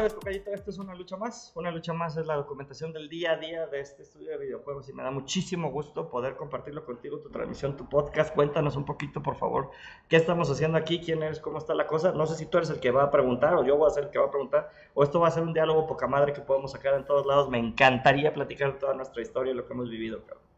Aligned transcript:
Sabes, 0.00 0.14
Tocayito, 0.14 0.50
esto 0.54 0.70
es 0.70 0.78
una 0.78 0.94
lucha 0.94 1.18
más. 1.18 1.52
Una 1.54 1.70
lucha 1.70 1.92
más 1.92 2.16
es 2.16 2.24
la 2.24 2.34
documentación 2.34 2.90
del 2.90 3.10
día 3.10 3.32
a 3.32 3.36
día 3.36 3.66
de 3.66 3.80
este 3.80 4.02
estudio 4.02 4.30
de 4.30 4.38
videojuegos 4.38 4.88
y 4.88 4.94
me 4.94 5.02
da 5.02 5.10
muchísimo 5.10 5.70
gusto 5.70 6.08
poder 6.08 6.36
compartirlo 6.36 6.86
contigo, 6.86 7.18
tu 7.18 7.28
transmisión, 7.28 7.76
tu 7.76 7.86
podcast. 7.86 8.34
Cuéntanos 8.34 8.76
un 8.76 8.86
poquito, 8.86 9.22
por 9.22 9.36
favor, 9.36 9.72
qué 10.08 10.16
estamos 10.16 10.50
haciendo 10.50 10.78
aquí, 10.78 11.00
quién 11.00 11.22
eres, 11.22 11.38
cómo 11.38 11.58
está 11.58 11.74
la 11.74 11.86
cosa. 11.86 12.12
No 12.12 12.26
sé 12.26 12.36
si 12.36 12.46
tú 12.46 12.56
eres 12.56 12.70
el 12.70 12.80
que 12.80 12.90
va 12.90 13.02
a 13.02 13.10
preguntar 13.10 13.54
o 13.56 13.62
yo 13.62 13.76
voy 13.76 13.88
a 13.88 13.90
ser 13.90 14.04
el 14.04 14.10
que 14.10 14.18
va 14.18 14.28
a 14.28 14.30
preguntar 14.30 14.70
o 14.94 15.02
esto 15.02 15.20
va 15.20 15.28
a 15.28 15.32
ser 15.32 15.42
un 15.42 15.52
diálogo 15.52 15.86
poca 15.86 16.06
madre 16.06 16.32
que 16.32 16.40
podemos 16.40 16.72
sacar 16.72 16.94
en 16.94 17.04
todos 17.04 17.26
lados. 17.26 17.50
Me 17.50 17.58
encantaría 17.58 18.32
platicar 18.32 18.78
toda 18.78 18.94
nuestra 18.94 19.20
historia 19.20 19.52
y 19.52 19.54
lo 19.54 19.66
que 19.66 19.74
hemos 19.74 19.90
vivido, 19.90 20.24
cabrón. 20.24 20.49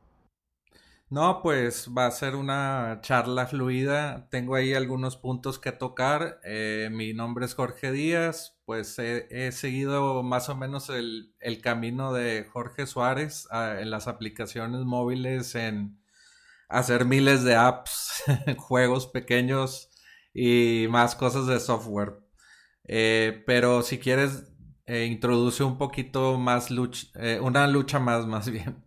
No, 1.13 1.43
pues 1.43 1.91
va 1.95 2.07
a 2.07 2.11
ser 2.11 2.37
una 2.37 3.01
charla 3.03 3.47
fluida. 3.47 4.29
Tengo 4.31 4.55
ahí 4.55 4.73
algunos 4.73 5.19
puntos 5.19 5.59
que 5.59 5.71
tocar. 5.71 6.41
Eh, 6.43 6.89
mi 6.91 7.13
nombre 7.13 7.45
es 7.45 7.53
Jorge 7.53 7.93
Díaz. 7.93 8.59
Pues 8.65 8.99
he, 8.99 9.53
seguido 9.53 10.23
más 10.23 10.49
o 10.49 10.57
menos 10.57 10.89
el, 10.89 11.35
camino 11.63 12.15
de 12.15 12.49
Jorge 12.51 12.87
Suárez 12.87 13.47
ah, 13.51 13.77
en 13.79 13.91
las 13.91 14.09
aplicaciones 14.09 14.87
móviles, 14.87 15.55
en 15.55 16.01
hacer 16.71 17.05
miles 17.05 17.45
de 17.45 17.57
apps, 17.57 18.23
juegos 18.57 19.07
pequeños 19.07 19.91
y 20.33 20.87
más 20.89 21.15
cosas 21.15 21.47
de 21.47 21.61
software. 21.61 22.21
Eh, 22.85 23.43
pero 23.47 23.83
si 23.83 23.99
quieres, 23.99 24.51
eh, 24.87 25.05
introduce 25.05 25.63
un 25.63 25.77
poquito 25.77 26.39
más 26.39 26.71
lucha, 26.71 27.09
una 27.43 27.67
lucha 27.69 27.99
más, 27.99 28.27
más 28.27 28.49
bien. 28.49 28.83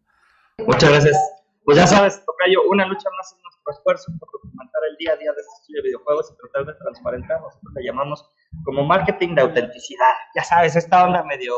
Muchas 0.57 0.89
gracias. 0.89 1.34
Pues 1.65 1.77
ya 1.77 1.87
sabes, 1.87 2.23
Tocayo, 2.23 2.61
una 2.69 2.85
lucha 2.85 3.09
más 3.17 3.33
en 3.33 3.41
nuestro 3.41 3.73
esfuerzo 3.73 4.11
por 4.19 4.29
documentar 4.31 4.81
el 4.87 4.97
día 4.97 5.13
a 5.13 5.15
día 5.15 5.31
de 5.33 5.41
este 5.41 5.53
estudio 5.61 5.81
de 5.81 5.87
videojuegos 5.89 6.31
y 6.31 6.37
tratar 6.37 6.65
de 6.67 6.79
transparentar, 6.79 7.41
nosotros 7.41 7.73
le 7.73 7.83
llamamos 7.83 8.23
como 8.63 8.83
marketing 8.85 9.33
de 9.33 9.41
autenticidad. 9.41 10.13
Ya 10.35 10.43
sabes, 10.43 10.75
esta 10.75 11.03
onda 11.03 11.23
medio, 11.23 11.55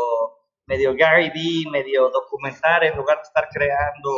medio 0.66 0.96
Gary 0.96 1.30
Vee, 1.30 1.70
medio 1.70 2.10
documentar 2.10 2.86
en 2.86 2.96
lugar 2.96 3.18
de 3.18 3.24
estar 3.24 3.50
creando. 3.52 4.12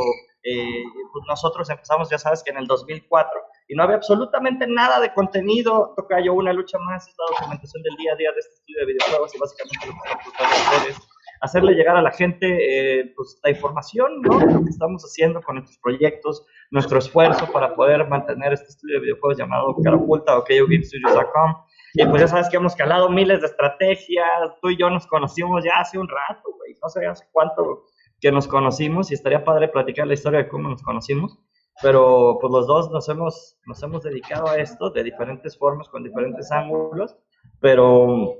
Eh, 0.43 0.83
pues 1.11 1.25
nosotros 1.27 1.67
empezamos, 1.71 2.07
ya 2.07 2.19
sabes, 2.19 2.43
que 2.43 2.51
en 2.51 2.57
el 2.57 2.67
2004 2.67 3.31
y 3.67 3.75
no 3.75 3.83
había 3.83 3.97
absolutamente 3.97 4.67
nada 4.67 4.99
de 4.99 5.11
contenido. 5.13 5.93
Tocayo, 5.95 6.33
una 6.33 6.53
lucha 6.53 6.77
más, 6.79 7.07
es 7.07 7.15
la 7.17 7.35
documentación 7.35 7.81
del 7.81 7.95
día 7.97 8.13
a 8.13 8.15
día 8.15 8.31
de 8.31 8.39
este 8.39 8.53
estudio 8.53 8.79
de 8.79 8.85
videojuegos 8.85 9.35
y 9.35 9.39
básicamente 9.39 9.87
lo 9.87 9.93
que 9.93 10.29
estamos 10.29 10.33
tratando 10.37 10.85
de 10.85 10.91
es 10.91 11.08
hacerle 11.41 11.73
llegar 11.73 11.95
a 11.95 12.01
la 12.01 12.11
gente 12.11 12.99
eh, 12.99 13.13
pues, 13.15 13.39
la 13.43 13.51
información, 13.51 14.21
¿no? 14.21 14.39
Lo 14.39 14.63
que 14.63 14.69
estamos 14.69 15.03
haciendo 15.03 15.41
con 15.41 15.55
nuestros 15.55 15.79
proyectos, 15.79 16.45
nuestro 16.71 16.99
esfuerzo 16.99 17.51
para 17.51 17.75
poder 17.75 18.07
mantener 18.07 18.53
este 18.53 18.67
estudio 18.67 18.95
de 18.95 19.01
videojuegos 19.01 19.37
llamado 19.37 19.75
Caraculta 19.83 20.37
o 20.37 20.43
KOGameStudios.com. 20.43 21.55
Y 21.93 22.05
pues 22.05 22.21
ya 22.21 22.27
sabes 22.27 22.49
que 22.49 22.57
hemos 22.57 22.75
calado 22.75 23.09
miles 23.09 23.41
de 23.41 23.47
estrategias, 23.47 24.27
tú 24.61 24.69
y 24.69 24.77
yo 24.77 24.89
nos 24.89 25.07
conocimos 25.07 25.63
ya 25.63 25.79
hace 25.79 25.97
un 25.97 26.07
rato, 26.07 26.43
güey, 26.57 26.75
no 26.81 26.89
sé 26.89 27.05
hace 27.05 27.25
cuánto 27.31 27.85
que 28.21 28.31
nos 28.31 28.47
conocimos 28.47 29.11
y 29.11 29.15
estaría 29.15 29.43
padre 29.43 29.69
platicar 29.69 30.05
la 30.05 30.13
historia 30.13 30.39
de 30.39 30.49
cómo 30.49 30.69
nos 30.69 30.83
conocimos, 30.83 31.39
pero 31.81 32.37
pues 32.39 32.51
los 32.51 32.67
dos 32.67 32.91
nos 32.91 33.07
hemos, 33.09 33.57
nos 33.65 33.81
hemos 33.81 34.03
dedicado 34.03 34.49
a 34.49 34.57
esto 34.57 34.89
de 34.91 35.03
diferentes 35.03 35.57
formas, 35.57 35.89
con 35.89 36.03
diferentes 36.03 36.51
ángulos, 36.51 37.15
pero 37.59 38.35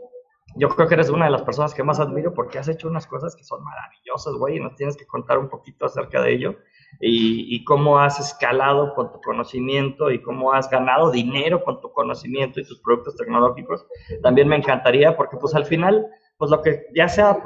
yo 0.56 0.70
creo 0.70 0.88
que 0.88 0.96
eres 0.96 1.10
una 1.10 1.26
de 1.26 1.32
las 1.32 1.44
personas 1.44 1.74
que 1.74 1.84
más 1.84 2.00
admiro 2.00 2.34
porque 2.34 2.60
has 2.60 2.68
hecho 2.68 2.88
unas 2.88 3.06
cosas 3.08 3.36
que 3.36 3.44
son 3.44 3.64
maravillosas, 3.64 4.34
güey, 4.36 4.58
y 4.58 4.60
nos 4.60 4.76
tienes 4.76 4.98
que 4.98 5.06
contar 5.06 5.38
un 5.38 5.50
poquito 5.50 5.86
acerca 5.86 6.22
de 6.22 6.34
ello 6.34 6.56
y, 7.00 7.56
y, 7.56 7.64
cómo 7.64 8.00
has 8.00 8.20
escalado 8.20 8.96
con 8.96 9.12
tu 9.12 9.22
conocimiento 9.22 10.10
y 10.10 10.22
cómo 10.22 10.54
has 10.54 10.70
ganado 10.70 11.12
dinero 11.12 11.64
con 11.64 11.80
tu 11.82 11.92
conocimiento 11.92 12.60
y 12.60 12.66
tus 12.66 12.80
productos 12.82 13.16
tecnológicos. 13.16 13.86
También 14.24 14.48
me 14.48 14.56
encantaría 14.56 15.16
porque 15.16 15.38
pues 15.38 15.54
al 15.54 15.66
final, 15.66 16.08
pues 16.38 16.50
lo 16.50 16.62
que 16.62 16.88
ya 16.96 17.08
sea, 17.08 17.38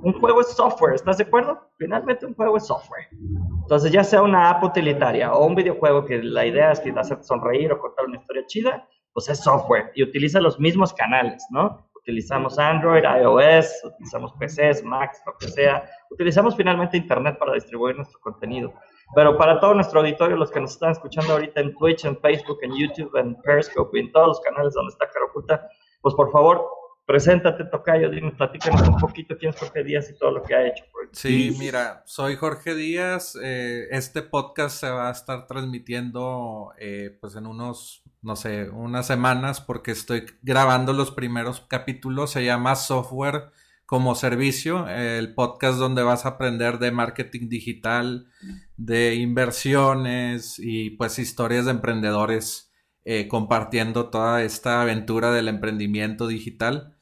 un 0.00 0.12
juego 0.20 0.40
es 0.40 0.48
software, 0.48 0.94
¿estás 0.94 1.18
de 1.18 1.24
acuerdo? 1.24 1.58
Finalmente 1.76 2.24
un 2.24 2.34
juego 2.34 2.56
es 2.56 2.66
software. 2.66 3.08
Entonces 3.62 3.90
ya 3.90 4.04
sea 4.04 4.22
una 4.22 4.50
app 4.50 4.62
utilitaria 4.62 5.32
o 5.32 5.44
un 5.44 5.54
videojuego 5.54 6.04
que 6.04 6.22
la 6.22 6.46
idea 6.46 6.70
es 6.70 6.80
que 6.80 6.90
hacerte 6.90 7.24
sonreír 7.24 7.72
o 7.72 7.80
contar 7.80 8.06
una 8.06 8.18
historia 8.18 8.46
chida, 8.46 8.88
pues 9.12 9.28
es 9.28 9.40
software 9.42 9.90
y 9.94 10.02
utiliza 10.02 10.40
los 10.40 10.60
mismos 10.60 10.92
canales, 10.92 11.44
¿no? 11.50 11.88
Utilizamos 12.04 12.58
Android, 12.58 13.02
iOS, 13.02 13.82
utilizamos 13.82 14.32
PCs, 14.34 14.84
Macs, 14.84 15.22
lo 15.26 15.36
que 15.38 15.48
sea. 15.48 15.88
Utilizamos 16.10 16.54
finalmente 16.54 16.98
Internet 16.98 17.38
para 17.38 17.54
distribuir 17.54 17.96
nuestro 17.96 18.20
contenido. 18.20 18.74
Pero 19.14 19.38
para 19.38 19.58
todo 19.58 19.72
nuestro 19.74 20.00
auditorio, 20.00 20.36
los 20.36 20.50
que 20.50 20.60
nos 20.60 20.72
están 20.72 20.92
escuchando 20.92 21.32
ahorita 21.32 21.60
en 21.60 21.74
Twitch, 21.76 22.04
en 22.04 22.18
Facebook, 22.20 22.58
en 22.60 22.76
YouTube, 22.76 23.16
en 23.16 23.34
Periscope 23.40 23.98
y 23.98 24.02
en 24.02 24.12
todos 24.12 24.28
los 24.28 24.40
canales 24.40 24.74
donde 24.74 24.92
está 24.92 25.08
Caraculta, 25.08 25.66
pues 26.02 26.14
por 26.14 26.30
favor, 26.30 26.68
preséntate, 27.06 27.64
Tocayo, 27.64 28.10
dime, 28.10 28.32
platícanos 28.32 28.88
un 28.88 28.96
poquito 28.96 29.36
quién 29.38 29.50
es 29.50 29.60
Jorge 29.60 29.84
Díaz 29.84 30.10
y 30.10 30.18
todo 30.18 30.30
lo 30.30 30.42
que 30.42 30.54
ha 30.54 30.66
hecho. 30.66 30.84
Sí, 31.12 31.54
mira, 31.58 32.02
soy 32.06 32.36
Jorge 32.36 32.74
Díaz. 32.74 33.38
Eh, 33.42 33.86
este 33.90 34.22
podcast 34.22 34.80
se 34.80 34.90
va 34.90 35.08
a 35.08 35.12
estar 35.12 35.46
transmitiendo 35.46 36.72
eh, 36.78 37.16
pues 37.20 37.36
en 37.36 37.46
unos, 37.46 38.02
no 38.22 38.36
sé, 38.36 38.68
unas 38.70 39.06
semanas 39.06 39.60
porque 39.60 39.92
estoy 39.92 40.24
grabando 40.42 40.92
los 40.92 41.10
primeros 41.10 41.60
capítulos. 41.60 42.30
Se 42.30 42.44
llama 42.44 42.74
Software 42.74 43.50
como 43.86 44.14
Servicio, 44.14 44.88
el 44.88 45.34
podcast 45.34 45.78
donde 45.78 46.02
vas 46.02 46.24
a 46.24 46.30
aprender 46.30 46.78
de 46.78 46.90
marketing 46.90 47.48
digital, 47.48 48.26
de 48.76 49.14
inversiones 49.16 50.58
y 50.58 50.90
pues 50.90 51.18
historias 51.18 51.66
de 51.66 51.72
emprendedores. 51.72 52.72
Eh, 53.06 53.28
compartiendo 53.28 54.08
toda 54.08 54.42
esta 54.42 54.80
aventura 54.80 55.30
del 55.30 55.48
emprendimiento 55.48 56.26
digital. 56.26 56.96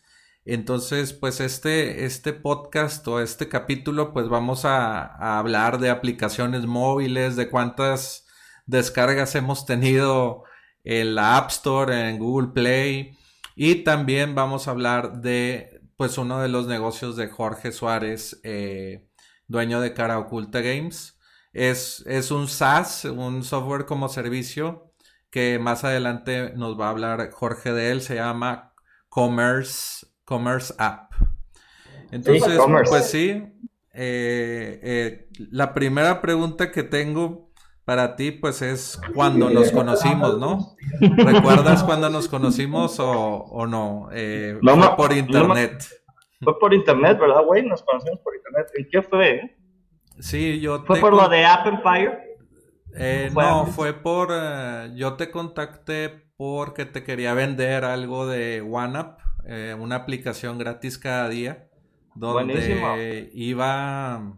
Entonces, 0.44 1.12
pues 1.12 1.40
este, 1.40 2.04
este 2.04 2.32
podcast 2.32 3.06
o 3.06 3.20
este 3.20 3.48
capítulo, 3.48 4.12
pues 4.12 4.28
vamos 4.28 4.64
a, 4.64 5.38
hablar 5.38 5.78
de 5.78 5.90
aplicaciones 5.90 6.66
móviles, 6.66 7.36
de 7.36 7.48
cuántas 7.48 8.26
descargas 8.66 9.36
hemos 9.36 9.64
tenido 9.66 10.42
en 10.82 11.14
la 11.14 11.36
App 11.36 11.50
Store, 11.50 12.10
en 12.10 12.18
Google 12.18 12.48
Play. 12.52 13.16
Y 13.54 13.84
también 13.84 14.34
vamos 14.34 14.66
a 14.66 14.72
hablar 14.72 15.20
de, 15.20 15.82
pues, 15.96 16.18
uno 16.18 16.40
de 16.40 16.48
los 16.48 16.66
negocios 16.66 17.16
de 17.16 17.28
Jorge 17.28 17.70
Suárez, 17.70 18.40
eh, 18.42 19.08
dueño 19.46 19.80
de 19.80 19.94
Cara 19.94 20.18
Oculta 20.18 20.60
Games. 20.62 21.18
Es, 21.52 22.02
es 22.06 22.32
un 22.32 22.48
SaaS, 22.48 23.04
un 23.04 23.44
software 23.44 23.86
como 23.86 24.08
servicio, 24.08 24.91
que 25.32 25.58
más 25.58 25.82
adelante 25.82 26.52
nos 26.54 26.78
va 26.78 26.86
a 26.86 26.90
hablar 26.90 27.30
Jorge 27.32 27.72
de 27.72 27.90
él. 27.90 28.02
Se 28.02 28.14
llama 28.16 28.74
Commerce 29.08 30.06
Commerce 30.24 30.72
App. 30.78 31.12
Entonces, 32.12 32.60
pues 32.88 33.10
sí, 33.10 33.42
eh, 33.94 34.80
eh, 34.82 35.28
la 35.50 35.72
primera 35.72 36.20
pregunta 36.20 36.70
que 36.70 36.82
tengo 36.82 37.50
para 37.84 38.14
ti, 38.14 38.30
pues 38.30 38.60
es 38.60 39.00
cuando 39.14 39.48
nos 39.48 39.72
conocimos, 39.72 40.38
¿no? 40.38 40.76
¿Recuerdas 41.00 41.82
cuando 41.84 42.10
nos 42.10 42.28
conocimos 42.28 42.96
o, 43.00 43.66
no? 43.66 44.10
Eh, 44.12 44.58
fue 44.62 44.96
por 44.96 45.12
internet. 45.14 45.82
fue 46.42 46.58
por 46.58 46.74
internet, 46.74 47.18
¿verdad, 47.18 47.42
güey? 47.46 47.66
Nos 47.66 47.82
conocimos 47.82 48.20
por 48.20 48.36
internet. 48.36 48.66
¿En 48.76 48.88
qué 48.90 49.02
fue? 49.02 49.56
Sí, 50.18 50.60
yo 50.60 50.84
¿Fue 50.84 51.00
por 51.00 51.14
lo 51.14 51.26
de 51.30 51.46
App 51.46 51.66
Empire? 51.66 52.31
No, 53.34 53.66
fue 53.66 53.92
por... 53.92 54.30
yo 54.94 55.14
te 55.14 55.30
contacté 55.30 56.30
porque 56.36 56.84
te 56.84 57.04
quería 57.04 57.34
vender 57.34 57.84
algo 57.84 58.26
de 58.26 58.60
OneUp 58.60 59.18
eh, 59.44 59.76
una 59.78 59.96
aplicación 59.96 60.58
gratis 60.58 60.98
cada 60.98 61.28
día 61.28 61.68
donde 62.14 63.30
iba 63.34 64.36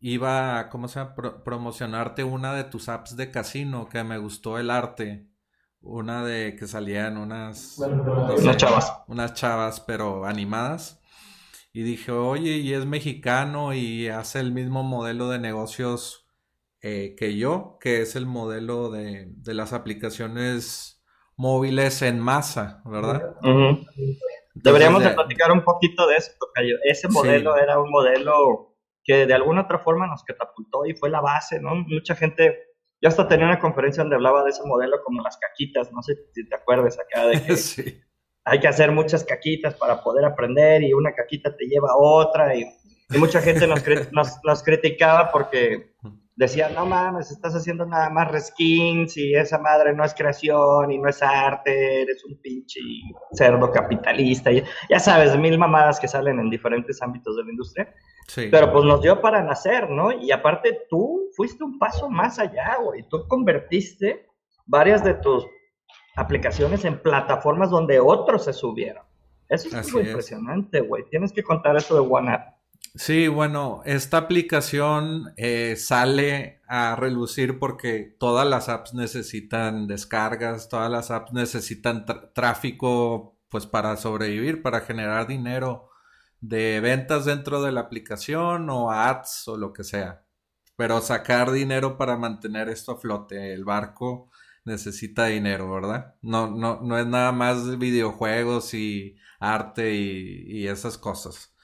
iba 0.00 0.68
cómo 0.68 0.88
se 0.88 1.00
llama 1.00 1.14
promocionarte 1.44 2.24
una 2.24 2.54
de 2.54 2.64
tus 2.64 2.88
apps 2.88 3.16
de 3.16 3.30
casino 3.30 3.88
que 3.88 4.02
me 4.04 4.18
gustó 4.18 4.58
el 4.58 4.70
arte. 4.70 5.28
Una 5.80 6.24
de 6.24 6.56
que 6.56 6.66
salían 6.66 7.16
unas 7.16 7.78
unas 7.78 8.56
chavas. 8.56 8.92
unas 9.06 9.34
chavas 9.34 9.80
pero 9.80 10.24
animadas. 10.24 11.00
Y 11.72 11.82
dije 11.82 12.10
oye 12.10 12.56
y 12.56 12.72
es 12.72 12.86
mexicano 12.86 13.74
y 13.74 14.08
hace 14.08 14.40
el 14.40 14.52
mismo 14.52 14.82
modelo 14.82 15.28
de 15.28 15.38
negocios 15.38 16.25
eh, 16.82 17.14
que 17.16 17.36
yo, 17.36 17.78
que 17.80 18.02
es 18.02 18.16
el 18.16 18.26
modelo 18.26 18.90
de, 18.90 19.32
las 19.46 19.72
aplicaciones 19.72 21.02
móviles 21.36 22.02
en 22.02 22.20
masa, 22.20 22.82
¿verdad? 22.84 23.34
Deberíamos 24.54 25.02
de, 25.02 25.10
platicar 25.10 25.52
un 25.52 25.64
poquito 25.64 26.06
de 26.06 26.16
eso, 26.16 26.32
Tocayo. 26.38 26.76
Ese 26.84 27.08
modelo 27.08 27.56
era 27.56 27.78
un 27.78 27.90
modelo 27.90 28.76
que 29.04 29.26
de 29.26 29.34
alguna 29.34 29.62
otra 29.62 29.78
forma 29.78 30.06
nos 30.06 30.24
catapultó 30.24 30.84
y 30.86 30.94
fue 30.94 31.10
la 31.10 31.20
base, 31.20 31.60
¿no? 31.60 31.74
Mucha 31.74 32.14
gente, 32.16 32.58
yo 33.00 33.08
hasta 33.08 33.28
tenía 33.28 33.46
una 33.46 33.60
conferencia 33.60 34.02
donde 34.02 34.16
hablaba 34.16 34.44
de 34.44 34.50
ese 34.50 34.62
modelo 34.64 34.96
como 35.04 35.22
las 35.22 35.36
caquitas, 35.36 35.92
no 35.92 36.02
sé 36.02 36.14
si 36.34 36.48
te 36.48 36.56
acuerdas 36.56 36.98
acá 36.98 37.26
de 37.26 37.42
que 37.46 37.56
sí. 37.56 38.00
hay 38.44 38.58
que 38.58 38.68
hacer 38.68 38.90
muchas 38.90 39.24
caquitas 39.24 39.74
para 39.74 40.02
poder 40.02 40.24
aprender 40.24 40.82
y 40.82 40.92
una 40.92 41.14
caquita 41.14 41.56
te 41.56 41.66
lleva 41.66 41.90
a 41.90 41.96
otra 41.96 42.54
y, 42.54 42.64
mucha 43.18 43.40
gente 43.40 43.68
nos, 43.68 43.84
nos, 44.10 44.40
nos 44.42 44.62
criticaba 44.64 45.30
porque 45.30 45.94
decían, 46.36 46.74
no 46.74 46.84
mames, 46.84 47.30
estás 47.30 47.54
haciendo 47.54 47.86
nada 47.86 48.10
más 48.10 48.30
reskins 48.30 49.16
y 49.16 49.34
esa 49.34 49.58
madre 49.58 49.94
no 49.94 50.04
es 50.04 50.14
creación 50.14 50.92
y 50.92 50.98
no 50.98 51.08
es 51.08 51.22
arte, 51.22 52.02
eres 52.02 52.24
un 52.24 52.38
pinche 52.40 52.80
cerdo 53.32 53.70
capitalista. 53.70 54.52
Y, 54.52 54.62
ya 54.90 55.00
sabes, 55.00 55.36
mil 55.38 55.58
mamadas 55.58 55.98
que 55.98 56.08
salen 56.08 56.38
en 56.38 56.50
diferentes 56.50 57.00
ámbitos 57.02 57.36
de 57.36 57.44
la 57.44 57.50
industria. 57.50 57.94
Sí. 58.28 58.48
Pero 58.50 58.72
pues 58.72 58.84
nos 58.84 59.00
dio 59.00 59.20
para 59.20 59.42
nacer, 59.42 59.88
¿no? 59.88 60.12
Y 60.12 60.30
aparte 60.30 60.86
tú 60.90 61.30
fuiste 61.34 61.64
un 61.64 61.78
paso 61.78 62.10
más 62.10 62.38
allá, 62.38 62.76
güey. 62.82 63.08
Tú 63.08 63.26
convertiste 63.28 64.26
varias 64.66 65.02
de 65.02 65.14
tus 65.14 65.46
aplicaciones 66.16 66.84
en 66.84 67.00
plataformas 67.00 67.70
donde 67.70 67.98
otros 67.98 68.44
se 68.44 68.52
subieron. 68.52 69.04
Eso 69.48 69.68
es 69.68 69.92
muy 69.92 70.02
impresionante, 70.02 70.80
güey. 70.80 71.04
Tienes 71.08 71.32
que 71.32 71.42
contar 71.42 71.76
eso 71.76 71.94
de 71.94 72.00
OneUp. 72.00 72.40
Sí, 72.98 73.28
bueno, 73.28 73.82
esta 73.84 74.16
aplicación 74.16 75.32
eh, 75.36 75.76
sale 75.76 76.62
a 76.66 76.96
relucir 76.96 77.58
porque 77.58 78.16
todas 78.18 78.46
las 78.46 78.68
apps 78.70 78.94
necesitan 78.94 79.86
descargas, 79.86 80.68
todas 80.70 80.90
las 80.90 81.10
apps 81.10 81.32
necesitan 81.34 82.06
tráfico 82.34 83.38
pues 83.50 83.66
para 83.66 83.96
sobrevivir, 83.98 84.62
para 84.62 84.80
generar 84.80 85.26
dinero 85.26 85.90
de 86.40 86.80
ventas 86.80 87.26
dentro 87.26 87.62
de 87.62 87.72
la 87.72 87.82
aplicación 87.82 88.70
o 88.70 88.90
ads 88.90 89.46
o 89.48 89.56
lo 89.58 89.72
que 89.74 89.84
sea. 89.84 90.24
Pero 90.76 91.00
sacar 91.02 91.52
dinero 91.52 91.98
para 91.98 92.16
mantener 92.16 92.68
esto 92.70 92.92
a 92.92 93.00
flote, 93.00 93.52
el 93.52 93.64
barco 93.64 94.30
necesita 94.64 95.26
dinero, 95.26 95.70
¿verdad? 95.70 96.16
No, 96.22 96.48
no, 96.50 96.80
no 96.82 96.98
es 96.98 97.06
nada 97.06 97.32
más 97.32 97.78
videojuegos 97.78 98.74
y 98.74 99.16
arte 99.38 99.94
y 99.94 100.66
esas 100.68 100.98
cosas. 100.98 101.55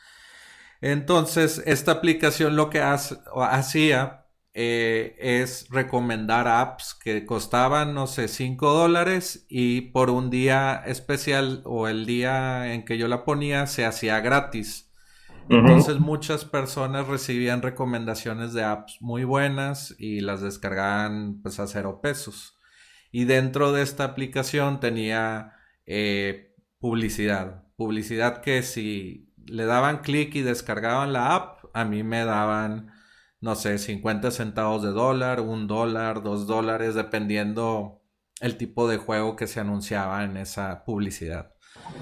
Entonces, 0.82 1.62
esta 1.64 1.92
aplicación 1.92 2.56
lo 2.56 2.68
que 2.68 2.82
hacía 2.82 4.26
eh, 4.52 5.14
es 5.18 5.68
recomendar 5.70 6.48
apps 6.48 6.94
que 6.94 7.24
costaban, 7.24 7.94
no 7.94 8.06
sé, 8.06 8.28
5 8.28 8.72
dólares 8.74 9.46
y 9.48 9.92
por 9.92 10.10
un 10.10 10.28
día 10.28 10.82
especial 10.84 11.62
o 11.64 11.88
el 11.88 12.04
día 12.04 12.74
en 12.74 12.84
que 12.84 12.98
yo 12.98 13.08
la 13.08 13.24
ponía 13.24 13.66
se 13.66 13.86
hacía 13.86 14.20
gratis. 14.20 14.92
Entonces 15.48 15.98
muchas 15.98 16.44
personas 16.44 17.08
recibían 17.08 17.62
recomendaciones 17.62 18.52
de 18.52 18.64
apps 18.64 18.98
muy 19.00 19.24
buenas 19.24 19.94
y 19.98 20.20
las 20.20 20.40
descargaban 20.40 21.40
pues 21.42 21.60
a 21.60 21.66
cero 21.66 22.00
pesos. 22.02 22.58
Y 23.10 23.24
dentro 23.24 23.72
de 23.72 23.82
esta 23.82 24.04
aplicación 24.04 24.80
tenía 24.80 25.54
eh, 25.86 26.54
publicidad. 26.78 27.64
Publicidad 27.76 28.40
que 28.40 28.62
si 28.62 29.31
le 29.46 29.64
daban 29.64 29.98
clic 29.98 30.34
y 30.34 30.42
descargaban 30.42 31.12
la 31.12 31.34
app, 31.34 31.64
a 31.74 31.84
mí 31.84 32.02
me 32.02 32.24
daban, 32.24 32.92
no 33.40 33.54
sé, 33.54 33.78
50 33.78 34.30
centavos 34.30 34.82
de 34.82 34.90
dólar, 34.90 35.40
un 35.40 35.66
dólar, 35.66 36.22
dos 36.22 36.46
dólares, 36.46 36.94
dependiendo 36.94 38.02
el 38.40 38.56
tipo 38.56 38.88
de 38.88 38.96
juego 38.96 39.36
que 39.36 39.46
se 39.46 39.60
anunciaba 39.60 40.24
en 40.24 40.36
esa 40.36 40.84
publicidad. 40.84 41.54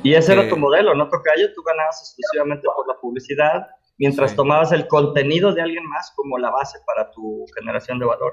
Y 0.03 0.15
ese 0.15 0.33
era 0.33 0.49
tu 0.49 0.57
eh, 0.57 0.59
modelo, 0.59 0.95
¿no, 0.95 1.09
Tocayo? 1.09 1.53
Tú 1.55 1.63
ganabas 1.63 2.01
exclusivamente 2.01 2.67
por 2.75 2.89
la 2.89 3.01
publicidad, 3.01 3.67
mientras 3.99 4.35
tomabas 4.35 4.73
el 4.73 4.89
contenido 4.89 5.53
de 5.53 5.63
alguien 5.63 5.87
más 5.87 6.13
como 6.17 6.39
la 6.39 6.51
base 6.51 6.79
para 6.87 7.11
tu 7.11 7.45
generación 7.59 7.99
de 7.99 8.07
valor. 8.07 8.33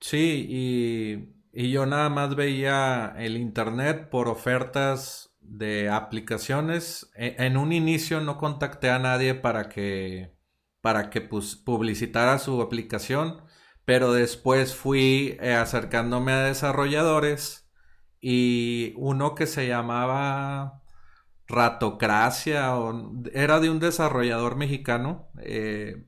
Sí, 0.00 0.46
y, 0.48 1.34
y 1.52 1.70
yo 1.72 1.86
nada 1.86 2.08
más 2.08 2.34
veía 2.36 3.14
el 3.18 3.36
Internet 3.36 4.08
por 4.10 4.28
ofertas 4.28 5.31
de 5.52 5.90
aplicaciones. 5.90 7.10
E, 7.14 7.36
en 7.38 7.56
un 7.56 7.72
inicio 7.72 8.20
no 8.20 8.38
contacté 8.38 8.90
a 8.90 8.98
nadie 8.98 9.34
para 9.34 9.68
que, 9.68 10.34
para 10.80 11.10
que 11.10 11.20
pues, 11.20 11.56
publicitara 11.56 12.38
su 12.38 12.60
aplicación, 12.62 13.42
pero 13.84 14.12
después 14.12 14.74
fui 14.74 15.36
eh, 15.40 15.54
acercándome 15.54 16.32
a 16.32 16.44
desarrolladores 16.44 17.70
y 18.20 18.94
uno 18.96 19.34
que 19.34 19.46
se 19.46 19.66
llamaba 19.68 20.82
Ratocracia, 21.48 22.76
o, 22.76 23.12
era 23.34 23.60
de 23.60 23.68
un 23.68 23.78
desarrollador 23.78 24.56
mexicano. 24.56 25.28
Eh, 25.40 26.06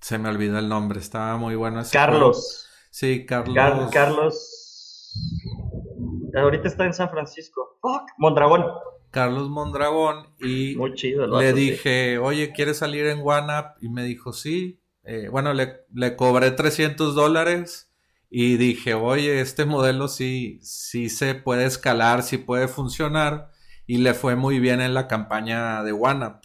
se 0.00 0.18
me 0.18 0.28
olvidó 0.28 0.58
el 0.58 0.68
nombre, 0.68 1.00
estaba 1.00 1.36
muy 1.36 1.54
bueno. 1.54 1.82
Carlos. 1.92 2.68
Sí, 2.90 3.26
Carlos. 3.26 3.90
Carlos. 3.92 4.63
Ahorita 6.34 6.68
está 6.68 6.84
en 6.84 6.94
San 6.94 7.10
Francisco. 7.10 7.78
Fuck, 7.80 8.10
Mondragón. 8.18 8.64
Carlos 9.10 9.48
Mondragón 9.48 10.26
y 10.40 10.74
le 10.74 11.52
dije, 11.52 12.18
oye, 12.18 12.52
¿quieres 12.52 12.78
salir 12.78 13.06
en 13.06 13.20
OneUp? 13.24 13.76
Y 13.80 13.88
me 13.88 14.02
dijo, 14.02 14.32
sí. 14.32 14.80
Eh, 15.04 15.28
bueno, 15.30 15.54
le, 15.54 15.84
le, 15.92 16.16
cobré 16.16 16.50
300 16.50 17.14
dólares 17.14 17.92
y 18.28 18.56
dije, 18.56 18.94
oye, 18.94 19.40
este 19.40 19.66
modelo 19.66 20.08
sí, 20.08 20.58
sí 20.62 21.08
se 21.10 21.36
puede 21.36 21.66
escalar, 21.66 22.24
sí 22.24 22.38
puede 22.38 22.66
funcionar 22.66 23.52
y 23.86 23.98
le 23.98 24.14
fue 24.14 24.34
muy 24.34 24.58
bien 24.58 24.80
en 24.80 24.94
la 24.94 25.06
campaña 25.06 25.84
de 25.84 25.92
OneUp. 25.92 26.42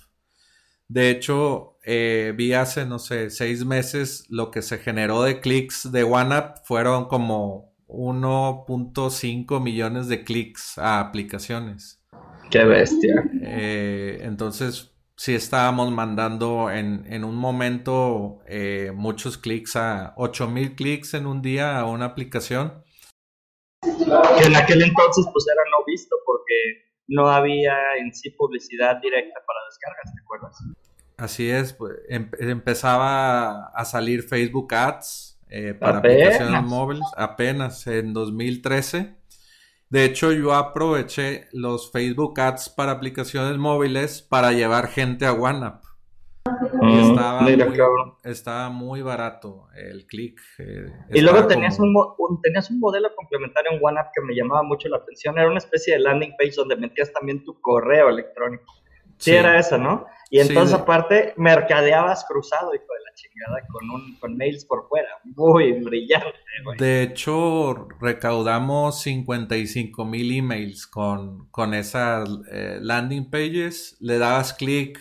De 0.88 1.10
hecho, 1.10 1.78
eh, 1.84 2.34
vi 2.36 2.54
hace, 2.54 2.86
no 2.86 3.00
sé, 3.00 3.32
seis 3.32 3.66
meses 3.66 4.26
lo 4.30 4.52
que 4.52 4.62
se 4.62 4.78
generó 4.78 5.24
de 5.24 5.40
clics 5.40 5.92
de 5.92 6.04
OneUp 6.04 6.58
fueron 6.66 7.06
como 7.06 7.69
1.5 7.90 9.62
millones 9.62 10.08
de 10.08 10.24
clics 10.24 10.78
a 10.78 11.00
aplicaciones. 11.00 12.02
Qué 12.52 12.64
bestia. 12.64 13.24
Eh, 13.42 14.20
entonces, 14.22 14.94
sí 15.16 15.36
estábamos 15.36 15.92
mandando 15.92 16.72
en, 16.72 17.24
un 17.24 17.36
momento 17.36 18.40
eh, 18.48 18.92
muchos 18.96 19.38
clics 19.38 19.76
a 19.76 20.14
8000 20.16 20.76
clics 20.76 21.14
en 21.14 21.26
un 21.26 21.42
día 21.42 21.78
a 21.78 21.86
una 21.86 22.06
aplicación. 22.06 22.84
Que 23.82 24.46
en 24.46 24.56
aquel 24.56 24.82
entonces 24.82 25.26
pues 25.32 25.46
era 25.48 25.64
no 25.72 25.86
visto 25.86 26.16
porque 26.26 26.90
no 27.08 27.28
había 27.28 27.76
en 28.00 28.14
sí 28.14 28.30
publicidad 28.32 28.98
directa 29.02 29.40
para 29.46 29.60
descargas, 29.68 30.14
¿te 30.14 30.22
acuerdas? 30.22 30.58
Así 31.18 31.50
es, 31.50 31.74
pues, 31.74 31.96
em, 32.08 32.32
empezaba 32.40 33.68
a 33.68 33.86
salir 33.86 34.24
Facebook 34.24 34.74
Ads 34.74 35.29
eh, 35.50 35.74
para 35.74 35.98
aplicaciones 35.98 36.64
móviles 36.64 37.06
apenas 37.18 37.88
en 37.88 38.14
2013. 38.14 39.16
De 39.90 40.06
hecho, 40.06 40.32
yo 40.32 40.54
aproveché 40.54 41.48
los 41.52 41.92
Facebook 41.92 42.40
Ads 42.40 42.70
para 42.70 42.92
aplicaciones 42.92 43.58
móviles 43.58 44.22
para 44.22 44.52
llevar 44.52 44.88
gente 44.88 45.26
a 45.26 45.34
OneUp. 45.34 45.82
Mm, 46.82 47.12
estaba, 48.24 48.70
muy, 48.70 49.02
barato 49.02 49.68
el 49.76 50.06
click. 50.06 50.40
Eh, 50.60 50.92
y 51.14 51.22
luego 51.22 51.48
tenías, 51.48 51.80
un, 51.80 51.94
tenías 52.44 52.70
un 52.70 52.80
modelo 52.80 53.10
complementario 53.16 53.72
en 53.72 53.80
OneUp 53.82 54.08
que 54.14 54.22
me 54.22 54.36
llamaba 54.36 54.62
mucho 54.64 54.88
la 54.90 54.98
atención. 54.98 55.38
Era 55.38 55.48
una 55.48 55.58
especie 55.58 55.96
de 55.96 56.02
landing 56.02 56.36
page 56.38 56.54
donde 56.56 56.76
metías 56.76 57.12
también 57.12 57.44
tu 57.44 57.60
correo 57.60 58.10
electrónico. 58.10 58.72
Sí, 59.18 59.32
era 59.32 59.60
eso, 59.60 59.78
¿no? 59.78 60.06
Y 60.32 60.40
entonces, 60.40 60.76
aparte, 60.76 61.34
mercadeabas 61.38 62.24
cruzado, 62.26 62.74
hijo 62.76 62.84
de 62.84 63.04
la 63.04 63.14
chingada, 63.16 63.68
con, 63.68 63.90
un, 63.90 64.16
con 64.20 64.38
mails 64.38 64.64
por 64.64 64.88
fuera. 64.88 65.10
Muy 65.24 65.74
brillante, 65.74 66.38
güey. 66.64 66.78
De 66.78 67.02
hecho, 67.02 67.88
recaudamos 68.00 69.02
55 69.02 70.06
mil 70.06 70.32
emails 70.38 70.86
con, 70.86 71.50
con 71.50 71.74
esas 71.74 72.30
eh, 72.52 72.78
landing 72.80 73.32
pages. 73.32 73.98
Le 74.00 74.20
dabas 74.20 74.54
clic 74.54 75.00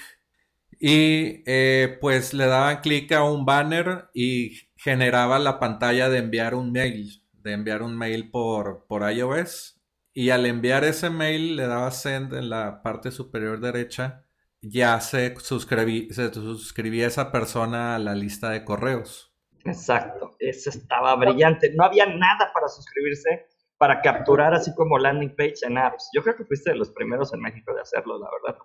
y 0.81 1.43
eh, 1.47 1.99
pues 2.01 2.33
le 2.33 2.47
daban 2.47 2.81
clic 2.81 3.13
a 3.13 3.23
un 3.23 3.45
banner 3.45 4.09
y 4.15 4.71
generaba 4.77 5.39
la 5.39 5.59
pantalla 5.59 6.09
de 6.09 6.19
enviar 6.19 6.55
un 6.55 6.73
mail, 6.73 7.23
de 7.33 7.53
enviar 7.53 7.83
un 7.83 7.99
mail 7.99 8.31
por, 8.31 8.87
por 8.87 9.11
iOS. 9.13 9.79
Y 10.15 10.31
al 10.31 10.47
enviar 10.47 10.85
ese 10.85 11.11
mail 11.11 11.55
le 11.55 11.67
dabas 11.67 12.01
send 12.01 12.33
en 12.33 12.49
la 12.49 12.83
parte 12.83 13.11
superior 13.11 13.61
derecha 13.61 14.25
ya 14.61 15.01
se, 15.01 15.35
se 15.37 16.33
suscribía 16.33 17.07
esa 17.07 17.31
persona 17.33 17.97
a 17.97 17.99
la 17.99 18.15
lista 18.15 18.51
de 18.51 18.65
correos. 18.65 19.35
Exacto, 19.65 20.37
eso 20.39 20.71
estaba 20.71 21.15
brillante. 21.17 21.73
No 21.75 21.85
había 21.85 22.07
nada 22.07 22.51
para 22.53 22.69
suscribirse, 22.69 23.47
para 23.77 24.01
capturar 24.01 24.55
así 24.55 24.75
como 24.75 24.99
landing 24.99 25.35
page 25.37 25.59
en 25.63 25.79
apps. 25.79 26.09
Yo 26.15 26.23
creo 26.23 26.37
que 26.37 26.45
fuiste 26.45 26.71
de 26.71 26.77
los 26.77 26.91
primeros 26.91 27.33
en 27.35 27.41
México 27.41 27.75
de 27.75 27.83
hacerlo, 27.83 28.19
la 28.19 28.29
verdad. 28.31 28.61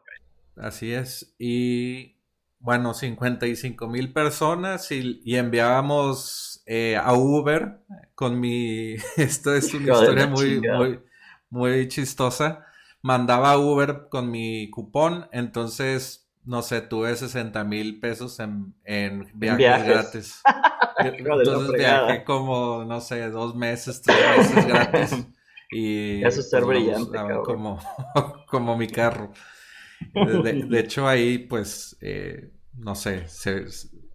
Así 0.56 0.94
es. 0.94 1.36
Y 1.38 2.18
bueno, 2.60 2.94
55 2.94 3.88
mil 3.88 4.14
personas 4.14 4.90
y, 4.92 5.22
enviábamos 5.36 6.64
eh, 6.66 6.96
a 6.96 7.14
Uber 7.14 7.80
con 8.16 8.40
mi, 8.40 8.94
esto 9.18 9.54
es 9.54 9.74
una 9.74 9.94
historia 9.94 10.28
muy, 10.28 10.62
muy, 10.62 11.00
muy 11.50 11.88
chistosa, 11.90 12.66
mandaba 13.04 13.58
Uber 13.58 14.08
con 14.10 14.32
mi 14.32 14.72
cupón, 14.72 15.28
entonces, 15.32 16.28
no 16.46 16.64
sé, 16.64 16.82
tuve 16.82 17.16
60 17.16 17.64
mil 17.66 18.00
pesos 18.00 18.40
en, 18.40 18.74
en 18.86 19.30
viajes, 19.36 19.86
gratis. 19.86 20.42
entonces 20.98 21.74
viajé 21.74 22.24
como, 22.24 22.86
no 22.86 23.02
sé, 23.02 23.30
dos 23.30 23.56
meses, 23.56 24.02
tres 24.02 24.18
meses 24.38 24.66
gratis. 24.66 25.28
Y 25.76 26.24
Eso 26.24 26.42
es 26.42 26.52
ser 26.52 26.62
pues, 26.62 26.78
brillante. 26.78 27.18
Como, 27.44 27.80
como 28.48 28.78
mi 28.78 28.86
carro. 28.86 29.32
De, 30.14 30.80
hecho, 30.80 31.08
ahí, 31.08 31.40
pues, 31.40 31.98
eh, 32.00 32.52
no 32.78 32.94
sé, 32.94 33.28
se 33.28 33.66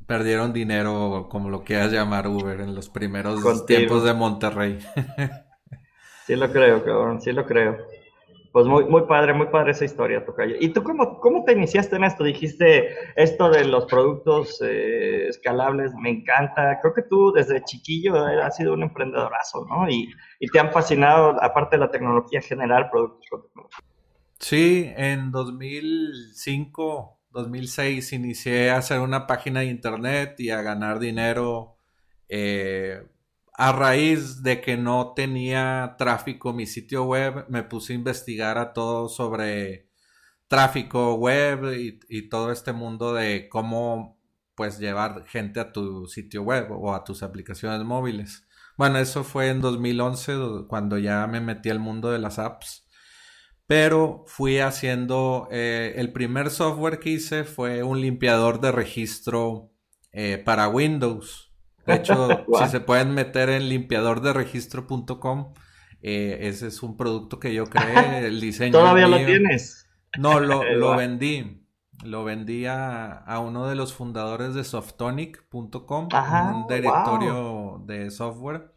perdieron 0.06 0.52
dinero, 0.52 1.26
como 1.28 1.50
lo 1.50 1.64
quieras 1.64 1.90
llamar 1.90 2.28
Uber, 2.28 2.60
en 2.60 2.76
los 2.76 2.88
primeros 2.88 3.66
tiempos 3.66 4.04
de 4.04 4.14
Monterrey. 4.14 4.78
sí 6.28 6.36
lo 6.36 6.52
creo, 6.52 6.84
cabrón, 6.84 7.20
sí 7.20 7.32
lo 7.32 7.44
creo. 7.44 7.87
Pues 8.58 8.66
muy, 8.66 8.86
muy 8.86 9.02
padre, 9.02 9.34
muy 9.34 9.46
padre 9.46 9.70
esa 9.70 9.84
historia, 9.84 10.24
Tocayo. 10.24 10.56
¿Y 10.58 10.70
tú 10.70 10.82
cómo, 10.82 11.20
cómo 11.20 11.44
te 11.44 11.52
iniciaste 11.52 11.94
en 11.94 12.02
esto? 12.02 12.24
Dijiste 12.24 12.88
esto 13.14 13.50
de 13.50 13.64
los 13.64 13.86
productos 13.86 14.60
eh, 14.62 15.28
escalables, 15.28 15.94
me 15.94 16.10
encanta. 16.10 16.80
Creo 16.82 16.92
que 16.92 17.02
tú 17.02 17.30
desde 17.30 17.62
chiquillo 17.62 18.16
has 18.16 18.56
sido 18.56 18.72
un 18.72 18.82
emprendedorazo, 18.82 19.64
¿no? 19.66 19.88
Y, 19.88 20.12
y 20.40 20.48
te 20.48 20.58
han 20.58 20.72
fascinado, 20.72 21.40
aparte 21.40 21.76
de 21.76 21.82
la 21.82 21.90
tecnología 21.92 22.40
general, 22.40 22.90
productos 22.90 23.28
con 23.30 23.42
tecnología. 23.44 23.78
Sí, 24.40 24.92
en 24.96 25.30
2005, 25.30 27.20
2006 27.30 28.12
inicié 28.12 28.70
a 28.72 28.78
hacer 28.78 28.98
una 28.98 29.28
página 29.28 29.60
de 29.60 29.66
internet 29.66 30.34
y 30.40 30.50
a 30.50 30.62
ganar 30.62 30.98
dinero 30.98 31.76
eh, 32.28 33.04
a 33.58 33.72
raíz 33.72 34.42
de 34.42 34.62
que 34.62 34.78
no 34.78 35.12
tenía 35.14 35.96
tráfico 35.98 36.52
mi 36.54 36.66
sitio 36.66 37.04
web. 37.04 37.44
Me 37.50 37.62
puse 37.62 37.92
a 37.92 37.96
investigar 37.96 38.56
a 38.56 38.72
todo 38.72 39.08
sobre 39.08 39.90
tráfico 40.48 41.14
web 41.16 41.74
y, 42.08 42.28
todo 42.30 42.52
este 42.52 42.72
mundo 42.72 43.12
de 43.12 43.48
cómo 43.50 44.18
pues 44.54 44.78
llevar 44.78 45.26
gente 45.26 45.60
a 45.60 45.72
tu 45.72 46.06
sitio 46.06 46.42
web 46.42 46.68
o 46.72 46.94
a 46.94 47.04
tus 47.04 47.22
aplicaciones 47.22 47.84
móviles. 47.84 48.46
Bueno, 48.76 48.98
eso 48.98 49.24
fue 49.24 49.50
en 49.50 49.60
2011 49.60 50.66
cuando 50.68 50.98
ya 50.98 51.26
me 51.26 51.40
metí 51.40 51.70
al 51.70 51.80
mundo 51.80 52.10
de 52.10 52.18
las 52.18 52.38
apps 52.38 52.88
pero 53.68 54.24
fui 54.26 54.60
haciendo, 54.60 55.46
eh, 55.50 55.92
el 55.96 56.10
primer 56.10 56.48
software 56.48 56.98
que 56.98 57.10
hice 57.10 57.44
fue 57.44 57.82
un 57.82 58.00
limpiador 58.00 58.62
de 58.62 58.72
registro 58.72 59.70
eh, 60.10 60.38
para 60.38 60.68
Windows. 60.68 61.47
De 61.88 61.96
hecho, 61.96 62.44
si 62.58 62.68
se 62.68 62.80
pueden 62.80 63.12
meter 63.12 63.48
en 63.48 63.68
limpiadorderegistro.com, 63.68 65.54
eh, 66.02 66.38
ese 66.42 66.68
es 66.68 66.82
un 66.82 66.96
producto 66.96 67.40
que 67.40 67.52
yo 67.52 67.64
creé, 67.66 68.18
el 68.26 68.40
diseño. 68.40 68.72
¿Todavía 68.72 69.08
lo 69.08 69.16
tienes? 69.16 69.88
No, 70.18 70.38
lo, 70.38 70.62
lo 70.76 70.96
vendí. 70.96 71.64
Lo 72.04 72.22
vendí 72.22 72.64
a, 72.66 73.24
uno 73.44 73.66
de 73.66 73.74
los 73.74 73.92
fundadores 73.92 74.54
de 74.54 74.62
softonic.com, 74.62 76.08
un 76.54 76.66
directorio 76.68 77.82
de 77.84 78.12
software 78.12 78.70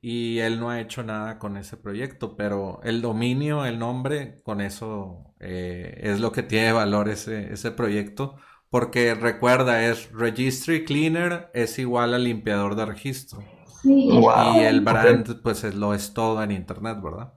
y 0.00 0.38
él 0.38 0.60
no 0.60 0.70
ha 0.70 0.80
hecho 0.80 1.02
nada 1.02 1.38
con 1.38 1.56
ese 1.56 1.76
proyecto, 1.76 2.36
pero 2.36 2.80
el 2.84 3.02
dominio, 3.02 3.64
el 3.64 3.78
nombre, 3.78 4.40
con 4.44 4.60
eso 4.60 5.34
eh, 5.40 6.00
es 6.02 6.20
lo 6.20 6.32
que 6.32 6.42
tiene 6.42 6.72
valor 6.72 7.08
ese, 7.08 7.52
ese 7.52 7.70
proyecto, 7.72 8.36
porque 8.70 9.14
recuerda, 9.14 9.86
es 9.86 10.12
Registry 10.12 10.84
Cleaner 10.84 11.50
es 11.54 11.78
igual 11.78 12.14
al 12.14 12.24
limpiador 12.24 12.74
de 12.74 12.86
registro. 12.86 13.40
Y 13.84 14.60
el 14.60 14.80
brand, 14.80 15.40
pues 15.42 15.64
es, 15.64 15.74
lo 15.74 15.94
es 15.94 16.12
todo 16.12 16.42
en 16.42 16.50
internet, 16.50 16.98
¿verdad? 17.02 17.32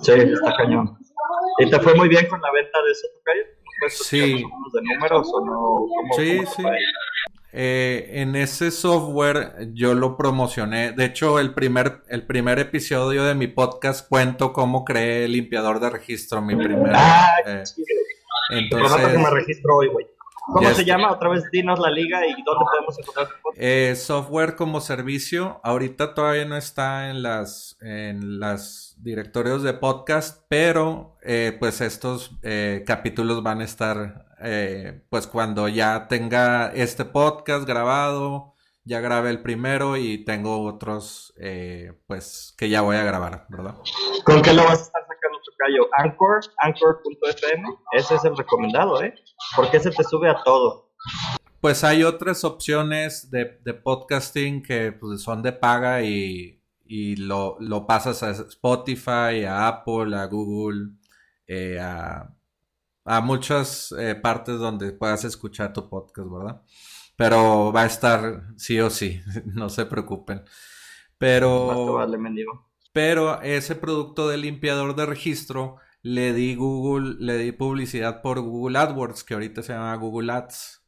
Sí, 0.00 0.12
está 0.12 0.54
cañón. 0.56 0.98
¿Y 1.58 1.70
te 1.70 1.78
fue 1.80 1.94
muy 1.94 2.08
bien 2.08 2.26
con 2.28 2.40
la 2.40 2.52
venta 2.52 2.82
de 2.82 2.92
ese 2.92 3.08
tocayo? 3.14 3.42
Sí. 3.88 4.44
¿De 4.72 4.94
números 4.94 5.30
o 5.32 5.44
no? 5.44 5.86
sí, 6.16 6.40
sí. 6.56 6.62
Eh, 7.54 8.08
en 8.22 8.34
ese 8.34 8.70
software 8.70 9.68
yo 9.74 9.94
lo 9.94 10.16
promocioné. 10.16 10.92
De 10.92 11.04
hecho, 11.04 11.38
el 11.38 11.52
primer, 11.52 12.02
el 12.08 12.26
primer 12.26 12.58
episodio 12.58 13.24
de 13.24 13.34
mi 13.34 13.46
podcast 13.46 14.08
cuento 14.08 14.54
cómo 14.54 14.84
creé 14.84 15.26
el 15.26 15.32
limpiador 15.32 15.78
de 15.78 15.90
registro. 15.90 16.40
Mi 16.40 16.56
primer. 16.56 16.92
Ah, 16.94 17.34
eh, 17.46 17.62
entonces. 18.50 19.18
me 19.18 19.30
registro 19.30 19.76
hoy, 19.76 19.88
güey. 19.88 20.06
¿Cómo 20.46 20.70
se 20.70 20.84
llama? 20.84 21.12
Otra 21.12 21.28
vez 21.28 21.44
dinos 21.52 21.78
la 21.78 21.90
liga 21.90 22.26
y 22.26 22.32
dónde 22.42 22.64
podemos 22.70 22.98
encontrar 22.98 23.28
eh, 23.54 23.94
software 23.96 24.56
como 24.56 24.80
servicio. 24.80 25.60
Ahorita 25.62 26.14
todavía 26.14 26.44
no 26.44 26.56
está 26.56 27.10
en 27.10 27.22
las 27.22 27.76
en 27.80 28.40
las 28.40 28.96
directorios 28.98 29.62
de 29.62 29.74
podcast, 29.74 30.44
pero 30.48 31.16
eh, 31.22 31.56
pues 31.58 31.80
estos 31.80 32.32
eh, 32.42 32.82
capítulos 32.86 33.42
van 33.42 33.60
a 33.60 33.64
estar 33.64 34.26
eh, 34.42 35.02
pues 35.10 35.26
cuando 35.28 35.68
ya 35.68 36.08
tenga 36.08 36.72
este 36.74 37.04
podcast 37.04 37.66
grabado, 37.66 38.54
ya 38.84 39.00
grabé 39.00 39.30
el 39.30 39.42
primero 39.42 39.96
y 39.96 40.24
tengo 40.24 40.64
otros 40.64 41.34
pues 42.06 42.54
que 42.58 42.68
ya 42.68 42.80
voy 42.80 42.96
a 42.96 43.04
grabar, 43.04 43.46
¿verdad? 43.48 43.76
¿Con 44.24 44.42
qué 44.42 44.52
lo 44.52 44.64
vas 44.64 44.80
a 44.80 44.82
estar 44.82 45.11
Anchor, 45.98 46.40
anchor.fm, 46.58 47.68
ese 47.92 48.14
es 48.14 48.24
el 48.24 48.36
recomendado, 48.36 49.02
¿eh? 49.02 49.14
Porque 49.56 49.76
ese 49.78 49.90
te 49.90 50.04
sube 50.04 50.28
a 50.28 50.42
todo. 50.42 50.90
Pues 51.60 51.84
hay 51.84 52.02
otras 52.02 52.42
opciones 52.44 53.30
de, 53.30 53.46
podcasting 53.72 54.62
que 54.62 54.92
pues, 54.92 55.22
son 55.22 55.42
de 55.42 55.52
paga 55.52 56.02
y, 56.02 56.58
lo, 57.16 57.86
pasas 57.86 58.22
a 58.22 58.30
Spotify, 58.32 59.44
a 59.46 59.68
Apple, 59.68 60.16
a 60.16 60.26
Google, 60.26 60.90
eh, 61.46 61.78
a, 61.80 62.34
muchas 63.22 63.92
eh, 63.98 64.14
partes 64.14 64.58
donde 64.58 64.92
puedas 64.92 65.24
escuchar 65.24 65.72
tu 65.72 65.88
podcast, 65.88 66.28
¿verdad? 66.28 66.62
Pero 67.16 67.72
va 67.72 67.82
a 67.82 67.86
estar 67.86 68.42
sí 68.56 68.80
o 68.80 68.90
sí, 68.90 69.20
no 69.46 69.68
se 69.68 69.86
preocupen. 69.86 70.42
Pero, 71.18 72.00
pero 72.92 73.40
ese 73.42 73.74
producto 73.74 74.28
de 74.28 74.36
limpiador 74.36 74.94
de 74.94 75.06
registro 75.06 75.76
le 76.02 76.32
di 76.32 76.54
Google, 76.54 77.16
le 77.18 77.38
di 77.38 77.52
publicidad 77.52 78.22
por 78.22 78.40
Google 78.40 78.78
AdWords, 78.78 79.24
que 79.24 79.34
ahorita 79.34 79.62
se 79.62 79.72
llama 79.72 79.94
Google 79.96 80.32
Ads. 80.32 80.84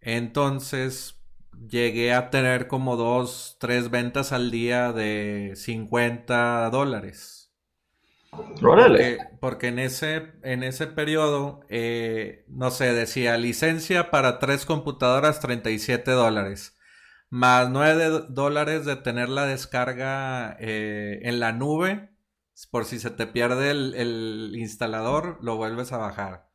Entonces 0.00 1.22
llegué 1.68 2.12
a 2.12 2.30
tener 2.30 2.66
como 2.66 2.96
dos, 2.96 3.56
tres 3.60 3.90
ventas 3.90 4.32
al 4.32 4.50
día 4.50 4.92
de 4.92 5.52
50 5.54 6.70
dólares. 6.70 7.52
Porque, 8.60 9.18
porque, 9.40 9.68
en 9.68 9.78
ese, 9.78 10.32
en 10.42 10.62
ese 10.62 10.86
periodo, 10.86 11.60
eh, 11.70 12.44
no 12.48 12.70
sé, 12.70 12.92
decía 12.92 13.38
licencia 13.38 14.10
para 14.10 14.38
tres 14.38 14.66
computadoras 14.66 15.40
37 15.40 16.10
dólares. 16.10 16.75
Más 17.36 17.68
9 17.68 18.28
dólares 18.30 18.86
de 18.86 18.96
tener 18.96 19.28
la 19.28 19.44
descarga 19.44 20.56
eh, 20.58 21.20
en 21.22 21.38
la 21.38 21.52
nube. 21.52 22.08
Por 22.70 22.86
si 22.86 22.98
se 22.98 23.10
te 23.10 23.26
pierde 23.26 23.72
el, 23.72 24.54
instalador, 24.56 25.36
lo 25.42 25.56
vuelves 25.56 25.92
a 25.92 25.98
bajar. 25.98 26.48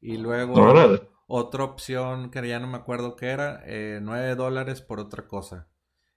Y 0.00 0.16
luego 0.16 0.54
otra 1.26 1.64
opción 1.64 2.30
que 2.30 2.48
ya 2.48 2.58
no 2.58 2.66
me 2.66 2.78
acuerdo 2.78 3.14
qué 3.14 3.26
era, 3.26 3.60
eh, 3.66 3.98
9 4.02 4.36
dólares 4.36 4.80
por 4.80 5.00
otra 5.00 5.28
cosa. 5.28 5.68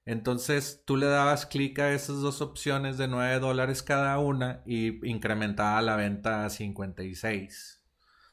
Entonces 0.06 0.82
tú 0.86 0.96
le 0.96 1.08
dabas 1.08 1.46
clic 1.46 1.78
a 1.80 1.92
esas 1.92 2.22
dos 2.22 2.40
opciones 2.40 2.98
de 2.98 3.10
9 3.10 3.40
dólares 3.40 3.84
cada 3.84 4.18
una 4.20 4.64
y 4.66 5.06
incrementaba 5.10 5.82
la 5.82 5.98
venta 5.98 6.46
a 6.46 6.50
56. 6.50 7.84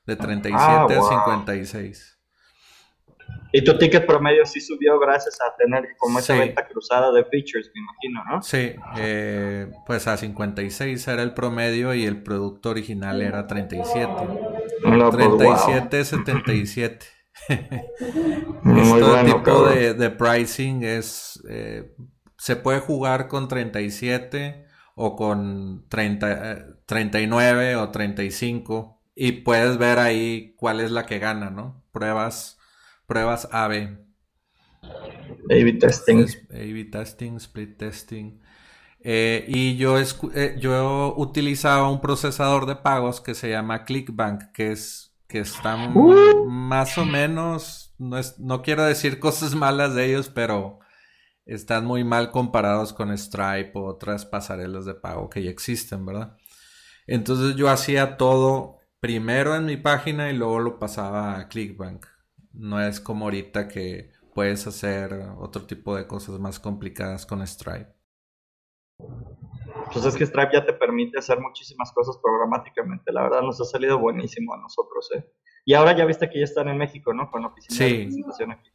De 0.04 0.14
37 0.14 0.54
ah, 0.56 0.84
a 0.84 1.24
56. 1.24 2.15
Y 3.52 3.64
tu 3.64 3.78
ticket 3.78 4.06
promedio 4.06 4.44
sí 4.44 4.60
subió 4.60 4.98
gracias 4.98 5.38
a 5.40 5.56
tener 5.56 5.96
como 5.98 6.18
esa 6.18 6.34
venta 6.36 6.66
cruzada 6.66 7.10
de 7.12 7.24
features, 7.24 7.70
me 7.74 7.80
imagino, 7.80 8.24
¿no? 8.30 8.42
Sí, 8.42 8.74
eh, 8.98 9.70
pues 9.86 10.06
a 10.08 10.16
56 10.16 11.08
era 11.08 11.22
el 11.22 11.32
promedio 11.32 11.94
y 11.94 12.04
el 12.04 12.22
producto 12.22 12.70
original 12.70 13.22
era 13.22 13.46
37. 13.46 14.12
37, 14.82 16.04
77. 16.04 17.06
este 17.48 19.24
tipo 19.24 19.68
de, 19.68 20.10
pricing 20.10 20.82
es 20.82 21.42
eh, 21.48 21.94
se 22.36 22.56
puede 22.56 22.80
jugar 22.80 23.28
con 23.28 23.48
37 23.48 24.66
o 24.94 25.16
con 25.16 25.86
30, 25.88 26.82
39 26.86 27.70
eh, 27.70 27.76
o 27.76 27.90
35 27.90 29.00
y 29.14 29.32
puedes 29.32 29.78
ver 29.78 29.98
ahí 29.98 30.54
cuál 30.56 30.80
es 30.80 30.90
la 30.90 31.06
que 31.06 31.18
gana, 31.18 31.50
¿no? 31.50 31.82
Pruebas 31.92 32.55
pruebas 33.06 33.48
AB. 33.50 33.98
A-B 35.50 35.72
testing. 35.80 36.26
A-B 36.50 36.84
testing, 36.90 37.36
split 37.36 37.76
testing. 37.78 38.40
Eh, 39.00 39.44
y 39.46 39.76
yo, 39.76 39.98
eh, 39.98 40.56
yo 40.58 41.14
utilizaba 41.16 41.88
un 41.88 42.00
procesador 42.00 42.66
de 42.66 42.76
pagos 42.76 43.20
que 43.20 43.34
se 43.34 43.50
llama 43.50 43.84
ClickBank, 43.84 44.52
que 44.52 44.72
es 44.72 45.16
que 45.28 45.40
están 45.40 45.96
uh. 45.96 46.44
más 46.48 46.98
o 46.98 47.04
menos, 47.04 47.94
no, 47.98 48.18
es, 48.18 48.38
no 48.38 48.62
quiero 48.62 48.84
decir 48.84 49.18
cosas 49.18 49.54
malas 49.56 49.94
de 49.94 50.06
ellos, 50.06 50.28
pero 50.28 50.80
están 51.44 51.84
muy 51.84 52.04
mal 52.04 52.30
comparados 52.30 52.92
con 52.92 53.16
Stripe 53.16 53.72
o 53.74 53.84
otras 53.84 54.26
pasarelas 54.26 54.84
de 54.84 54.94
pago 54.94 55.30
que 55.30 55.42
ya 55.42 55.50
existen, 55.50 56.04
¿verdad? 56.04 56.36
Entonces 57.06 57.54
yo 57.54 57.68
hacía 57.68 58.16
todo 58.16 58.78
primero 58.98 59.54
en 59.54 59.66
mi 59.66 59.76
página 59.76 60.30
y 60.30 60.36
luego 60.36 60.58
lo 60.58 60.78
pasaba 60.78 61.38
a 61.38 61.48
Clickbank. 61.48 62.06
No 62.56 62.80
es 62.80 63.00
como 63.00 63.26
ahorita 63.26 63.68
que 63.68 64.10
puedes 64.34 64.66
hacer 64.66 65.12
otro 65.38 65.66
tipo 65.66 65.96
de 65.96 66.06
cosas 66.06 66.38
más 66.38 66.58
complicadas 66.58 67.26
con 67.26 67.46
Stripe. 67.46 67.94
Pues 69.92 70.04
es 70.04 70.16
que 70.16 70.26
Stripe 70.26 70.50
ya 70.52 70.64
te 70.64 70.72
permite 70.72 71.18
hacer 71.18 71.40
muchísimas 71.40 71.92
cosas 71.92 72.18
programáticamente. 72.22 73.12
La 73.12 73.22
verdad 73.22 73.42
nos 73.42 73.60
ha 73.60 73.64
salido 73.64 73.98
buenísimo 73.98 74.54
a 74.54 74.58
nosotros, 74.58 75.10
¿eh? 75.14 75.24
Y 75.64 75.74
ahora 75.74 75.96
ya 75.96 76.04
viste 76.04 76.30
que 76.30 76.38
ya 76.38 76.44
están 76.44 76.68
en 76.68 76.78
México, 76.78 77.12
¿no? 77.12 77.30
Con 77.30 77.44
oficina 77.44 77.84
de 77.84 78.04
presentación 78.04 78.52
aquí. 78.52 78.70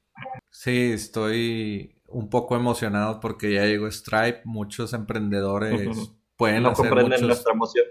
Sí, 0.50 0.92
estoy 0.92 2.02
un 2.08 2.30
poco 2.30 2.56
emocionado 2.56 3.20
porque 3.20 3.54
ya 3.54 3.66
llegó 3.66 3.90
Stripe. 3.90 4.42
Muchos 4.46 4.94
emprendedores 4.94 6.14
pueden 6.42 6.64
no 6.64 6.74
comprenden 6.74 7.28
nuestra 7.28 7.54
emoción. 7.54 7.86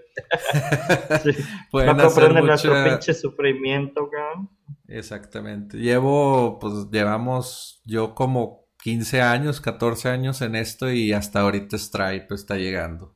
pueden 1.71 1.95
no 1.95 2.03
comprenden 2.03 2.45
nuestro 2.45 2.83
pinche 2.83 3.13
sufrimiento, 3.13 4.09
cabrón. 4.09 4.49
Exactamente. 4.89 5.77
Llevo, 5.77 6.59
pues 6.59 6.89
llevamos 6.91 7.81
yo 7.85 8.13
como 8.13 8.67
15 8.83 9.21
años, 9.21 9.61
14 9.61 10.09
años 10.09 10.41
en 10.41 10.57
esto 10.57 10.91
y 10.91 11.13
hasta 11.13 11.39
ahorita 11.39 11.77
Stripe 11.77 12.35
está 12.35 12.57
llegando. 12.57 13.15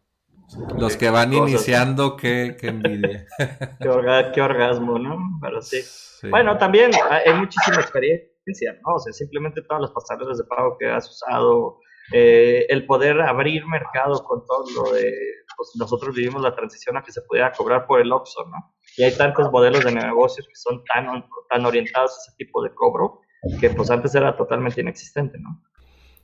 Los 0.78 0.96
que 0.96 1.10
van 1.10 1.34
iniciando, 1.34 2.16
qué, 2.16 2.56
qué 2.58 2.68
envidia. 2.68 3.26
qué, 3.82 4.42
orgasmo, 4.42 4.98
¿no? 4.98 5.18
Pero 5.42 5.62
sí. 5.62 5.82
Bueno, 6.30 6.58
también 6.58 6.92
hay 7.10 7.34
muchísima 7.34 7.82
experiencia, 7.82 8.72
¿no? 8.86 8.94
O 8.96 9.00
sea, 9.00 9.12
simplemente 9.12 9.62
todas 9.64 9.82
las 9.82 9.92
pasarelas 9.92 10.38
de 10.38 10.46
pago 10.46 10.78
que 10.80 10.88
has 10.88 11.10
usado, 11.10 11.80
eh, 12.12 12.66
el 12.70 12.86
poder 12.86 13.20
abrir 13.22 13.66
mercado 13.66 14.24
con 14.24 14.46
todo 14.46 14.66
lo 14.76 14.92
de, 14.92 15.14
pues 15.58 15.72
nosotros 15.76 16.16
vivimos 16.16 16.42
la 16.42 16.56
transición 16.56 16.98
a 16.98 17.02
que 17.02 17.12
se 17.12 17.22
pudiera 17.22 17.52
cobrar 17.52 17.88
por 17.88 18.02
el 18.02 18.12
OXXO, 18.12 18.46
¿no? 18.46 18.76
Y 18.98 19.04
hay 19.04 19.16
tantos 19.18 19.52
modelos 19.52 19.84
de 19.84 19.92
negocios 19.92 20.48
que 20.48 20.56
son 20.56 20.84
tan, 20.86 21.26
tan 21.50 21.66
orientados 21.66 22.12
a 22.12 22.22
ese 22.22 22.38
tipo 22.38 22.64
de 22.64 22.74
cobro 22.74 23.22
que 23.60 23.70
pues 23.70 23.90
antes 23.92 24.14
era 24.16 24.36
totalmente 24.36 24.82
inexistente, 24.82 25.38
¿no? 25.40 25.62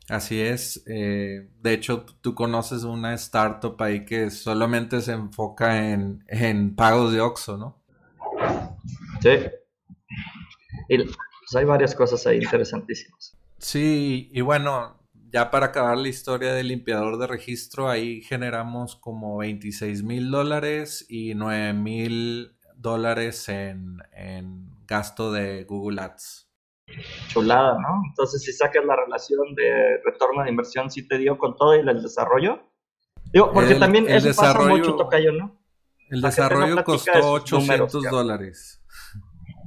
Así 0.10 0.42
es. 0.42 0.84
Eh, 0.88 1.50
de 1.62 1.74
hecho, 1.74 2.06
tú 2.22 2.36
conoces 2.36 2.84
una 2.84 3.14
startup 3.14 3.82
ahí 3.82 4.04
que 4.04 4.30
solamente 4.30 5.00
se 5.02 5.14
enfoca 5.14 5.90
en, 5.90 6.24
en 6.28 6.76
pagos 6.76 7.14
de 7.14 7.22
OXXO, 7.22 7.58
¿no? 7.58 7.84
Sí. 9.22 9.30
Y 10.90 10.98
pues, 10.98 11.16
hay 11.56 11.66
varias 11.66 11.96
cosas 11.96 12.26
ahí 12.28 12.40
interesantísimas. 12.40 13.38
Sí, 13.58 14.30
y 14.34 14.42
bueno, 14.42 15.01
ya 15.32 15.52
para 15.52 15.68
acabar 15.68 15.98
la 15.98 16.08
historia 16.08 16.54
del 16.54 16.68
limpiador 16.68 17.18
de 17.18 17.28
registro, 17.28 17.90
ahí 17.90 18.22
generamos 18.22 18.96
como 18.96 19.38
26 19.38 20.04
mil 20.04 20.32
dólares 20.32 21.06
y 21.10 21.34
9 21.36 21.74
mil 21.74 22.58
dólares 22.76 23.48
en, 23.50 23.98
en 24.14 24.86
gasto 24.86 25.32
de 25.32 25.64
Google 25.64 26.02
Ads 26.02 26.52
chulada, 27.28 27.78
¿no? 27.80 28.02
Entonces, 28.10 28.44
si 28.44 28.54
sacas 28.54 28.84
la 28.86 28.96
relación 28.96 29.56
de 29.56 30.02
retorno 30.04 30.44
de 30.44 30.50
inversión, 30.50 30.90
¿sí 30.92 31.08
te 31.08 31.18
dio 31.18 31.38
con 31.38 31.56
todo 31.56 31.76
y 31.76 31.80
el 31.80 32.02
desarrollo? 32.02 32.60
Digo, 33.32 33.52
porque 33.52 33.76
también 33.76 34.08
eso 34.10 34.30
pasa 34.30 34.60
mucho, 34.68 34.96
Tocayo, 34.96 35.32
¿no? 35.32 35.60
El 36.10 36.22
desarrollo 36.22 36.84
costó 36.84 37.32
800 37.32 38.04
dólares. 38.04 38.84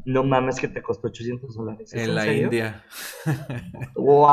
No 0.04 0.22
mames 0.22 0.60
que 0.60 0.68
te 0.68 0.82
costó 0.82 1.08
800 1.08 1.54
dólares. 1.54 1.94
En, 1.94 2.14
la 2.14 2.30
India. 2.30 2.84
¡Wow! 3.94 4.28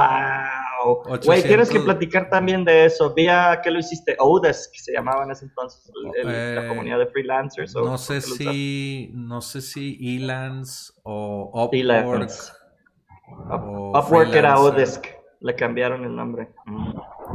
Güey, 1.25 1.44
tienes 1.44 1.70
que 1.70 1.79
platicar 1.79 2.29
también 2.29 2.64
de 2.64 2.86
eso. 2.86 3.14
Vía 3.14 3.60
que 3.64 3.72
lo 3.72 3.79
hiciste, 3.79 4.16
Odes, 4.20 4.70
que 4.74 4.79
se 4.79 4.94
llamaba 4.94 5.24
en 5.24 5.32
ese 5.32 5.46
entonces 5.46 5.92
la 6.24 6.64
eh, 6.64 6.68
comunidad 6.68 7.00
de 7.00 7.08
freelancers. 7.08 7.75
no 7.75 7.98
sé 7.98 8.22
si, 8.22 9.12
no 9.14 9.42
sé 9.42 9.62
si 9.62 10.18
Elance 10.18 10.94
o 11.03 11.51
Upwork. 11.66 12.32
Upwork 13.94 14.34
era 14.34 14.60
Odesk, 14.60 15.08
le 15.40 15.55
cambiaron 15.55 16.03
el 16.03 16.16
nombre. 16.16 16.53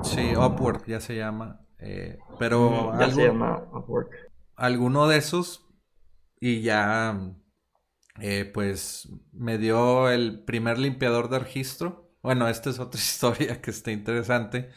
Sí, 0.03 0.35
Upwork 0.37 0.87
ya 0.87 1.01
se 1.01 1.17
llama. 1.17 1.61
Eh, 1.79 2.19
pero 2.39 2.99
ya 2.99 3.11
se 3.11 3.27
llama 3.27 3.65
Upwork. 3.73 4.11
Alguno 4.57 5.09
de 5.09 5.19
esos 5.19 5.67
y 6.41 6.63
ya 6.63 7.35
eh, 8.21 8.51
pues 8.53 9.09
me 9.33 9.59
dio 9.59 10.09
el 10.09 10.45
primer 10.45 10.79
limpiador 10.79 11.29
de 11.29 11.39
registro. 11.39 12.06
Bueno, 12.27 12.49
esta 12.49 12.71
es 12.71 12.81
otra 12.81 13.01
historia 13.01 13.63
que 13.63 13.71
está 13.71 13.93
interesante. 13.93 14.71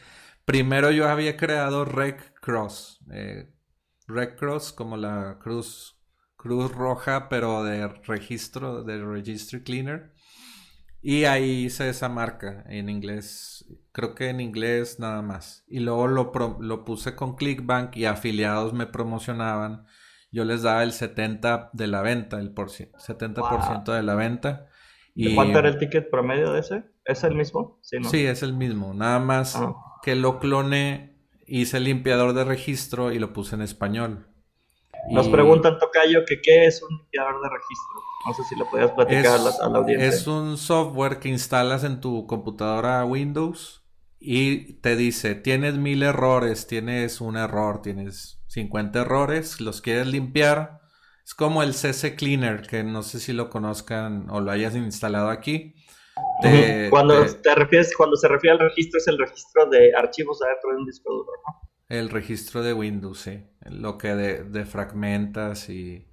Primero 0.44 0.92
yo 0.92 1.08
había 1.08 1.36
creado 1.36 1.84
Rec 1.84 2.38
Cross. 2.40 3.00
Eh, 3.12 3.50
Rec 4.06 4.38
Cross 4.38 4.72
como 4.72 4.96
la 4.96 5.36
cruz, 5.42 6.00
cruz 6.36 6.70
roja, 6.70 7.28
pero 7.28 7.64
de 7.64 7.88
registro, 8.06 8.84
de 8.84 9.04
Registry 9.04 9.64
Cleaner. 9.64 10.12
Y 11.02 11.24
ahí 11.24 11.64
hice 11.64 11.88
esa 11.88 12.08
marca 12.08 12.62
en 12.68 12.88
inglés. 12.88 13.66
Creo 13.90 14.14
que 14.14 14.28
en 14.28 14.40
inglés 14.40 15.00
nada 15.00 15.20
más. 15.20 15.64
Y 15.66 15.80
luego 15.80 16.06
lo, 16.06 16.30
lo 16.60 16.84
puse 16.84 17.16
con 17.16 17.34
Clickbank 17.34 17.96
y 17.96 18.04
afiliados 18.04 18.74
me 18.74 18.86
promocionaban. 18.86 19.86
Yo 20.30 20.44
les 20.44 20.62
daba 20.62 20.84
el 20.84 20.92
70% 20.92 21.70
de 21.72 21.86
la 21.88 22.00
venta, 22.02 22.38
el 22.38 22.52
por 22.52 22.68
70% 22.68 23.92
de 23.92 24.02
la 24.04 24.14
venta. 24.14 24.68
Y... 25.16 25.34
¿Cuánto 25.34 25.58
era 25.58 25.68
el 25.68 25.78
ticket 25.78 26.10
promedio 26.10 26.52
de 26.52 26.60
ese? 26.60 26.84
¿Es 27.10 27.24
el 27.24 27.34
mismo? 27.34 27.78
Sí, 27.82 27.98
sí 28.04 28.26
es 28.26 28.42
el 28.42 28.52
mismo. 28.52 28.94
Nada 28.94 29.18
más 29.18 29.56
ah. 29.56 29.74
que 30.02 30.14
lo 30.14 30.38
cloné, 30.38 31.16
hice 31.46 31.78
el 31.78 31.84
limpiador 31.84 32.34
de 32.34 32.44
registro 32.44 33.12
y 33.12 33.18
lo 33.18 33.32
puse 33.32 33.56
en 33.56 33.62
español. 33.62 34.26
Nos 35.10 35.28
preguntan, 35.28 35.78
Tocayo, 35.78 36.24
que 36.26 36.40
qué 36.42 36.66
es 36.66 36.82
un 36.82 36.96
limpiador 36.96 37.42
de 37.42 37.48
registro. 37.48 38.00
No 38.26 38.34
sé 38.34 38.42
si 38.44 38.56
lo 38.56 38.70
podías 38.70 38.90
platicar 38.92 39.40
a, 39.40 39.68
la, 39.68 39.78
audiencia. 39.78 40.08
Es 40.08 40.26
un 40.26 40.58
software 40.58 41.18
que 41.18 41.30
instalas 41.30 41.84
en 41.84 42.00
tu 42.00 42.26
computadora 42.26 43.04
Windows 43.04 43.82
y 44.18 44.74
te 44.74 44.96
dice, 44.96 45.34
tienes 45.34 45.76
mil 45.78 46.02
errores, 46.02 46.66
tienes 46.66 47.20
un 47.20 47.36
error, 47.36 47.80
tienes 47.80 48.42
50 48.48 49.00
errores, 49.00 49.60
los 49.60 49.80
quieres 49.80 50.06
limpiar. 50.06 50.80
Es 51.24 51.34
como 51.34 51.62
el 51.62 51.74
CC 51.74 52.14
Cleaner, 52.14 52.66
que 52.66 52.84
no 52.84 53.02
sé 53.02 53.20
si 53.20 53.32
lo 53.32 53.48
conozcan 53.48 54.28
o 54.30 54.40
lo 54.40 54.50
hayas 54.50 54.76
instalado 54.76 55.30
aquí. 55.30 55.74
Cuando 56.90 57.24
te... 57.36 57.54
refieres, 57.54 57.96
cuando 57.96 58.16
se 58.16 58.28
refiere 58.28 58.52
al 58.52 58.60
registro, 58.60 58.98
es 58.98 59.08
el 59.08 59.18
registro 59.18 59.66
de 59.66 59.94
archivos 59.94 60.40
adentro 60.42 60.70
de 60.70 60.76
un 60.76 60.86
disco 60.86 61.12
duro, 61.12 61.32
¿no? 61.46 61.70
El 61.88 62.08
registro 62.08 62.62
de 62.62 62.72
Windows, 62.72 63.18
sí. 63.18 63.44
Lo 63.68 63.98
que 63.98 64.14
de, 64.14 64.64
fragmentas 64.64 65.68
y, 65.68 66.08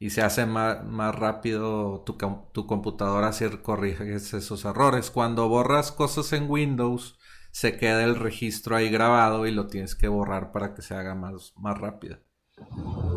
y, 0.00 0.10
se 0.10 0.22
hace 0.22 0.46
más, 0.46 0.84
más 0.84 1.14
rápido 1.14 2.02
tu, 2.04 2.18
tu, 2.52 2.66
computadora 2.66 3.32
si 3.32 3.48
corriges 3.58 4.34
esos 4.34 4.64
errores. 4.64 5.10
Cuando 5.10 5.48
borras 5.48 5.92
cosas 5.92 6.32
en 6.32 6.50
Windows, 6.50 7.20
se 7.52 7.76
queda 7.76 8.02
el 8.02 8.16
registro 8.16 8.74
ahí 8.74 8.90
grabado 8.90 9.46
y 9.46 9.52
lo 9.52 9.68
tienes 9.68 9.94
que 9.94 10.08
borrar 10.08 10.50
para 10.50 10.74
que 10.74 10.82
se 10.82 10.94
haga 10.94 11.14
más, 11.14 11.52
más 11.56 11.78
rápido. 11.78 12.18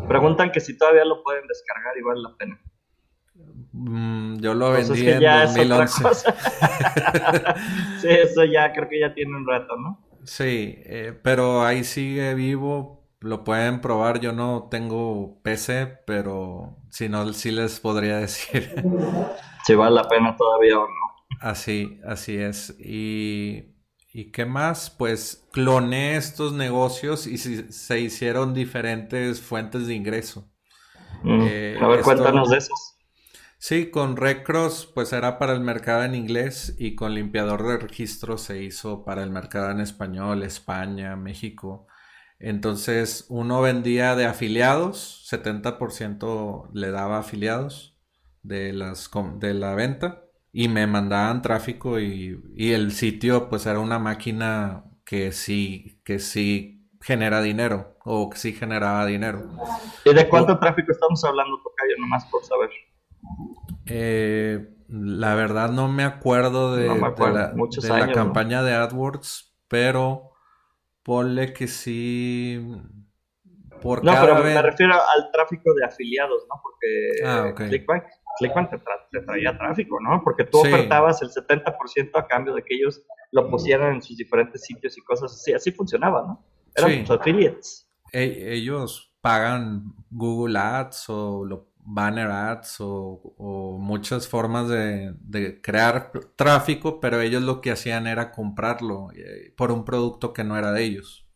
Preguntan 0.06 0.52
que 0.52 0.60
si 0.60 0.78
todavía 0.78 1.04
lo 1.04 1.22
pueden 1.24 1.46
descargar 1.48 1.98
y 1.98 2.02
vale 2.02 2.20
la 2.22 2.36
pena. 2.36 2.60
Mm, 3.78 4.38
yo 4.40 4.54
lo 4.54 4.72
pues 4.72 4.88
vendí 4.88 5.08
en 5.08 5.20
2011. 5.20 6.04
sí, 8.00 8.08
eso 8.08 8.44
ya 8.44 8.72
creo 8.72 8.88
que 8.88 9.00
ya 9.00 9.12
tiene 9.12 9.36
un 9.36 9.46
rato, 9.46 9.76
¿no? 9.76 10.00
Sí, 10.24 10.78
eh, 10.84 11.18
pero 11.22 11.64
ahí 11.64 11.84
sigue 11.84 12.34
vivo. 12.34 13.04
Lo 13.20 13.44
pueden 13.44 13.80
probar. 13.80 14.20
Yo 14.20 14.32
no 14.32 14.68
tengo 14.70 15.40
PC, 15.42 15.98
pero 16.06 16.78
si 16.90 17.08
no, 17.08 17.30
sí 17.32 17.50
les 17.50 17.78
podría 17.80 18.16
decir. 18.20 18.74
Si 19.64 19.74
vale 19.74 19.94
la 19.94 20.08
pena 20.08 20.34
todavía 20.36 20.78
o 20.78 20.86
no. 20.86 21.38
Así, 21.40 22.00
así 22.06 22.36
es. 22.36 22.74
Y, 22.80 23.74
¿y 24.12 24.32
qué 24.32 24.46
más? 24.46 24.88
Pues 24.90 25.46
cloné 25.52 26.16
estos 26.16 26.54
negocios 26.54 27.26
y 27.26 27.36
se 27.36 28.00
hicieron 28.00 28.54
diferentes 28.54 29.42
fuentes 29.42 29.86
de 29.86 29.94
ingreso. 29.94 30.50
Mm, 31.22 31.40
eh, 31.42 31.78
a 31.80 31.88
ver, 31.88 32.00
cuéntanos 32.00 32.50
de 32.50 32.58
esos. 32.58 32.95
Sí, 33.68 33.90
con 33.90 34.16
Recross 34.16 34.86
pues 34.86 35.12
era 35.12 35.40
para 35.40 35.52
el 35.52 35.60
mercado 35.60 36.04
en 36.04 36.14
inglés 36.14 36.76
y 36.78 36.94
con 36.94 37.16
limpiador 37.16 37.66
de 37.66 37.78
registro 37.78 38.38
se 38.38 38.62
hizo 38.62 39.04
para 39.04 39.24
el 39.24 39.30
mercado 39.30 39.72
en 39.72 39.80
español, 39.80 40.44
España, 40.44 41.16
México. 41.16 41.88
Entonces 42.38 43.26
uno 43.28 43.60
vendía 43.60 44.14
de 44.14 44.24
afiliados, 44.24 45.28
70% 45.28 46.70
le 46.74 46.92
daba 46.92 47.18
afiliados 47.18 47.98
de, 48.44 48.72
las, 48.72 49.10
de 49.40 49.52
la 49.52 49.74
venta 49.74 50.22
y 50.52 50.68
me 50.68 50.86
mandaban 50.86 51.42
tráfico 51.42 51.98
y, 51.98 52.40
y, 52.54 52.70
el 52.70 52.92
sitio 52.92 53.48
pues 53.48 53.66
era 53.66 53.80
una 53.80 53.98
máquina 53.98 54.84
que 55.04 55.32
sí, 55.32 56.00
que 56.04 56.20
sí 56.20 56.88
genera 57.00 57.42
dinero 57.42 57.96
o 58.04 58.30
que 58.30 58.38
sí 58.38 58.52
generaba 58.52 59.04
dinero. 59.06 59.50
¿Y 60.04 60.14
de 60.14 60.28
cuánto 60.28 60.56
tráfico 60.56 60.92
estamos 60.92 61.24
hablando, 61.24 61.60
Tocayo, 61.64 61.94
nomás 61.98 62.24
por 62.26 62.44
saber? 62.44 62.70
Eh, 63.86 64.68
la 64.88 65.34
verdad 65.34 65.70
no 65.70 65.88
me 65.88 66.04
acuerdo 66.04 66.76
de, 66.76 66.88
la, 66.88 68.12
campaña 68.12 68.62
de 68.62 68.74
AdWords, 68.74 69.56
pero 69.68 70.32
ponle 71.02 71.52
que 71.52 71.66
sí. 71.66 72.60
Por 73.80 74.04
no, 74.04 74.12
pero 74.20 74.42
me 74.42 74.62
refiero 74.62 74.94
al 74.94 75.30
tráfico 75.32 75.74
de 75.74 75.84
afiliados, 75.84 76.46
¿no? 76.48 76.60
Porque 76.62 77.24
ah, 77.24 77.52
Clickbank, 77.54 78.04
Clickbank 78.38 78.70
te, 78.70 79.20
traía 79.20 79.56
tráfico, 79.56 79.98
¿no? 80.00 80.20
Porque 80.24 80.44
tú 80.44 80.60
ofertabas 80.60 81.20
el 81.22 81.30
70% 81.30 82.10
a 82.14 82.26
cambio 82.26 82.54
de 82.54 82.62
que 82.62 82.74
ellos 82.74 83.02
lo 83.32 83.50
pusieran 83.50 83.96
en 83.96 84.02
sus 84.02 84.16
diferentes 84.16 84.62
sitios 84.62 84.96
y 84.96 85.02
cosas 85.02 85.32
así. 85.32 85.52
Así 85.52 85.72
funcionaba, 85.72 86.22
¿no? 86.22 86.44
Eran 86.74 87.04
tus 87.04 87.18
affiliates. 87.18 87.90
E, 88.12 88.54
ellos 88.54 89.14
pagan 89.20 89.94
Google 90.10 90.58
Ads 90.58 91.10
o 91.10 91.44
lo 91.44 91.68
banner 91.86 92.30
ads 92.30 92.76
o, 92.80 93.78
muchas 93.80 94.28
formas 94.28 94.68
de, 94.68 95.60
crear 95.62 96.10
tráfico, 96.36 97.00
pero 97.00 97.20
ellos 97.20 97.42
lo 97.42 97.60
que 97.60 97.70
hacían 97.70 98.06
era 98.06 98.32
comprarlo 98.32 99.08
eh, 99.14 99.54
por 99.56 99.70
un 99.70 99.84
producto 99.84 100.32
que 100.32 100.44
no 100.44 100.58
era 100.58 100.72
de 100.72 100.82
ellos. 100.84 101.26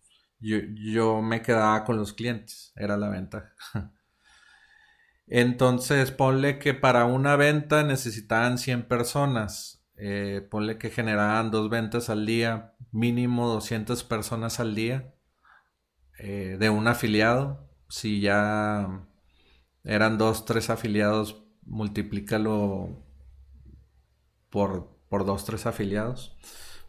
Yo, 0.40 1.22
me 1.22 1.42
quedaba 1.42 1.84
con 1.84 1.96
los 1.96 2.12
clientes, 2.12 2.72
era 2.76 2.96
la 2.96 3.08
venta. 3.08 3.54
Entonces, 5.26 6.10
ponle 6.10 6.58
que 6.58 6.74
para 6.74 7.04
una 7.04 7.36
venta 7.36 7.84
necesitaban 7.84 8.58
100 8.58 8.88
personas. 8.88 9.84
Eh, 9.96 10.46
ponle 10.50 10.78
que 10.78 10.90
generaban 10.90 11.50
dos 11.50 11.68
ventas 11.68 12.08
al 12.08 12.24
día, 12.26 12.74
mínimo 12.90 13.48
200 13.48 14.02
personas 14.02 14.58
al 14.58 14.74
día 14.74 15.14
eh, 16.18 16.56
de 16.58 16.70
un 16.70 16.88
afiliado. 16.88 17.68
Si 17.88 18.20
ya 18.20 19.09
eran 19.84 20.18
dos, 20.18 20.44
tres 20.44 20.70
afiliados, 20.70 21.44
multiplícalo 21.64 23.04
por, 24.50 24.88
por 25.08 25.24
dos, 25.24 25.44
tres 25.44 25.66
afiliados. 25.66 26.36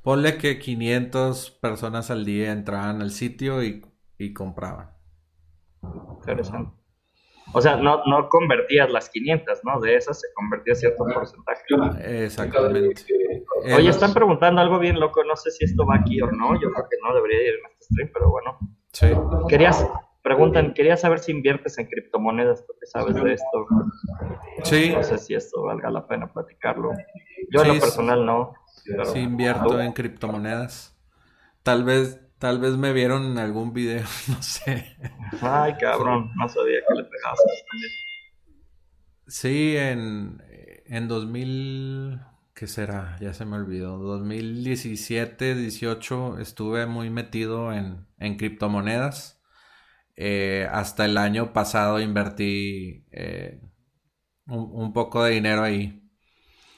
Ponle 0.04 0.38
que 0.38 0.58
500 0.58 1.52
personas 1.52 2.10
al 2.10 2.26
día 2.26 2.52
entraban 2.52 3.02
al 3.02 3.12
sitio 3.12 3.64
y, 3.64 3.82
compraban. 4.34 4.92
Interesante. 6.18 6.76
O 7.54 7.62
sea, 7.62 7.76
no, 7.76 8.04
no 8.06 8.30
convertías 8.30 8.92
las 8.92 9.10
500, 9.10 9.62
¿no? 9.64 9.80
De 9.80 9.96
esas 9.96 10.20
se 10.20 10.28
convertía 10.34 10.74
cierto 10.76 11.04
porcentaje. 11.04 12.26
Exactamente. 12.26 13.04
Oye, 13.76 13.90
están 13.90 14.14
preguntando 14.14 14.62
algo 14.62 14.80
bien 14.80 15.00
loco, 15.00 15.24
no 15.24 15.36
sé 15.36 15.52
si 15.52 15.66
esto 15.66 15.86
va 15.86 15.98
aquí 15.98 16.22
o 16.22 16.32
no, 16.32 16.54
yo 16.56 16.72
creo 16.72 16.88
que 16.90 16.98
no 17.04 17.14
debería 17.14 17.42
ir 17.42 17.56
en 17.56 17.72
este 17.72 17.86
stream, 17.86 18.10
pero 18.14 18.30
bueno. 18.30 18.58
Sí. 18.94 19.08
Querías, 19.50 19.86
Preguntan, 20.24 20.74
quería 20.74 20.98
saber 20.98 21.20
si 21.20 21.32
inviertes 21.32 21.78
en 21.80 21.88
criptomonedas, 21.88 22.62
porque 22.62 22.86
sabes 22.86 23.16
de 23.16 23.34
esto. 23.34 23.68
Sí. 24.64 24.92
No 24.94 25.02
sé 25.02 25.18
si 25.18 25.34
esto 25.34 25.64
valga 25.64 25.90
la 25.90 26.08
pena 26.08 26.32
platicarlo. 26.32 26.92
Yo 27.50 27.64
en 27.64 27.68
lo 27.70 27.80
personal 27.80 28.26
no. 28.26 28.54
sí, 29.06 29.20
invierto 29.20 29.82
en 29.82 29.94
criptomonedas. 29.94 30.96
Tal 31.64 31.84
vez, 31.84 32.20
tal 32.38 32.60
vez 32.60 32.78
me 32.78 32.94
vieron 32.94 33.24
en 33.32 33.38
algún 33.40 33.74
video, 33.74 34.04
no 34.28 34.42
sé. 34.44 34.96
Ay, 35.42 35.74
cabrón, 35.80 36.32
no 36.36 36.48
sabía 36.48 36.80
que 36.88 36.96
le 36.96 37.04
pegabas 37.06 37.40
Sí, 39.28 39.76
en, 39.78 40.44
en 40.86 41.08
2000, 41.08 42.20
¿qué 42.54 42.68
será? 42.68 43.18
Ya 43.22 43.34
se 43.34 43.46
me 43.46 43.56
olvidó. 43.56 43.98
2017, 43.98 45.56
18 45.56 46.38
estuve 46.40 46.86
muy 46.86 47.10
metido 47.10 47.74
en, 47.74 48.06
en 48.20 48.38
criptomonedas. 48.38 49.41
Eh, 50.24 50.68
hasta 50.72 51.06
el 51.06 51.18
año 51.18 51.52
pasado 51.52 52.00
invertí 52.00 53.08
eh, 53.12 53.60
un, 54.46 54.94
poco 54.94 55.24
de 55.24 55.32
dinero 55.32 55.64
ahí. 55.64 56.00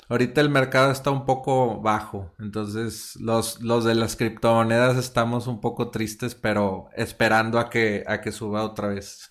Ahorita 0.08 0.40
el 0.40 0.50
mercado 0.50 0.94
está 0.94 1.12
un 1.12 1.26
poco 1.26 1.82
bajo, 1.82 2.32
entonces 2.40 3.18
los, 3.20 3.62
los 3.62 3.84
de 3.84 3.96
las 3.96 4.16
criptomonedas 4.16 4.96
estamos 4.96 5.48
un 5.48 5.60
poco 5.60 5.92
tristes, 5.92 6.36
pero 6.36 6.88
esperando 6.96 7.60
a 7.60 7.70
que, 7.70 8.06
a 8.08 8.22
que 8.22 8.32
suba 8.32 8.64
otra 8.64 8.88
vez. 8.88 9.28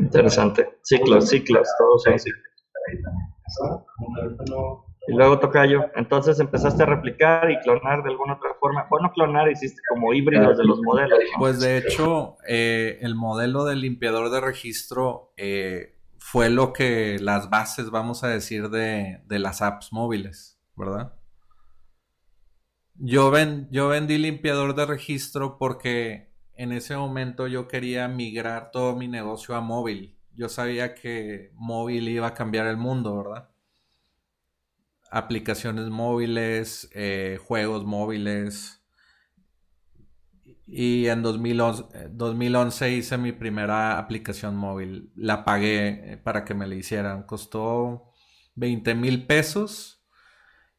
Interesante. 0.00 0.80
Ciclos, 0.82 1.28
ciclos, 1.28 1.68
todos 1.78 2.02
son 2.02 2.18
ciclos. 2.18 2.42
Y 5.08 5.12
luego 5.14 5.38
Tocayo, 5.38 5.84
entonces 5.94 6.40
empezaste 6.40 6.82
a 6.82 6.86
replicar 6.86 7.48
y 7.50 7.58
clonar 7.60 8.02
de 8.02 8.10
alguna 8.10 8.34
otra 8.34 8.50
forma. 8.58 8.86
Bueno, 8.90 9.12
clonar 9.12 9.50
hiciste 9.50 9.80
como 9.88 10.12
híbridos 10.12 10.58
de 10.58 10.64
los 10.64 10.80
modelos. 10.82 11.18
Pues 11.38 11.60
de 11.60 11.78
hecho, 11.78 12.36
eh, 12.46 12.98
el 13.02 13.14
modelo 13.14 13.64
del 13.64 13.80
limpiador 13.82 14.30
de 14.30 14.40
registro 14.40 15.32
eh, 15.36 15.96
fue 16.18 16.50
lo 16.50 16.72
que 16.72 17.18
las 17.20 17.50
bases, 17.50 17.90
vamos 17.90 18.24
a 18.24 18.28
decir, 18.28 18.68
de, 18.68 19.22
las 19.28 19.62
apps 19.62 19.92
móviles, 19.92 20.60
¿verdad? 20.74 21.12
Yo, 22.96 23.30
ven, 23.30 23.68
yo 23.70 23.88
vendí 23.88 24.18
limpiador 24.18 24.74
de 24.74 24.86
registro 24.86 25.56
porque 25.56 26.32
en 26.54 26.72
ese 26.72 26.96
momento 26.96 27.46
yo 27.46 27.68
quería 27.68 28.08
migrar 28.08 28.72
todo 28.72 28.96
mi 28.96 29.06
negocio 29.06 29.54
a 29.54 29.60
móvil. 29.60 30.16
Yo 30.34 30.48
sabía 30.48 30.94
que 30.94 31.52
móvil 31.54 32.08
iba 32.08 32.26
a 32.26 32.34
cambiar 32.34 32.66
el 32.66 32.76
mundo, 32.76 33.16
¿verdad? 33.16 33.50
Aplicaciones 35.10 35.88
móviles, 35.88 36.90
eh, 36.94 37.38
juegos 37.44 37.84
móviles. 37.84 38.82
Y 40.66 41.06
en 41.06 41.22
2011, 41.22 42.08
2011, 42.10 42.92
hice 42.92 43.18
mi 43.18 43.32
primera 43.32 43.98
aplicación 43.98 44.56
móvil. 44.56 45.12
La 45.14 45.44
pagué 45.44 46.12
eh, 46.12 46.16
para 46.16 46.44
que 46.44 46.54
me 46.54 46.66
la 46.66 46.74
hicieran. 46.74 47.22
Costó 47.24 48.12
20 48.56 48.94
mil 48.94 49.26
pesos. 49.26 50.04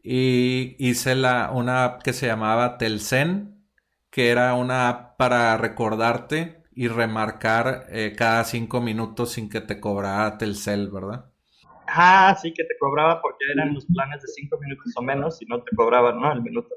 Y 0.03 0.75
hice 0.79 1.15
la, 1.15 1.51
una 1.51 1.83
app 1.85 2.03
que 2.03 2.13
se 2.13 2.27
llamaba 2.27 2.77
Telcen, 2.77 3.65
que 4.09 4.29
era 4.29 4.53
una 4.53 4.89
app 4.89 5.17
para 5.17 5.57
recordarte 5.57 6.63
y 6.77 6.89
remarcar 6.89 7.87
eh, 7.89 8.13
cada 8.15 8.43
cinco 8.43 8.81
minutos 8.81 9.31
sin 9.31 9.49
que 9.49 9.61
te 9.61 9.79
cobrara 9.79 10.37
Telcel, 10.37 10.91
¿verdad? 10.91 11.31
Ah, 11.99 12.37
sí, 12.39 12.53
que 12.53 12.63
te 12.63 12.77
cobraba 12.79 13.19
porque 13.21 13.45
eran 13.51 13.73
los 13.73 13.87
planes 13.87 14.21
de 14.21 14.27
cinco 14.27 14.59
minutos 14.59 14.93
o 14.95 15.01
menos 15.01 15.41
y 15.41 15.45
no 15.45 15.63
te 15.63 15.75
cobraban, 15.75 16.21
¿no? 16.21 16.31
El 16.31 16.43
minuto. 16.43 16.69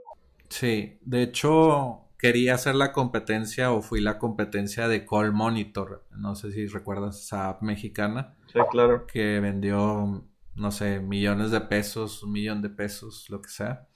Sí, 0.48 0.98
de 1.02 1.22
hecho 1.22 2.06
quería 2.18 2.54
hacer 2.54 2.74
la 2.74 2.92
competencia 2.92 3.70
o 3.70 3.82
fui 3.82 4.00
la 4.00 4.18
competencia 4.18 4.88
de 4.88 5.04
Call 5.04 5.32
Monitor. 5.32 6.06
No 6.16 6.34
sé 6.36 6.52
si 6.52 6.66
recuerdas 6.66 7.20
esa 7.20 7.50
app 7.50 7.62
mexicana. 7.62 8.34
Sí, 8.50 8.58
claro. 8.70 9.06
Que 9.06 9.40
vendió, 9.40 10.26
no 10.54 10.70
sé, 10.70 11.00
millones 11.00 11.50
de 11.50 11.60
pesos, 11.60 12.22
un 12.22 12.32
millón 12.32 12.62
de 12.62 12.70
pesos, 12.70 13.28
lo 13.28 13.42
que 13.42 13.50
sea. 13.50 13.88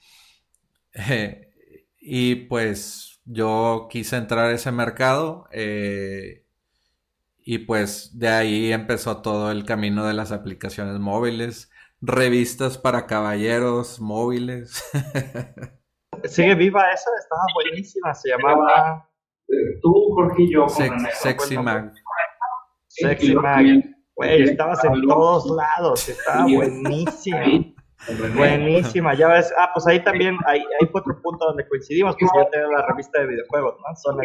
y 2.00 2.34
pues 2.34 3.22
yo 3.24 3.88
quise 3.90 4.16
entrar 4.16 4.50
a 4.50 4.52
ese 4.52 4.72
mercado. 4.72 5.48
Eh, 5.52 6.43
y 7.44 7.58
pues 7.58 8.18
de 8.18 8.28
ahí 8.28 8.72
empezó 8.72 9.20
todo 9.20 9.50
el 9.50 9.64
camino 9.64 10.06
de 10.06 10.14
las 10.14 10.32
aplicaciones 10.32 10.98
móviles, 10.98 11.70
revistas 12.00 12.78
para 12.78 13.06
caballeros 13.06 14.00
móviles. 14.00 14.82
Sigue 16.24 16.54
viva 16.54 16.90
esa, 16.90 17.10
estaba 17.20 17.42
buenísima, 17.54 18.14
se 18.14 18.30
llamaba... 18.30 19.08
Tú, 19.82 19.92
Jorge 20.14 20.44
y 20.44 20.54
yo. 20.54 20.66
Sexy 20.68 21.58
Mag. 21.58 21.92
Sexy 22.88 23.34
Mag. 23.34 23.84
Güey, 24.16 24.42
estabas 24.44 24.82
en 24.84 25.02
todos 25.02 25.44
lados, 25.50 26.08
estaba 26.08 26.46
buenísima. 26.46 27.73
Buenísima, 28.34 29.14
ya 29.14 29.28
ves. 29.28 29.52
Ah, 29.58 29.70
pues 29.72 29.86
ahí 29.86 30.02
también, 30.04 30.36
hay, 30.46 30.60
hay 30.60 30.88
otro 30.92 31.20
punto 31.22 31.46
donde 31.46 31.66
coincidimos, 31.68 32.16
pues 32.18 32.30
yo 32.36 32.46
tenía 32.50 32.66
la 32.68 32.86
revista 32.86 33.20
de 33.20 33.28
videojuegos, 33.28 33.76
¿no? 33.78 33.96
Zona 33.96 34.24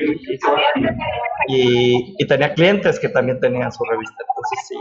y, 1.47 2.15
y 2.17 2.27
tenía 2.27 2.53
clientes 2.53 2.99
que 2.99 3.09
también 3.09 3.39
tenían 3.39 3.71
su 3.71 3.83
revista, 3.85 4.15
entonces 4.27 4.67
sí, 4.67 4.75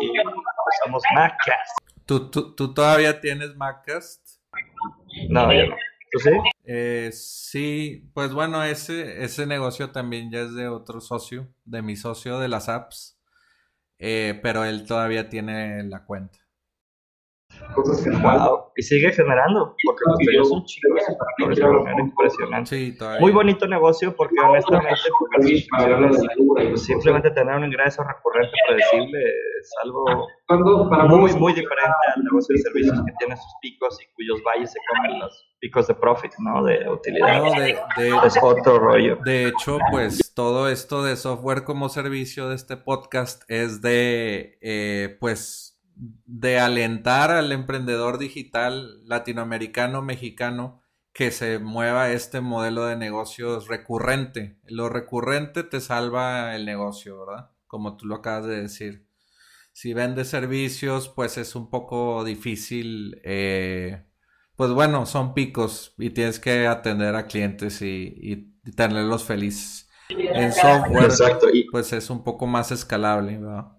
usamos 0.82 1.02
Maccast. 1.14 1.78
¿Tú, 2.06 2.30
tú, 2.30 2.54
tú 2.54 2.74
todavía 2.74 3.20
tienes 3.20 3.54
Maccast? 3.54 4.40
No, 5.28 5.52
yo 5.52 5.66
no. 5.66 5.76
¿Tú 6.10 6.18
sí? 6.20 6.30
Eh, 6.64 7.10
sí, 7.12 8.10
pues 8.14 8.32
bueno, 8.32 8.64
ese, 8.64 9.22
ese 9.22 9.46
negocio 9.46 9.90
también 9.90 10.30
ya 10.30 10.40
es 10.40 10.54
de 10.54 10.68
otro 10.68 11.00
socio, 11.00 11.48
de 11.64 11.82
mi 11.82 11.96
socio 11.96 12.38
de 12.38 12.48
las 12.48 12.68
apps, 12.68 13.20
eh, 13.98 14.40
pero 14.42 14.64
él 14.64 14.86
todavía 14.86 15.28
tiene 15.28 15.84
la 15.84 16.04
cuenta. 16.04 16.38
Y 18.76 18.82
sigue 18.82 19.12
generando, 19.12 19.74
porque 19.84 20.04
los 20.36 20.50
un 20.50 20.64
de 21.54 21.66
manera 21.66 22.00
impresionante. 22.00 22.96
Muy 23.20 23.32
bonito 23.32 23.66
negocio, 23.66 24.14
porque 24.14 24.36
honestamente, 24.40 25.00
simplemente 26.76 27.30
tener 27.30 27.56
un 27.56 27.64
ingreso 27.64 28.02
recurrente 28.04 28.52
predecible 28.66 29.20
es 29.60 29.70
algo 29.82 30.04
muy, 31.08 31.32
muy 31.34 31.52
diferente 31.52 31.96
al 32.14 32.24
negocio 32.24 32.54
de 32.54 32.62
servicios 32.62 32.98
que 33.04 33.12
tiene 33.18 33.36
sus 33.36 33.52
picos 33.60 33.98
y 34.02 34.14
cuyos 34.14 34.40
valles 34.44 34.72
se 34.72 34.78
comen 34.88 35.18
los 35.20 35.48
picos 35.60 35.86
de 35.88 35.94
profit, 35.94 36.32
¿no? 36.38 36.64
De 36.64 36.88
utilidad. 36.88 37.42
de, 37.96 38.16
es 38.24 38.38
otro 38.40 38.78
rollo. 38.78 39.18
De 39.24 39.48
hecho, 39.48 39.78
pues 39.90 40.32
todo 40.34 40.68
esto 40.68 41.02
de 41.02 41.16
software 41.16 41.64
como 41.64 41.88
servicio 41.88 42.48
de 42.48 42.54
este 42.54 42.76
podcast 42.76 43.42
es 43.48 43.82
de, 43.82 44.58
eh, 44.60 45.16
pues, 45.20 45.67
de 45.98 46.60
alentar 46.60 47.30
al 47.30 47.52
emprendedor 47.52 48.18
digital 48.18 49.06
latinoamericano, 49.06 50.02
mexicano, 50.02 50.82
que 51.12 51.30
se 51.32 51.58
mueva 51.58 52.10
este 52.10 52.40
modelo 52.40 52.86
de 52.86 52.96
negocios 52.96 53.66
recurrente. 53.66 54.58
Lo 54.66 54.88
recurrente 54.88 55.64
te 55.64 55.80
salva 55.80 56.54
el 56.54 56.64
negocio, 56.64 57.26
¿verdad? 57.26 57.50
Como 57.66 57.96
tú 57.96 58.06
lo 58.06 58.16
acabas 58.16 58.46
de 58.46 58.62
decir. 58.62 59.06
Si 59.72 59.94
vendes 59.94 60.28
servicios, 60.28 61.08
pues 61.08 61.38
es 61.38 61.56
un 61.56 61.70
poco 61.70 62.24
difícil. 62.24 63.20
Eh, 63.24 64.04
pues 64.54 64.70
bueno, 64.70 65.06
son 65.06 65.34
picos 65.34 65.94
y 65.98 66.10
tienes 66.10 66.38
que 66.38 66.66
atender 66.66 67.14
a 67.16 67.26
clientes 67.26 67.82
y, 67.82 68.54
tenerlos 68.76 69.24
felices. 69.24 69.88
En 70.10 70.52
software, 70.52 71.10
pues 71.70 71.92
es 71.92 72.10
un 72.10 72.22
poco 72.22 72.46
más 72.46 72.70
escalable, 72.70 73.38
¿verdad? 73.38 73.77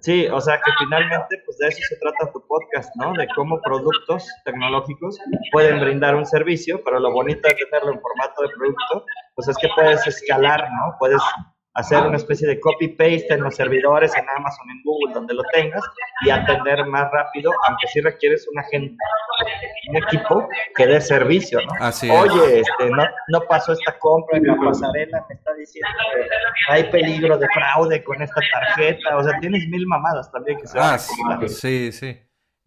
Sí, 0.00 0.26
o 0.28 0.40
sea 0.40 0.56
que 0.56 0.70
finalmente 0.78 1.42
pues 1.44 1.58
de 1.58 1.68
eso 1.68 1.78
se 1.88 1.96
trata 1.96 2.32
tu 2.32 2.40
podcast, 2.46 2.90
¿no? 2.96 3.12
De 3.12 3.28
cómo 3.36 3.60
productos 3.60 4.26
tecnológicos 4.46 5.18
pueden 5.52 5.78
brindar 5.78 6.14
un 6.14 6.24
servicio, 6.24 6.82
pero 6.84 6.98
lo 6.98 7.12
bonito 7.12 7.46
de 7.46 7.54
tenerlo 7.54 7.92
en 7.92 8.00
formato 8.00 8.42
de 8.42 8.48
producto, 8.48 9.04
pues 9.34 9.48
es 9.48 9.56
que 9.58 9.68
puedes 9.74 10.06
escalar, 10.06 10.62
¿no? 10.70 10.96
Puedes 10.98 11.20
hacer 11.74 12.02
una 12.02 12.16
especie 12.16 12.48
de 12.48 12.58
copy-paste 12.58 13.28
en 13.30 13.42
los 13.42 13.54
servidores, 13.54 14.12
en 14.16 14.24
Amazon, 14.28 14.68
en 14.70 14.82
Google, 14.84 15.14
donde 15.14 15.34
lo 15.34 15.42
tengas, 15.52 15.82
y 16.26 16.30
atender 16.30 16.84
más 16.86 17.10
rápido, 17.12 17.52
aunque 17.68 17.86
sí 17.88 18.00
requieres 18.00 18.46
una 18.52 18.62
gente, 18.64 18.96
un 19.88 19.96
equipo 19.96 20.48
que 20.74 20.86
dé 20.86 21.00
servicio, 21.00 21.60
¿no? 21.60 21.72
Así 21.78 22.10
Oye, 22.10 22.60
este, 22.60 22.90
no, 22.90 23.04
no 23.28 23.40
pasó 23.48 23.72
esta 23.72 23.98
compra 23.98 24.38
en 24.38 24.46
la 24.46 24.56
pasarela, 24.56 25.24
me 25.28 25.34
está 25.34 25.54
diciendo 25.54 25.90
que 26.66 26.72
hay 26.72 26.84
peligro 26.90 27.38
de 27.38 27.46
fraude 27.54 28.02
con 28.02 28.20
esta 28.20 28.40
tarjeta, 28.52 29.16
o 29.16 29.22
sea, 29.22 29.38
tienes 29.40 29.66
mil 29.68 29.86
mamadas 29.86 30.30
también 30.32 30.58
que 30.58 30.66
se 30.66 30.78
ah, 30.78 30.98
sí, 30.98 31.92
sí. 31.92 32.20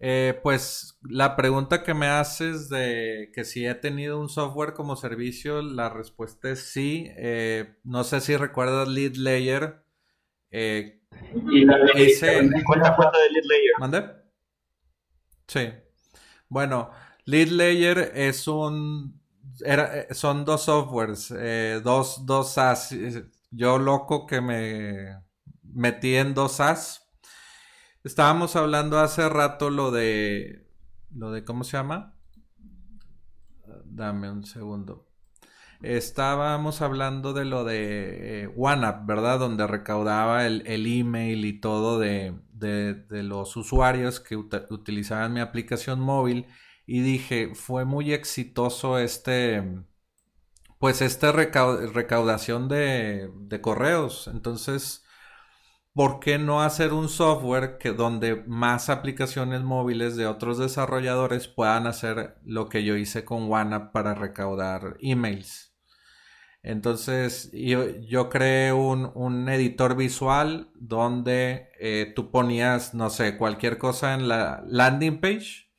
Eh, 0.06 0.38
pues 0.44 1.00
la 1.10 1.38
pregunta 1.38 1.82
que 1.82 1.94
me 1.94 2.08
haces 2.08 2.68
de 2.68 3.32
que 3.34 3.46
si 3.46 3.66
he 3.66 3.74
tenido 3.74 4.20
un 4.20 4.28
software 4.28 4.74
como 4.74 4.98
servicio, 4.98 5.62
la 5.62 5.88
respuesta 5.88 6.50
es 6.50 6.60
sí. 6.60 7.08
Eh, 7.16 7.78
no 7.86 8.04
sé 8.04 8.20
si 8.20 8.36
recuerdas 8.36 8.90
Lead 8.90 9.14
Layer. 9.16 9.86
Eh, 10.52 11.00
y 11.50 11.64
la 11.64 11.78
de, 11.78 11.84
cuenta, 12.66 12.98
cuenta 12.98 13.18
de 13.18 13.30
Lead 13.32 13.46
Layer. 13.46 13.74
¿Mande? 13.80 14.10
Sí. 15.48 15.70
Bueno, 16.50 16.92
Lead 17.24 17.48
Layer 17.48 18.12
es 18.14 18.46
un. 18.50 19.22
Era, 19.64 20.14
son 20.14 20.44
dos 20.44 20.64
softwares, 20.64 21.34
dos, 21.82 22.26
dos 22.26 22.52
SaaS. 22.52 22.94
Yo 23.52 23.80
loco 23.80 24.28
que 24.28 24.42
me 24.42 25.18
metí 25.62 26.18
en 26.18 26.34
dos 26.34 26.58
SaaS 26.58 27.03
Estábamos 28.04 28.58
hablando 28.58 29.00
hace 29.00 29.30
rato 29.30 29.70
lo 29.70 29.92
de. 29.92 30.68
Lo 31.16 31.32
de 31.32 31.46
¿cómo 31.46 31.64
se 31.64 31.78
llama? 31.78 32.18
Dame 33.86 34.30
un 34.30 34.44
segundo. 34.44 35.08
Estábamos 35.82 36.82
hablando 36.82 37.34
de 37.34 37.46
lo 37.46 37.64
de 37.64 38.44
eh, 38.44 38.54
OneUp, 38.58 39.06
¿verdad? 39.06 39.40
Donde 39.40 39.68
recaudaba 39.68 40.46
el, 40.46 40.64
email 40.66 41.46
y 41.46 41.60
todo 41.60 42.00
de, 42.00 42.36
los 43.10 43.56
usuarios 43.56 44.20
que 44.20 44.36
utilizaban 44.36 45.34
mi 45.34 45.40
aplicación 45.40 46.02
móvil. 46.02 46.48
Y 46.86 47.02
dije, 47.02 47.56
fue 47.56 47.86
muy 47.86 48.12
exitoso 48.12 49.00
este. 49.00 49.64
Pues 50.78 51.02
esta 51.02 51.32
recaudación 51.32 52.68
de, 52.68 53.32
de 53.34 53.62
correos. 53.62 54.28
Entonces 54.28 55.03
¿por 55.94 56.20
qué 56.20 56.40
no 56.40 56.62
hacer 56.62 56.94
un 56.94 57.08
software 57.08 57.78
que 57.78 57.92
donde 57.92 58.44
más 58.48 58.90
aplicaciones 58.90 59.62
móviles 59.62 60.16
de 60.16 60.26
otros 60.26 60.58
desarrolladores 60.58 61.48
puedan 61.48 61.88
hacer 61.88 62.36
lo 62.44 62.68
que 62.68 62.84
yo 62.84 62.98
hice 62.98 63.24
con 63.24 63.48
WANAP 63.50 63.92
para 63.92 64.16
recaudar 64.16 64.98
emails? 65.00 65.74
Entonces 66.64 67.52
yo, 67.52 68.30
creé 68.30 68.72
un, 68.72 69.50
editor 69.50 69.98
visual 69.98 70.72
donde 70.76 71.68
eh, 71.80 72.14
tú 72.16 72.32
ponías, 72.32 72.94
no 72.94 73.10
sé, 73.10 73.38
cualquier 73.38 73.78
cosa 73.78 74.14
en 74.14 74.30
la 74.30 74.64
landing 74.66 75.20
page. 75.20 75.70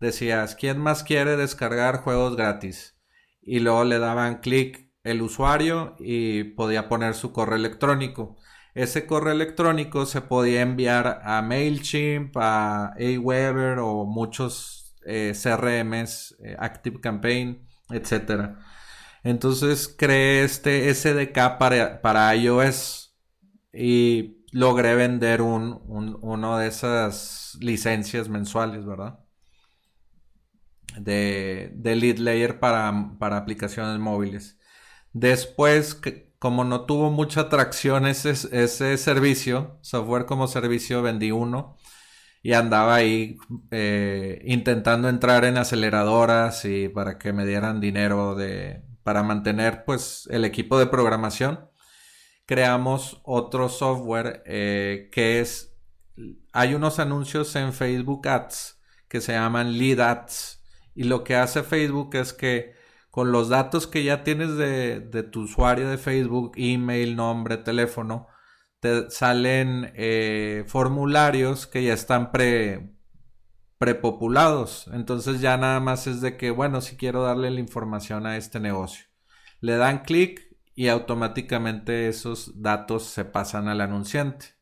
Decías, 0.00 0.56
¿quién 0.56 0.78
más 0.78 1.04
quiere 1.04 1.36
descargar 1.36 1.98
juegos 1.98 2.36
gratis? 2.36 2.98
Y 3.40 3.60
luego 3.60 3.84
le 3.84 4.00
daban 4.00 4.40
clic 4.40 4.90
el 5.04 5.22
usuario 5.22 5.94
y 6.00 6.42
podía 6.42 6.88
poner 6.88 7.14
su 7.14 7.32
correo 7.32 7.56
electrónico 7.56 8.36
ese 8.76 9.06
correo 9.06 9.32
electrónico 9.32 10.04
se 10.04 10.20
podía 10.20 10.60
enviar 10.60 11.22
a 11.24 11.40
MailChimp, 11.40 12.36
a 12.36 12.92
Aweber 12.92 13.78
o 13.78 14.04
muchos 14.04 14.94
eh, 15.06 15.32
CRMs, 15.34 16.36
eh, 16.40 16.56
Active 16.58 17.00
Campaign, 17.00 17.66
etc. 17.88 18.50
Entonces 19.24 19.88
creé 19.88 20.44
este 20.44 20.92
SDK 20.92 21.56
para, 21.58 22.02
para 22.02 22.36
iOS 22.36 23.16
y 23.72 24.44
logré 24.52 24.94
vender 24.94 25.40
un, 25.40 25.80
uno 26.20 26.58
de 26.58 26.68
esas 26.68 27.56
licencias 27.58 28.28
mensuales, 28.28 28.84
¿verdad? 28.84 29.20
De, 30.98 31.72
de 31.74 31.96
lead 31.96 32.18
layer 32.18 32.60
para, 32.60 33.16
para 33.18 33.38
aplicaciones 33.38 33.98
móviles. 33.98 34.58
Después 35.14 35.98
como 36.38 36.64
no 36.64 36.84
tuvo 36.84 37.10
mucha 37.10 37.42
atracción 37.42 38.06
ese, 38.06 38.34
servicio, 38.98 39.78
software 39.82 40.26
como 40.26 40.48
servicio, 40.48 41.02
vendí 41.02 41.30
uno 41.30 41.76
y 42.42 42.52
andaba 42.52 42.94
ahí 42.94 43.38
eh, 43.70 44.42
intentando 44.44 45.08
entrar 45.08 45.44
en 45.44 45.58
aceleradoras 45.58 46.64
y 46.64 46.88
para 46.88 47.18
que 47.18 47.32
me 47.32 47.46
dieran 47.46 47.80
dinero 47.80 48.34
de, 48.34 48.82
para 49.02 49.22
mantener 49.22 49.84
pues 49.84 50.28
el 50.30 50.44
equipo 50.44 50.78
de 50.78 50.86
programación. 50.86 51.68
Creamos 52.44 53.20
otro 53.24 53.68
software 53.68 54.42
eh, 54.46 55.08
que 55.12 55.40
es, 55.40 55.74
hay 56.52 56.74
unos 56.74 56.98
anuncios 57.00 57.56
en 57.56 57.72
Facebook 57.72 58.28
Ads 58.28 58.80
que 59.08 59.20
se 59.20 59.32
llaman 59.32 59.76
Lead 59.78 60.00
Ads 60.00 60.62
y 60.94 61.04
lo 61.04 61.24
que 61.24 61.36
hace 61.36 61.62
Facebook 61.62 62.14
es 62.14 62.32
que 62.32 62.74
con 63.16 63.32
los 63.32 63.48
datos 63.48 63.86
que 63.86 64.04
ya 64.04 64.24
tienes 64.24 64.58
de, 64.58 65.00
tu 65.32 65.44
usuario 65.44 65.88
de 65.88 65.96
Facebook, 65.96 66.52
email, 66.56 67.16
nombre, 67.16 67.56
teléfono, 67.56 68.26
te 68.78 69.08
salen 69.10 69.90
eh, 69.94 70.64
formularios 70.66 71.66
que 71.66 71.82
ya 71.82 71.94
están 71.94 72.30
pre, 72.30 72.94
prepopulados. 73.78 74.90
Entonces 74.92 75.40
ya 75.40 75.56
nada 75.56 75.80
más 75.80 76.06
es 76.06 76.20
de 76.20 76.36
que, 76.36 76.50
bueno, 76.50 76.82
si 76.82 76.98
quiero 76.98 77.22
darle 77.22 77.50
la 77.50 77.60
información 77.60 78.26
a 78.26 78.36
este 78.36 78.60
negocio. 78.60 79.06
Le 79.62 79.78
dan 79.78 80.00
clic 80.00 80.54
y 80.74 80.88
automáticamente 80.88 82.08
esos 82.08 82.60
datos 82.60 83.04
se 83.04 83.24
pasan 83.24 83.68
al 83.68 83.80
anunciante 83.80 84.55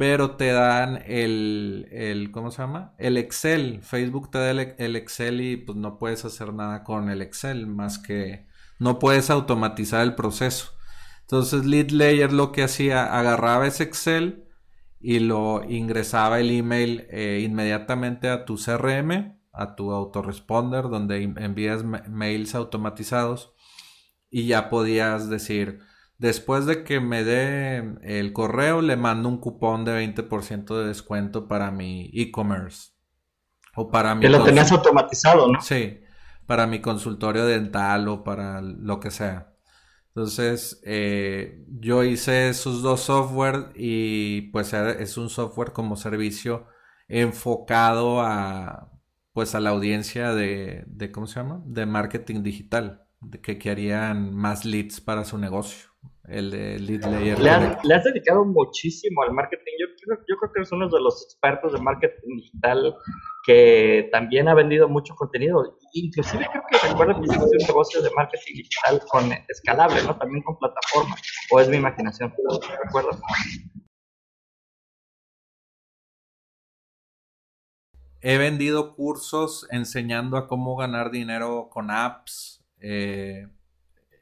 pero 0.00 0.30
te 0.36 0.50
dan 0.50 1.02
el, 1.04 1.86
el, 1.92 2.30
¿cómo 2.30 2.50
se 2.50 2.62
llama? 2.62 2.94
El 2.96 3.18
Excel. 3.18 3.82
Facebook 3.82 4.30
te 4.30 4.38
da 4.38 4.50
el, 4.50 4.96
Excel 4.96 5.42
y 5.42 5.58
pues 5.58 5.76
no 5.76 5.98
puedes 5.98 6.24
hacer 6.24 6.54
nada 6.54 6.84
con 6.84 7.10
el 7.10 7.20
Excel 7.20 7.66
más 7.66 7.98
que 7.98 8.46
no 8.78 8.98
puedes 8.98 9.28
automatizar 9.28 10.00
el 10.00 10.14
proceso. 10.14 10.72
Entonces 11.20 11.66
Lead 11.66 11.90
Layer 11.90 12.32
lo 12.32 12.50
que 12.50 12.62
hacía, 12.62 13.14
agarraba 13.14 13.66
ese 13.66 13.82
Excel 13.82 14.48
y 14.98 15.18
lo 15.18 15.64
ingresaba 15.68 16.40
el 16.40 16.50
email 16.50 17.06
eh, 17.10 17.42
inmediatamente 17.44 18.30
a 18.30 18.46
tu 18.46 18.56
CRM, 18.56 19.38
a 19.52 19.76
tu 19.76 19.92
autoresponder, 19.92 20.84
donde 20.88 21.22
envías 21.22 21.84
mails 21.84 22.54
automatizados 22.54 23.52
y 24.30 24.46
ya 24.46 24.70
podías 24.70 25.28
decir, 25.28 25.80
Después 26.20 26.66
de 26.66 26.84
que 26.84 27.00
me 27.00 27.24
dé 27.24 27.78
el 28.02 28.34
correo, 28.34 28.82
le 28.82 28.98
mando 28.98 29.26
un 29.26 29.38
cupón 29.38 29.86
de 29.86 29.92
20% 29.92 30.76
de 30.76 30.86
descuento 30.86 31.48
para 31.48 31.70
mi 31.70 32.10
e-commerce. 32.12 32.90
O 33.74 33.90
para 33.90 34.14
mi. 34.14 34.20
Que 34.20 34.28
lo 34.28 34.44
tenías 34.44 34.70
automatizado, 34.70 35.50
¿no? 35.50 35.62
Sí, 35.62 36.02
para 36.44 36.66
mi 36.66 36.82
consultorio 36.82 37.46
dental 37.46 38.06
o 38.08 38.22
para 38.22 38.60
lo 38.60 39.00
que 39.00 39.10
sea. 39.10 39.54
Entonces, 40.08 40.82
eh, 40.84 41.64
yo 41.68 42.04
hice 42.04 42.50
esos 42.50 42.82
dos 42.82 43.00
software 43.00 43.72
y 43.74 44.50
pues 44.50 44.74
es 44.74 45.16
un 45.16 45.30
software 45.30 45.72
como 45.72 45.96
servicio 45.96 46.66
enfocado 47.08 48.20
a 48.20 48.92
pues 49.32 49.54
a 49.54 49.60
la 49.60 49.70
audiencia 49.70 50.34
de, 50.34 50.84
de 50.86 51.10
¿cómo 51.10 51.26
se 51.26 51.36
llama? 51.36 51.62
De 51.64 51.86
marketing 51.86 52.42
digital, 52.42 53.06
de 53.20 53.40
que 53.40 53.58
querían 53.58 54.34
más 54.34 54.66
leads 54.66 55.00
para 55.00 55.24
su 55.24 55.38
negocio 55.38 55.89
el 56.28 56.50
de 56.50 56.78
Lead 56.78 57.04
Layer. 57.04 57.38
Le, 57.38 57.94
has 57.94 58.04
dedicado 58.04 58.44
muchísimo 58.44 59.22
al 59.22 59.32
marketing. 59.32 59.72
Yo, 59.80 60.16
yo, 60.28 60.36
creo 60.36 60.52
que 60.52 60.60
eres 60.60 60.72
uno 60.72 60.88
de 60.88 61.00
los 61.00 61.24
expertos 61.24 61.72
de 61.72 61.80
marketing 61.80 62.36
digital 62.36 62.94
que 63.46 64.08
también 64.12 64.48
ha 64.48 64.54
vendido 64.54 64.88
mucho 64.88 65.14
contenido. 65.14 65.78
Inclusive 65.92 66.46
creo 66.50 66.62
que 66.70 66.88
recuerdo 66.88 67.14
que 67.20 67.26
hiciste 67.26 67.44
un 67.44 67.66
negocio 67.66 68.02
de 68.02 68.10
marketing 68.16 68.54
digital 68.54 69.02
con 69.08 69.32
escalable, 69.48 70.02
¿no? 70.04 70.16
También 70.16 70.42
con 70.42 70.56
plataforma. 70.58 71.16
¿O 71.52 71.60
es 71.60 71.68
mi 71.68 71.76
imaginación? 71.76 72.32
¿Recuerdas? 72.84 73.20
he 78.22 78.38
vendido 78.38 78.94
cursos 78.94 79.66
enseñando 79.70 80.36
a 80.36 80.46
cómo 80.46 80.76
ganar 80.76 81.10
dinero 81.10 81.68
con 81.70 81.90
apps. 81.90 82.62
Eh, 82.80 83.48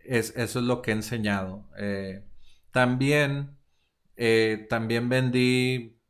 es, 0.08 0.34
eso 0.36 0.58
es 0.60 0.64
lo 0.64 0.82
que 0.82 0.90
he 0.90 0.94
enseñado. 0.94 1.68
Eh, 1.78 2.24
también, 2.72 3.58
eh, 4.16 4.66
también 4.70 5.08
vendí, 5.08 6.00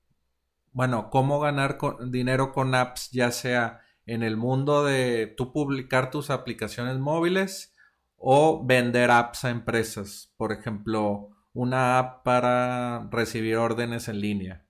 bueno, 0.72 1.10
cómo 1.10 1.40
ganar 1.40 1.78
dinero 2.06 2.52
con 2.52 2.74
apps, 2.74 3.10
ya 3.10 3.30
sea 3.32 3.80
en 4.06 4.22
el 4.22 4.36
mundo 4.36 4.84
de 4.84 5.26
tú 5.36 5.52
publicar 5.52 6.10
tus 6.10 6.30
aplicaciones 6.30 6.98
móviles 6.98 7.74
o 8.16 8.64
vender 8.64 9.10
apps 9.10 9.44
a 9.44 9.50
empresas. 9.50 10.32
Por 10.36 10.52
ejemplo, 10.52 11.30
una 11.52 11.98
app 11.98 12.24
para 12.24 13.08
recibir 13.10 13.56
órdenes 13.56 14.08
en 14.08 14.20
línea. 14.20 14.64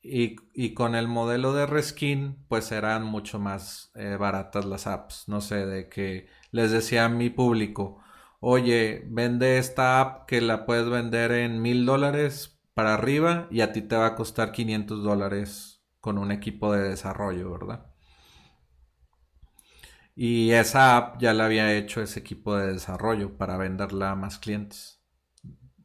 Y, 0.00 0.74
con 0.74 0.94
el 0.94 1.08
modelo 1.08 1.52
de 1.52 1.66
reskin, 1.66 2.44
pues 2.48 2.72
eran 2.72 3.04
mucho 3.04 3.38
más 3.38 3.90
eh, 3.94 4.16
baratas 4.16 4.64
las 4.64 4.86
apps. 4.86 5.24
No 5.26 5.40
sé, 5.40 5.66
de 5.66 5.88
que 5.88 6.28
les 6.50 6.70
decía 6.70 7.06
a 7.06 7.08
mi 7.08 7.28
público, 7.28 8.00
oye, 8.40 9.04
vende 9.08 9.58
esta 9.58 10.00
app 10.00 10.26
que 10.26 10.40
la 10.40 10.66
puedes 10.66 10.88
vender 10.88 11.32
en 11.32 11.62
mil 11.62 11.86
dólares 11.86 12.58
para 12.74 12.94
arriba 12.94 13.48
y 13.50 13.60
a 13.62 13.72
ti 13.72 13.82
te 13.82 13.96
va 13.96 14.06
a 14.06 14.14
costar 14.16 14.52
500 14.52 15.02
dólares 15.04 15.82
con 16.00 16.18
un 16.18 16.32
equipo 16.32 16.72
de 16.72 16.88
desarrollo, 16.90 17.50
¿verdad? 17.52 17.86
Y 20.14 20.50
esa 20.52 20.96
app 20.96 21.20
ya 21.20 21.32
la 21.32 21.44
había 21.46 21.72
hecho 21.74 22.02
ese 22.02 22.20
equipo 22.20 22.56
de 22.56 22.72
desarrollo 22.72 23.36
para 23.36 23.56
venderla 23.56 24.10
a 24.12 24.16
más 24.16 24.38
clientes. 24.38 25.00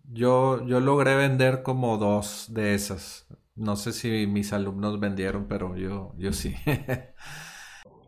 Yo, 0.06 0.66
yo 0.68 0.80
logré 0.80 1.16
vender 1.16 1.64
como 1.64 1.98
dos 1.98 2.48
de 2.54 2.76
esas. 2.76 3.28
No 3.56 3.76
sé 3.76 3.94
si 3.94 4.28
mis 4.28 4.54
alumnos 4.54 5.00
vendieron, 5.00 5.48
pero 5.48 5.78
yo, 5.78 6.14
yo 6.18 6.34
sí. 6.34 6.56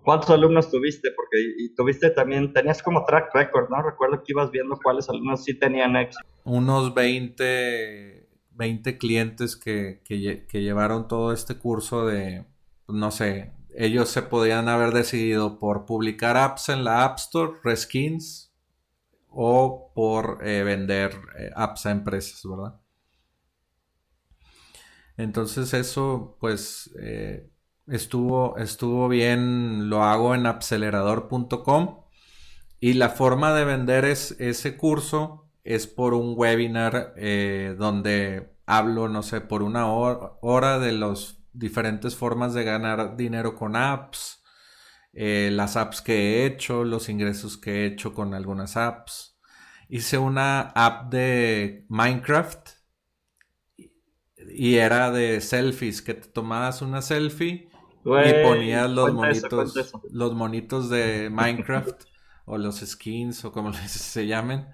¿Cuántos 0.05 0.29
alumnos 0.29 0.69
tuviste? 0.69 1.09
Porque 1.15 1.37
y 1.57 1.73
tuviste 1.73 2.11
también, 2.11 2.53
tenías 2.53 2.83
como 2.83 3.03
track 3.05 3.33
record, 3.33 3.71
¿no? 3.71 3.81
Recuerdo 3.81 4.21
que 4.23 4.33
ibas 4.33 4.51
viendo 4.51 4.77
cuáles 4.81 5.09
alumnos 5.09 5.43
sí 5.43 5.57
tenían 5.57 5.95
éxito. 5.95 6.23
Unos 6.43 6.93
20, 6.93 8.29
20 8.51 8.97
clientes 8.99 9.55
que, 9.55 10.03
que, 10.05 10.61
llevaron 10.61 11.07
todo 11.07 11.33
este 11.33 11.57
curso 11.57 12.05
de, 12.05 12.45
no 12.87 13.09
sé, 13.09 13.53
ellos 13.75 14.09
se 14.09 14.21
podían 14.21 14.69
haber 14.69 14.93
decidido 14.93 15.57
por 15.57 15.87
publicar 15.87 16.37
apps 16.37 16.69
en 16.69 16.83
la 16.83 17.03
App 17.03 17.17
Store, 17.17 17.53
reskins, 17.63 18.53
o 19.27 19.91
por 19.95 20.47
eh, 20.47 20.61
vender 20.61 21.19
eh, 21.39 21.49
apps 21.55 21.87
a 21.87 21.91
empresas, 21.91 22.43
¿verdad? 22.47 22.79
Entonces 25.17 25.73
eso, 25.73 26.37
pues, 26.39 26.93
eh, 27.01 27.49
estuvo, 27.87 28.57
estuvo 28.57 29.07
bien, 29.07 29.89
lo 29.89 30.03
hago 30.03 30.35
en 30.35 30.45
acelerador.com 30.45 32.01
y 32.79 32.93
la 32.93 33.09
forma 33.09 33.53
de 33.53 33.65
vender 33.65 34.05
es, 34.05 34.35
ese 34.39 34.77
curso 34.77 35.49
es 35.63 35.87
por 35.87 36.13
un 36.13 36.33
webinar 36.37 37.15
donde 37.77 38.55
hablo, 38.65 39.09
no 39.09 39.23
sé, 39.23 39.41
por 39.41 39.63
una 39.63 39.87
hora 39.91 40.79
de 40.79 40.91
los 40.91 41.43
diferentes 41.53 42.15
formas 42.15 42.53
de 42.53 42.63
ganar 42.63 43.15
dinero 43.15 43.55
con 43.55 43.75
apps, 43.75 44.43
eh, 45.13 45.49
las 45.51 45.77
apps 45.77 46.01
que 46.01 46.13
he 46.13 46.45
hecho, 46.45 46.83
los 46.83 47.09
ingresos 47.09 47.57
que 47.57 47.83
he 47.83 47.85
hecho 47.85 48.13
con 48.13 48.33
algunas 48.33 48.75
apps. 48.75 49.39
Hice 49.87 50.17
una 50.17 50.61
app 50.75 51.11
de 51.11 51.85
Minecraft 51.89 52.69
y 54.49 54.75
era 54.75 55.11
de 55.11 55.41
selfies, 55.41 56.01
que 56.01 56.15
te 56.15 56.27
tomabas 56.27 56.81
una 56.81 57.01
selfie 57.01 57.69
y 58.05 58.43
ponías 58.43 58.89
los 58.89 59.13
monitos, 59.13 59.93
los 60.11 60.33
monitos 60.33 60.89
de 60.89 61.29
Minecraft 61.31 62.03
o 62.45 62.57
los 62.57 62.79
skins 62.79 63.43
o 63.45 63.51
como 63.51 63.73
se 63.87 64.27
llamen. 64.27 64.67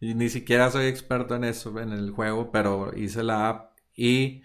Y 0.00 0.14
ni 0.14 0.28
siquiera 0.28 0.70
soy 0.70 0.86
experto 0.86 1.36
en 1.36 1.44
eso, 1.44 1.78
en 1.78 1.92
el 1.92 2.10
juego, 2.10 2.50
pero 2.50 2.92
hice 2.96 3.22
la 3.22 3.48
app 3.48 3.78
y 3.96 4.42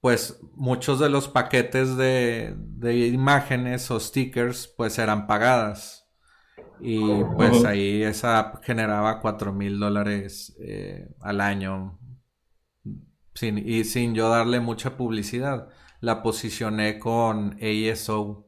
pues 0.00 0.40
muchos 0.54 0.98
de 0.98 1.08
los 1.08 1.28
paquetes 1.28 1.96
de, 1.96 2.56
imágenes 3.12 3.90
o 3.90 4.00
stickers 4.00 4.66
pues 4.76 4.98
eran 4.98 5.26
pagadas. 5.26 6.08
Y 6.80 7.22
pues 7.36 7.64
ahí 7.64 8.02
esa 8.02 8.38
app 8.38 8.64
generaba 8.64 9.20
4 9.20 9.52
mil 9.52 9.78
dólares 9.78 10.56
eh, 10.60 11.08
al 11.20 11.40
año. 11.40 12.00
Sin, 13.34 13.58
y 13.58 13.84
sin 13.84 14.14
yo 14.14 14.28
darle 14.28 14.58
mucha 14.58 14.96
publicidad. 14.96 15.68
La 16.02 16.22
posicioné 16.22 16.98
con 16.98 17.56
ASO. 17.62 18.46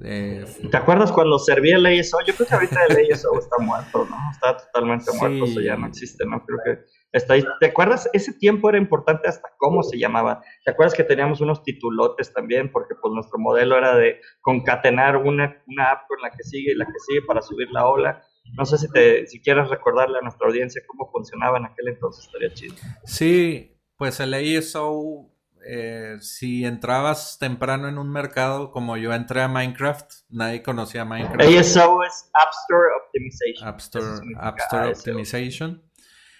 ¿Te 0.00 0.76
acuerdas 0.76 1.12
cuando 1.12 1.38
servía 1.38 1.76
el 1.76 1.86
ASO? 1.86 2.18
Yo 2.26 2.34
creo 2.34 2.48
que 2.48 2.54
ahorita 2.54 2.80
el 2.88 3.12
ASO 3.12 3.38
está 3.38 3.58
muerto, 3.60 4.04
¿no? 4.10 4.16
Está 4.32 4.56
totalmente 4.56 5.12
muerto, 5.12 5.44
eso 5.44 5.60
ya 5.60 5.76
no 5.76 5.86
existe, 5.86 6.26
¿no? 6.26 6.44
Creo 6.44 6.58
que 6.64 6.84
¿Te 7.60 7.66
acuerdas? 7.66 8.10
Ese 8.12 8.32
tiempo 8.32 8.68
era 8.68 8.76
importante 8.76 9.28
hasta 9.28 9.48
cómo 9.56 9.84
se 9.84 9.98
llamaba. 9.98 10.42
¿Te 10.64 10.72
acuerdas 10.72 10.94
que 10.94 11.04
teníamos 11.04 11.40
unos 11.40 11.62
titulotes 11.62 12.32
también? 12.32 12.72
Porque 12.72 12.96
pues 13.00 13.14
nuestro 13.14 13.38
modelo 13.38 13.78
era 13.78 13.94
de 13.94 14.20
concatenar 14.40 15.18
una, 15.18 15.62
una 15.68 15.92
app 15.92 16.08
con 16.08 16.20
la 16.22 16.30
que 16.30 16.42
sigue 16.42 16.72
y 16.72 16.74
la 16.74 16.86
que 16.86 16.98
sigue 17.06 17.22
para 17.22 17.40
subir 17.40 17.70
la 17.70 17.86
ola. 17.86 18.24
No 18.58 18.64
sé 18.64 18.78
si, 18.78 18.90
te, 18.90 19.28
si 19.28 19.40
quieres 19.40 19.68
recordarle 19.68 20.18
a 20.18 20.22
nuestra 20.22 20.48
audiencia 20.48 20.82
cómo 20.88 21.08
funcionaba 21.12 21.58
en 21.58 21.66
aquel 21.66 21.88
entonces, 21.88 22.26
estaría 22.26 22.52
chido. 22.52 22.74
Sí, 23.04 23.80
pues 23.96 24.18
el 24.18 24.34
ASO, 24.34 25.30
eh, 25.66 26.16
si 26.20 26.64
entrabas 26.64 27.38
temprano 27.38 27.88
en 27.88 27.98
un 27.98 28.10
mercado, 28.10 28.70
como 28.70 28.96
yo 28.96 29.12
entré 29.14 29.42
a 29.42 29.48
Minecraft, 29.48 30.10
nadie 30.28 30.62
conocía 30.62 31.04
Minecraft. 31.04 31.40
ASO 31.40 32.02
es 32.04 32.30
App 32.34 32.52
Store 32.62 32.88
Optimization. 33.04 33.68
App 33.68 33.80
Store, 33.80 34.06
App 34.38 34.58
Store 34.58 34.92
Optimization. 34.92 35.82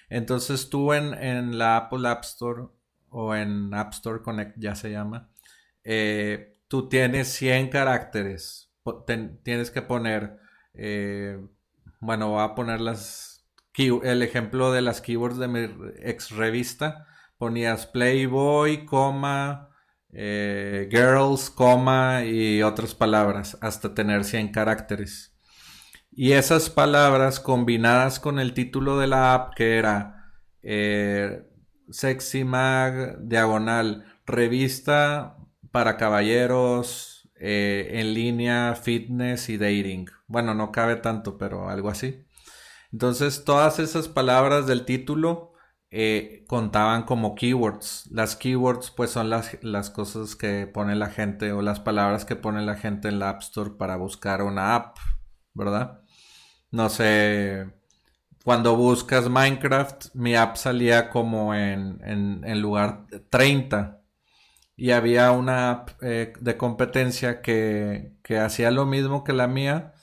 Entonces 0.08 0.68
tú 0.68 0.92
en, 0.92 1.58
la 1.58 1.76
Apple 1.76 2.06
App 2.08 2.24
Store 2.24 2.68
o 3.08 3.34
en 3.34 3.72
App 3.74 3.92
Store 3.92 4.22
Connect 4.22 4.56
ya 4.58 4.74
se 4.74 4.90
llama, 4.90 5.30
eh, 5.82 6.58
tú 6.68 6.88
tienes 6.88 7.28
100 7.28 7.70
caracteres. 7.70 8.72
tienes 9.42 9.70
que 9.70 9.82
poner, 9.82 10.38
eh, 10.74 11.38
bueno, 12.00 12.30
voy 12.30 12.42
a 12.42 12.54
poner 12.54 12.80
las, 12.80 13.46
el 13.76 14.22
ejemplo 14.22 14.72
de 14.72 14.82
las 14.82 15.00
keywords 15.00 15.38
de 15.38 15.48
mi 15.48 15.60
ex 16.00 16.30
revista. 16.30 17.06
Ponías 17.38 17.86
Playboy, 17.86 18.84
coma, 18.86 19.70
eh, 20.12 20.88
girls, 20.90 21.50
coma 21.50 22.24
y 22.24 22.62
otras 22.62 22.94
palabras 22.94 23.58
hasta 23.60 23.94
tener 23.94 24.24
100 24.24 24.52
caracteres. 24.52 25.36
Y 26.10 26.32
esas 26.32 26.70
palabras 26.70 27.40
combinadas 27.40 28.20
con 28.20 28.38
el 28.38 28.54
título 28.54 28.98
de 28.98 29.08
la 29.08 29.34
app 29.34 29.54
que 29.54 29.76
era 29.76 30.32
eh, 30.62 31.42
Sexy 31.90 32.44
Mag, 32.44 33.18
diagonal, 33.20 34.04
revista 34.24 35.36
para 35.72 35.96
caballeros, 35.96 37.14
eh, 37.34 38.00
en 38.00 38.14
línea, 38.14 38.74
fitness 38.76 39.48
y 39.48 39.58
dating. 39.58 40.06
Bueno, 40.28 40.54
no 40.54 40.70
cabe 40.70 40.96
tanto, 40.96 41.36
pero 41.36 41.68
algo 41.68 41.90
así. 41.90 42.24
Entonces, 42.92 43.44
todas 43.44 43.80
esas 43.80 44.06
palabras 44.06 44.66
del 44.68 44.84
título 44.84 45.53
eh, 45.94 46.44
contaban 46.48 47.04
como 47.04 47.34
keywords. 47.34 48.08
Las 48.10 48.36
keywords, 48.36 48.90
pues, 48.90 49.10
son 49.10 49.30
las, 49.30 49.58
las 49.62 49.90
cosas 49.90 50.36
que 50.36 50.66
pone 50.66 50.96
la 50.96 51.10
gente 51.10 51.52
o 51.52 51.62
las 51.62 51.80
palabras 51.80 52.24
que 52.24 52.36
pone 52.36 52.62
la 52.62 52.76
gente 52.76 53.08
en 53.08 53.18
la 53.20 53.30
App 53.30 53.42
Store 53.42 53.70
para 53.78 53.96
buscar 53.96 54.42
una 54.42 54.74
app, 54.74 54.98
¿verdad? 55.54 56.04
no 56.74 56.88
sé, 56.88 57.70
cuando 58.44 58.76
buscas 58.76 59.28
Minecraft, 59.30 60.06
mi 60.14 60.34
app 60.34 60.56
salía 60.56 61.08
como 61.08 61.54
en, 61.54 62.00
en, 62.04 62.60
lugar 62.60 63.06
30. 63.30 64.02
Y 64.76 64.90
había 64.90 65.30
una 65.30 65.70
app 65.70 65.90
eh, 66.02 66.32
de 66.40 66.56
competencia 66.56 67.42
que, 67.42 68.14
que, 68.24 68.38
hacía 68.38 68.72
lo 68.72 68.86
mismo 68.86 69.22
que 69.22 69.32
la 69.32 69.46
mía, 69.46 69.93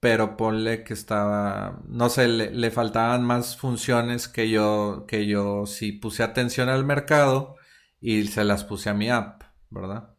pero 0.00 0.38
ponle 0.38 0.82
que 0.82 0.94
estaba, 0.94 1.80
no 1.86 2.08
sé, 2.08 2.26
le, 2.26 2.70
faltaban 2.70 3.22
más 3.22 3.58
funciones 3.58 4.28
que 4.28 4.48
yo, 4.48 5.04
que 5.06 5.26
yo 5.26 5.66
sí 5.66 5.92
puse 5.92 6.22
atención 6.22 6.70
al 6.70 6.84
mercado 6.84 7.56
y 8.00 8.24
se 8.24 8.44
las 8.44 8.64
puse 8.64 8.88
a 8.88 8.94
mi 8.94 9.10
app, 9.10 9.42
¿verdad? 9.68 10.14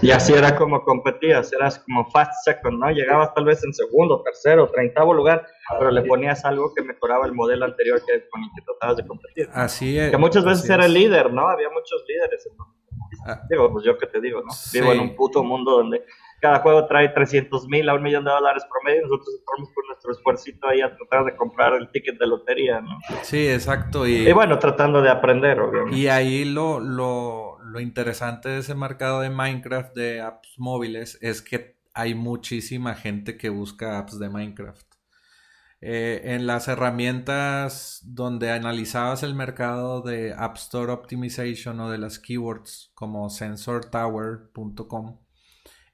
Y 0.00 0.10
así 0.10 0.32
era 0.32 0.56
como 0.56 0.82
competías, 0.84 1.52
eras 1.52 1.78
como 1.80 2.10
fast 2.10 2.32
second, 2.44 2.78
¿no? 2.78 2.90
Llegabas 2.90 3.32
tal 3.34 3.44
vez 3.44 3.62
en 3.64 3.72
segundo, 3.72 4.22
tercero, 4.22 4.68
treintavo 4.70 5.14
lugar, 5.14 5.46
pero 5.78 5.92
le 5.92 6.02
ponías 6.02 6.44
algo 6.44 6.72
que 6.74 6.82
mejoraba 6.82 7.26
el 7.26 7.32
modelo 7.32 7.64
anterior 7.64 8.00
que, 8.04 8.28
con 8.30 8.42
el 8.42 8.50
que 8.54 8.62
tratabas 8.62 8.96
de 8.96 9.06
competir. 9.06 9.48
Así 9.52 9.96
es. 9.96 10.10
Que 10.10 10.16
muchas 10.16 10.44
veces 10.44 10.68
era 10.68 10.86
el 10.86 10.94
líder, 10.94 11.32
¿no? 11.32 11.48
Había 11.48 11.68
muchos 11.70 12.04
líderes. 12.08 12.48
Ah. 13.26 13.42
digo, 13.48 13.70
pues 13.72 13.84
yo 13.84 13.96
que 13.98 14.06
te 14.06 14.20
digo, 14.20 14.40
¿no? 14.40 14.50
Vivo 14.72 14.92
en 14.92 15.00
un 15.00 15.14
puto 15.14 15.44
mundo 15.44 15.72
donde 15.72 16.04
cada 16.42 16.58
juego 16.58 16.86
trae 16.86 17.08
300 17.08 17.68
mil 17.68 17.88
a 17.88 17.94
un 17.94 18.02
millón 18.02 18.24
de 18.24 18.32
dólares 18.32 18.64
promedio, 18.68 19.02
nosotros 19.02 19.34
estamos 19.38 19.70
con 19.74 19.86
nuestro 19.86 20.12
esfuerzo 20.12 20.68
ahí 20.68 20.82
a 20.82 20.94
tratar 20.94 21.24
de 21.24 21.36
comprar 21.36 21.72
el 21.74 21.88
ticket 21.90 22.18
de 22.18 22.26
lotería, 22.26 22.80
¿no? 22.80 22.98
Sí, 23.22 23.48
exacto. 23.48 24.06
Y, 24.06 24.28
y 24.28 24.32
bueno, 24.32 24.58
tratando 24.58 25.00
de 25.00 25.08
aprender, 25.08 25.60
obviamente. 25.60 25.96
Y 25.96 26.08
ahí 26.08 26.44
lo, 26.44 26.80
lo 26.80 27.52
lo 27.72 27.80
interesante 27.80 28.50
de 28.50 28.58
ese 28.58 28.74
mercado 28.74 29.20
de 29.22 29.30
Minecraft 29.30 29.94
de 29.96 30.20
apps 30.20 30.54
móviles 30.58 31.18
es 31.22 31.40
que 31.40 31.78
hay 31.94 32.14
muchísima 32.14 32.94
gente 32.94 33.38
que 33.38 33.48
busca 33.48 33.98
apps 33.98 34.18
de 34.18 34.28
Minecraft. 34.28 34.86
Eh, 35.80 36.34
en 36.34 36.46
las 36.46 36.68
herramientas 36.68 38.00
donde 38.04 38.52
analizabas 38.52 39.22
el 39.24 39.34
mercado 39.34 40.02
de 40.02 40.32
App 40.32 40.56
Store 40.56 40.92
Optimization 40.92 41.80
o 41.80 41.90
de 41.90 41.98
las 41.98 42.20
keywords 42.20 42.92
como 42.94 43.28
sensortower.com, 43.30 45.18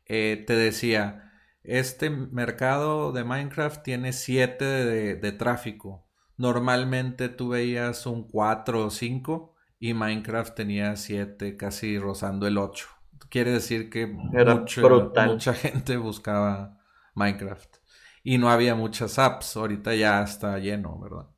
eh, 0.08 0.44
te 0.46 0.54
decía, 0.56 1.32
este 1.62 2.10
mercado 2.10 3.12
de 3.12 3.24
Minecraft 3.24 3.82
tiene 3.82 4.12
7 4.12 4.64
de, 4.64 5.16
de, 5.16 5.32
tráfico. 5.32 6.06
Normalmente 6.36 7.28
tú 7.28 7.50
veías 7.50 8.06
un 8.06 8.26
4 8.26 8.86
o 8.86 8.90
5 8.90 9.54
y 9.78 9.94
Minecraft 9.94 10.54
tenía 10.54 10.96
7, 10.96 11.56
casi 11.56 11.98
rozando 11.98 12.46
el 12.46 12.58
8. 12.58 12.88
Quiere 13.28 13.52
decir 13.52 13.90
que 13.90 14.06
mucha 14.06 15.54
gente 15.54 15.96
buscaba 15.96 16.78
Minecraft. 17.14 17.76
Y 18.22 18.38
no 18.38 18.50
había 18.50 18.74
muchas 18.74 19.18
apps. 19.18 19.56
Ahorita 19.56 19.94
ya 19.94 20.22
está 20.22 20.58
lleno, 20.58 20.98
¿verdad? 20.98 21.28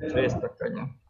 Sí, 0.00 0.20
está 0.20 0.50
cañón. 0.58 1.00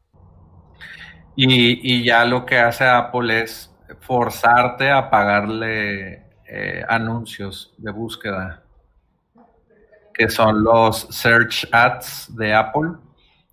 Y, 1.35 1.95
y, 1.95 2.05
ya 2.05 2.25
lo 2.25 2.47
que 2.47 2.59
hace 2.59 2.85
Apple 2.85 3.43
es 3.43 3.76
forzarte 4.01 4.91
a 4.91 5.11
pagarle 5.11 6.25
eh, 6.47 6.85
anuncios 6.89 7.75
de 7.77 7.91
búsqueda, 7.91 8.63
que 10.15 10.29
son 10.29 10.63
los 10.63 11.09
search 11.11 11.69
ads 11.73 12.35
de 12.37 12.55
Apple. 12.55 12.93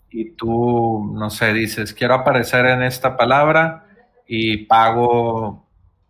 Y 0.10 0.32
tú, 0.32 1.12
no 1.14 1.30
sé, 1.30 1.54
dices, 1.54 1.94
quiero 1.94 2.14
aparecer 2.14 2.66
en 2.68 2.84
esta 2.84 3.18
palabra 3.18 3.88
y 4.28 4.66
pago 4.66 5.68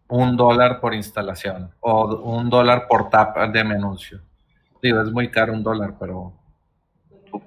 un 0.10 0.36
dólar 0.36 0.80
por 0.80 0.94
instalación 0.94 1.72
o 1.80 2.16
un 2.18 2.50
dólar 2.50 2.86
por 2.88 3.10
tap 3.10 3.38
de 3.52 3.64
mi 3.64 3.76
anuncio. 3.76 4.22
Digo, 4.82 5.02
es 5.02 5.12
muy 5.12 5.32
caro 5.32 5.54
un 5.54 5.64
dólar, 5.64 5.96
pero 5.98 6.34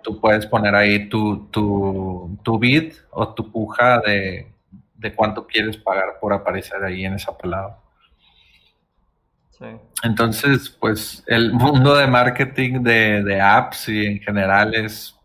tú, 0.03 0.19
puedes 0.19 0.47
poner 0.47 0.75
ahí 0.75 1.09
tu, 1.09 1.47
tu, 1.49 2.39
tu 2.43 2.59
bid 2.59 2.95
o 3.11 3.35
tu 3.35 3.53
puja 3.53 4.01
de, 4.01 4.56
de 4.99 5.15
cuánto 5.15 5.47
quieres 5.47 5.77
pagar 5.77 6.19
por 6.21 6.33
aparecer 6.33 6.83
ahí 6.85 7.05
en 7.05 7.15
esa 7.15 7.37
palabra. 7.37 7.79
Entonces, 10.03 10.69
pues 10.69 11.25
el 11.27 11.53
mundo 11.53 11.95
de 11.97 12.07
marketing 12.07 12.83
de, 12.83 13.23
de, 13.23 13.41
apps 13.41 13.89
y 13.89 14.05
en 14.05 14.21
general 14.21 14.75
es, 14.75 15.19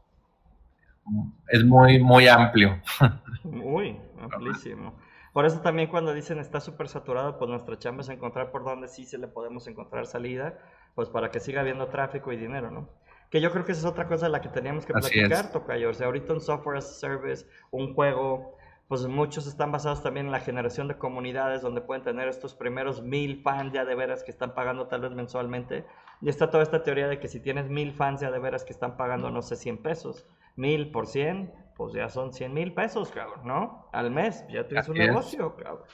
es 1.49 1.63
muy, 1.65 1.99
muy 1.99 2.28
amplio. 2.28 2.82
Muy 3.43 3.99
amplísimo. 4.22 4.95
Por 5.34 5.45
eso 5.45 5.61
también 5.61 5.89
cuando 5.89 6.13
dicen 6.13 6.39
está 6.39 6.59
súper 6.59 6.88
saturado, 6.88 7.39
pues 7.39 7.49
nuestra 7.49 7.80
chamba 7.80 8.01
es 8.01 8.09
encontrar 8.09 8.51
por 8.51 8.63
dónde 8.63 8.88
sí 8.88 9.05
se 9.05 9.17
le 9.17 9.28
podemos 9.28 9.67
encontrar 9.67 10.05
salida, 10.05 10.59
pues 10.93 11.09
para 11.09 11.32
que 11.32 11.39
siga 11.39 11.61
habiendo 11.61 11.88
tráfico 11.88 12.32
y 12.32 12.38
dinero, 12.38 12.69
¿no? 12.69 12.89
Que 13.30 13.39
yo 13.39 13.51
creo 13.51 13.63
que 13.65 13.72
esa 13.72 13.82
es 13.82 13.86
otra 13.86 14.07
cosa 14.07 14.26
de 14.26 14.32
la 14.34 14.41
que 14.41 14.49
teníamos 14.49 14.86
que 14.86 14.93
platicar, 14.93 15.51
Tocayo. 15.51 15.89
O 15.89 15.93
sea, 15.93 16.07
ahorita 16.07 16.34
un 16.34 16.41
software 16.41 16.78
as 16.78 16.86
a 16.86 16.93
service, 16.93 17.47
un 17.72 17.93
juego, 17.93 18.57
pues 18.91 19.07
muchos 19.07 19.47
están 19.47 19.71
basados 19.71 20.03
también 20.03 20.25
en 20.25 20.33
la 20.33 20.41
generación 20.41 20.89
de 20.89 20.97
comunidades 20.97 21.61
donde 21.61 21.79
pueden 21.79 22.03
tener 22.03 22.27
estos 22.27 22.55
primeros 22.55 23.01
mil 23.01 23.41
fans 23.41 23.71
ya 23.71 23.85
de 23.85 23.95
veras 23.95 24.21
que 24.21 24.31
están 24.31 24.53
pagando 24.53 24.87
tal 24.87 24.99
vez 24.99 25.13
mensualmente. 25.13 25.85
Y 26.19 26.27
está 26.27 26.49
toda 26.49 26.61
esta 26.61 26.83
teoría 26.83 27.07
de 27.07 27.17
que 27.17 27.29
si 27.29 27.39
tienes 27.39 27.69
mil 27.69 27.93
fans 27.93 28.19
ya 28.19 28.29
de 28.29 28.39
veras 28.39 28.65
que 28.65 28.73
están 28.73 28.97
pagando, 28.97 29.31
no 29.31 29.41
sé, 29.43 29.55
100 29.55 29.77
pesos, 29.81 30.25
mil 30.57 30.91
por 30.91 31.07
100, 31.07 31.53
pues 31.73 31.93
ya 31.93 32.09
son 32.09 32.33
100 32.33 32.53
mil 32.53 32.73
pesos, 32.73 33.11
cabrón, 33.11 33.47
¿no? 33.47 33.87
Al 33.93 34.11
mes, 34.11 34.43
ya 34.49 34.67
tienes 34.67 34.89
un 34.89 34.97
negocio, 34.97 35.55
cabrón. 35.55 35.85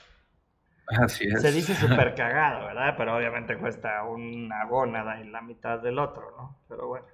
Así 0.88 1.28
es. 1.28 1.40
Se 1.40 1.52
dice 1.52 1.74
súper 1.76 2.16
cagado, 2.16 2.66
¿verdad? 2.66 2.94
Pero 2.98 3.16
obviamente 3.16 3.56
cuesta 3.58 4.02
una 4.02 4.64
gónada 4.64 5.20
y 5.20 5.28
la 5.28 5.40
mitad 5.40 5.78
del 5.78 6.00
otro, 6.00 6.34
¿no? 6.36 6.58
Pero 6.68 6.88
bueno. 6.88 7.06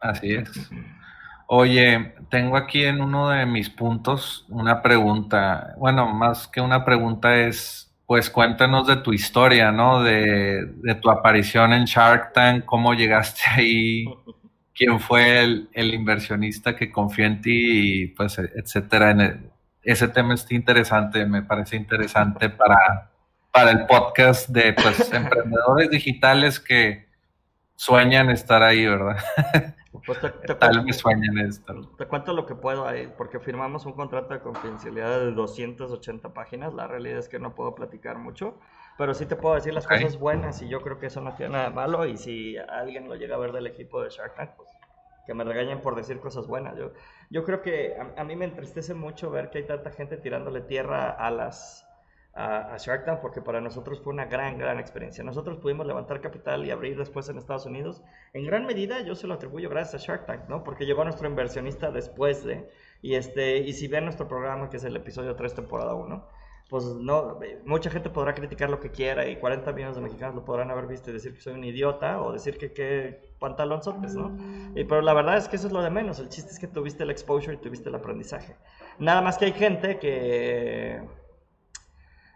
Así 0.00 0.34
es. 0.34 0.68
Oye, 1.46 2.14
tengo 2.30 2.56
aquí 2.56 2.84
en 2.84 3.00
uno 3.02 3.28
de 3.30 3.44
mis 3.46 3.68
puntos 3.70 4.46
una 4.48 4.82
pregunta. 4.82 5.74
Bueno, 5.78 6.12
más 6.12 6.48
que 6.48 6.60
una 6.60 6.84
pregunta 6.84 7.36
es, 7.36 7.94
pues 8.06 8.30
cuéntanos 8.30 8.86
de 8.86 8.96
tu 8.96 9.12
historia, 9.12 9.70
¿no? 9.70 10.02
De, 10.02 10.64
de 10.66 10.94
tu 10.96 11.10
aparición 11.10 11.72
en 11.72 11.84
Shark 11.84 12.32
Tank, 12.32 12.64
cómo 12.64 12.94
llegaste 12.94 13.42
ahí, 13.56 14.04
quién 14.74 15.00
fue 15.00 15.42
el, 15.44 15.68
el 15.72 15.94
inversionista 15.94 16.74
que 16.76 16.90
confió 16.90 17.26
en 17.26 17.40
ti, 17.42 18.02
y 18.04 18.06
pues, 18.08 18.38
etcétera. 18.38 19.10
En 19.10 19.20
el, 19.20 19.50
ese 19.82 20.08
tema 20.08 20.34
está 20.34 20.54
interesante, 20.54 21.26
me 21.26 21.42
parece 21.42 21.76
interesante 21.76 22.48
para, 22.50 23.10
para 23.52 23.70
el 23.70 23.86
podcast 23.86 24.48
de 24.48 24.72
pues, 24.72 25.12
emprendedores 25.12 25.90
digitales 25.90 26.58
que 26.58 27.06
sueñan 27.76 28.30
estar 28.30 28.62
ahí, 28.62 28.86
¿verdad? 28.86 29.18
Pues 30.06 30.20
te, 30.20 30.54
Tal 30.54 30.84
vez 30.84 30.98
sueñan 30.98 31.38
estar. 31.38 31.76
Te 31.96 32.06
cuento 32.06 32.32
lo 32.32 32.46
que 32.46 32.54
puedo 32.54 32.86
ahí, 32.86 33.12
porque 33.16 33.40
firmamos 33.40 33.86
un 33.86 33.92
contrato 33.92 34.34
de 34.34 34.40
confidencialidad 34.40 35.20
de 35.20 35.32
280 35.32 36.34
páginas. 36.34 36.74
La 36.74 36.86
realidad 36.86 37.18
es 37.18 37.28
que 37.28 37.38
no 37.38 37.54
puedo 37.54 37.74
platicar 37.74 38.18
mucho, 38.18 38.58
pero 38.98 39.14
sí 39.14 39.26
te 39.26 39.36
puedo 39.36 39.54
decir 39.54 39.72
las 39.72 39.86
cosas 39.86 40.18
buenas 40.18 40.60
y 40.62 40.68
yo 40.68 40.80
creo 40.80 40.98
que 40.98 41.06
eso 41.06 41.20
no 41.20 41.34
tiene 41.34 41.52
nada 41.52 41.70
de 41.70 41.74
malo. 41.74 42.06
Y 42.06 42.16
si 42.16 42.56
alguien 42.56 43.08
lo 43.08 43.16
llega 43.16 43.36
a 43.36 43.38
ver 43.38 43.52
del 43.52 43.66
equipo 43.66 44.02
de 44.02 44.10
Shark 44.10 44.34
Tank, 44.34 44.50
pues 44.56 44.68
que 45.26 45.34
me 45.34 45.44
regañen 45.44 45.80
por 45.80 45.94
decir 45.94 46.20
cosas 46.20 46.46
buenas. 46.46 46.76
Yo, 46.76 46.92
yo 47.30 47.44
creo 47.44 47.62
que 47.62 47.96
a, 48.16 48.24
mí 48.24 48.36
me 48.36 48.44
entristece 48.44 48.94
mucho 48.94 49.30
ver 49.30 49.50
que 49.50 49.58
hay 49.58 49.66
tanta 49.66 49.90
gente 49.90 50.16
tirándole 50.16 50.60
tierra 50.60 51.10
a 51.10 51.30
las 51.30 51.83
a, 52.34 52.76
Shark 52.78 53.04
Tank 53.04 53.20
porque 53.20 53.40
para 53.40 53.60
nosotros 53.60 54.00
fue 54.00 54.12
una 54.12 54.26
gran, 54.26 54.58
gran 54.58 54.78
experiencia. 54.80 55.22
Nosotros 55.22 55.58
pudimos 55.58 55.86
levantar 55.86 56.20
capital 56.20 56.64
y 56.64 56.70
abrir 56.70 56.96
después 56.98 57.28
en 57.28 57.38
Estados 57.38 57.66
Unidos. 57.66 58.02
En 58.32 58.44
gran 58.44 58.66
medida 58.66 59.00
yo 59.02 59.14
se 59.14 59.26
lo 59.26 59.34
atribuyo 59.34 59.70
gracias 59.70 60.02
a 60.02 60.04
Shark 60.04 60.26
Tank, 60.26 60.48
¿no? 60.48 60.64
Porque 60.64 60.84
llegó 60.84 61.04
nuestro 61.04 61.28
inversionista 61.28 61.90
después 61.90 62.44
de... 62.44 62.68
Y, 63.02 63.14
este, 63.14 63.58
y 63.58 63.72
si 63.74 63.86
ven 63.86 64.04
nuestro 64.04 64.26
programa, 64.26 64.68
que 64.68 64.78
es 64.78 64.84
el 64.84 64.96
episodio 64.96 65.36
3, 65.36 65.54
temporada 65.54 65.94
1, 65.94 66.26
pues 66.68 66.84
no, 66.86 67.38
mucha 67.66 67.90
gente 67.90 68.08
podrá 68.10 68.34
criticar 68.34 68.70
lo 68.70 68.80
que 68.80 68.90
quiera 68.90 69.28
y 69.28 69.36
40 69.36 69.70
millones 69.72 69.96
de 69.96 70.02
mexicanos 70.02 70.34
lo 70.34 70.44
podrán 70.44 70.70
haber 70.70 70.86
visto 70.86 71.10
y 71.10 71.12
decir 71.12 71.34
que 71.34 71.40
soy 71.40 71.52
un 71.52 71.62
idiota 71.62 72.20
o 72.22 72.32
decir 72.32 72.56
que 72.56 72.72
qué 72.72 73.34
pantalonzotes, 73.38 74.14
¿no? 74.14 74.34
Y, 74.74 74.84
pero 74.84 75.02
la 75.02 75.12
verdad 75.12 75.36
es 75.36 75.46
que 75.46 75.56
eso 75.56 75.66
es 75.66 75.72
lo 75.72 75.82
de 75.82 75.90
menos, 75.90 76.18
el 76.18 76.30
chiste 76.30 76.50
es 76.50 76.58
que 76.58 76.66
tuviste 76.66 77.04
el 77.04 77.10
exposure 77.10 77.54
y 77.54 77.58
tuviste 77.58 77.90
el 77.90 77.94
aprendizaje. 77.94 78.56
Nada 78.98 79.20
más 79.20 79.36
que 79.36 79.44
hay 79.44 79.52
gente 79.52 79.98
que, 79.98 81.02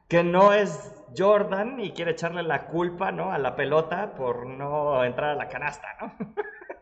que 0.08 0.24
no 0.24 0.52
es 0.52 0.94
Jordan 1.16 1.80
y 1.80 1.92
quiere 1.92 2.12
echarle 2.12 2.42
la 2.42 2.66
culpa, 2.66 3.12
¿no? 3.12 3.30
A 3.30 3.38
la 3.38 3.56
pelota 3.56 4.14
por 4.14 4.46
no 4.46 5.04
entrar 5.04 5.30
a 5.30 5.34
la 5.34 5.48
canasta, 5.48 5.88
¿no? 6.00 6.34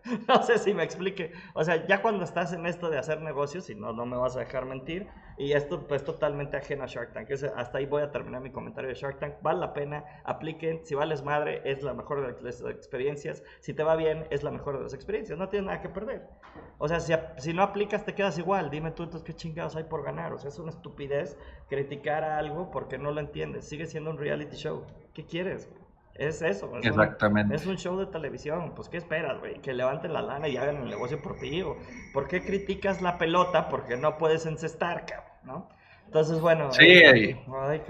no 0.28 0.42
sé 0.42 0.58
si 0.58 0.72
me 0.74 0.84
explique. 0.84 1.32
O 1.54 1.64
sea, 1.64 1.86
ya 1.86 2.02
cuando 2.02 2.24
estás 2.24 2.52
en 2.52 2.66
esto 2.66 2.88
de 2.88 2.98
hacer 2.98 3.20
negocios, 3.20 3.68
y 3.70 3.74
no, 3.74 3.92
no 3.92 4.06
me 4.06 4.16
vas 4.16 4.36
a 4.36 4.40
dejar 4.40 4.64
mentir, 4.64 5.08
y 5.36 5.52
esto 5.52 5.86
pues 5.86 6.04
totalmente 6.04 6.56
ajeno 6.56 6.84
a 6.84 6.86
Shark 6.86 7.12
Tank. 7.12 7.28
hasta 7.56 7.78
ahí 7.78 7.86
voy 7.86 8.02
a 8.02 8.10
terminar 8.10 8.40
mi 8.40 8.50
comentario 8.50 8.88
de 8.88 8.94
Shark 8.94 9.18
Tank. 9.18 9.34
Vale 9.42 9.60
la 9.60 9.72
pena, 9.72 10.04
apliquen. 10.24 10.84
Si 10.86 10.94
vales 10.94 11.22
madre, 11.22 11.62
es 11.64 11.82
la 11.82 11.94
mejor 11.94 12.20
de 12.20 12.40
las 12.42 12.60
experiencias. 12.62 13.42
Si 13.60 13.74
te 13.74 13.82
va 13.82 13.96
bien, 13.96 14.26
es 14.30 14.44
la 14.44 14.50
mejor 14.50 14.76
de 14.76 14.84
las 14.84 14.94
experiencias. 14.94 15.38
No 15.38 15.48
tienes 15.48 15.66
nada 15.66 15.82
que 15.82 15.88
perder. 15.88 16.28
O 16.78 16.88
sea, 16.88 17.00
si, 17.00 17.14
si 17.38 17.54
no 17.54 17.62
aplicas, 17.62 18.04
te 18.04 18.14
quedas 18.14 18.38
igual. 18.38 18.70
Dime 18.70 18.90
tú 18.90 19.04
entonces 19.04 19.26
qué 19.26 19.34
chingados 19.34 19.76
hay 19.76 19.84
por 19.84 20.04
ganar. 20.04 20.32
O 20.32 20.38
sea, 20.38 20.48
es 20.48 20.58
una 20.58 20.70
estupidez 20.70 21.38
criticar 21.68 22.24
a 22.24 22.38
algo 22.38 22.70
porque 22.70 22.98
no 22.98 23.12
lo 23.12 23.20
entiendes. 23.20 23.66
Sigue 23.66 23.86
siendo 23.86 24.10
un 24.10 24.18
reality 24.18 24.56
show. 24.56 24.84
¿Qué 25.14 25.24
quieres? 25.24 25.68
Es 26.14 26.40
eso. 26.42 26.70
Exactamente. 26.82 27.54
es 27.54 27.66
un 27.66 27.76
show 27.76 27.98
de 27.98 28.06
televisión. 28.06 28.72
Pues, 28.74 28.88
¿qué 28.88 28.96
esperas, 28.96 29.38
güey? 29.38 29.60
Que 29.60 29.74
levanten 29.74 30.12
la 30.12 30.22
lana 30.22 30.48
y 30.48 30.56
hagan 30.56 30.76
el 30.76 30.88
negocio 30.88 31.20
por 31.20 31.36
ti. 31.36 31.62
¿Por 32.12 32.28
qué 32.28 32.42
criticas 32.42 33.02
la 33.02 33.18
pelota? 33.18 33.68
Porque 33.68 33.96
no 33.96 34.16
puedes 34.18 34.46
encestar, 34.46 35.04
cabrón, 35.06 35.32
¿no? 35.44 35.68
Entonces, 36.06 36.40
bueno. 36.40 36.72
Sí, 36.72 37.02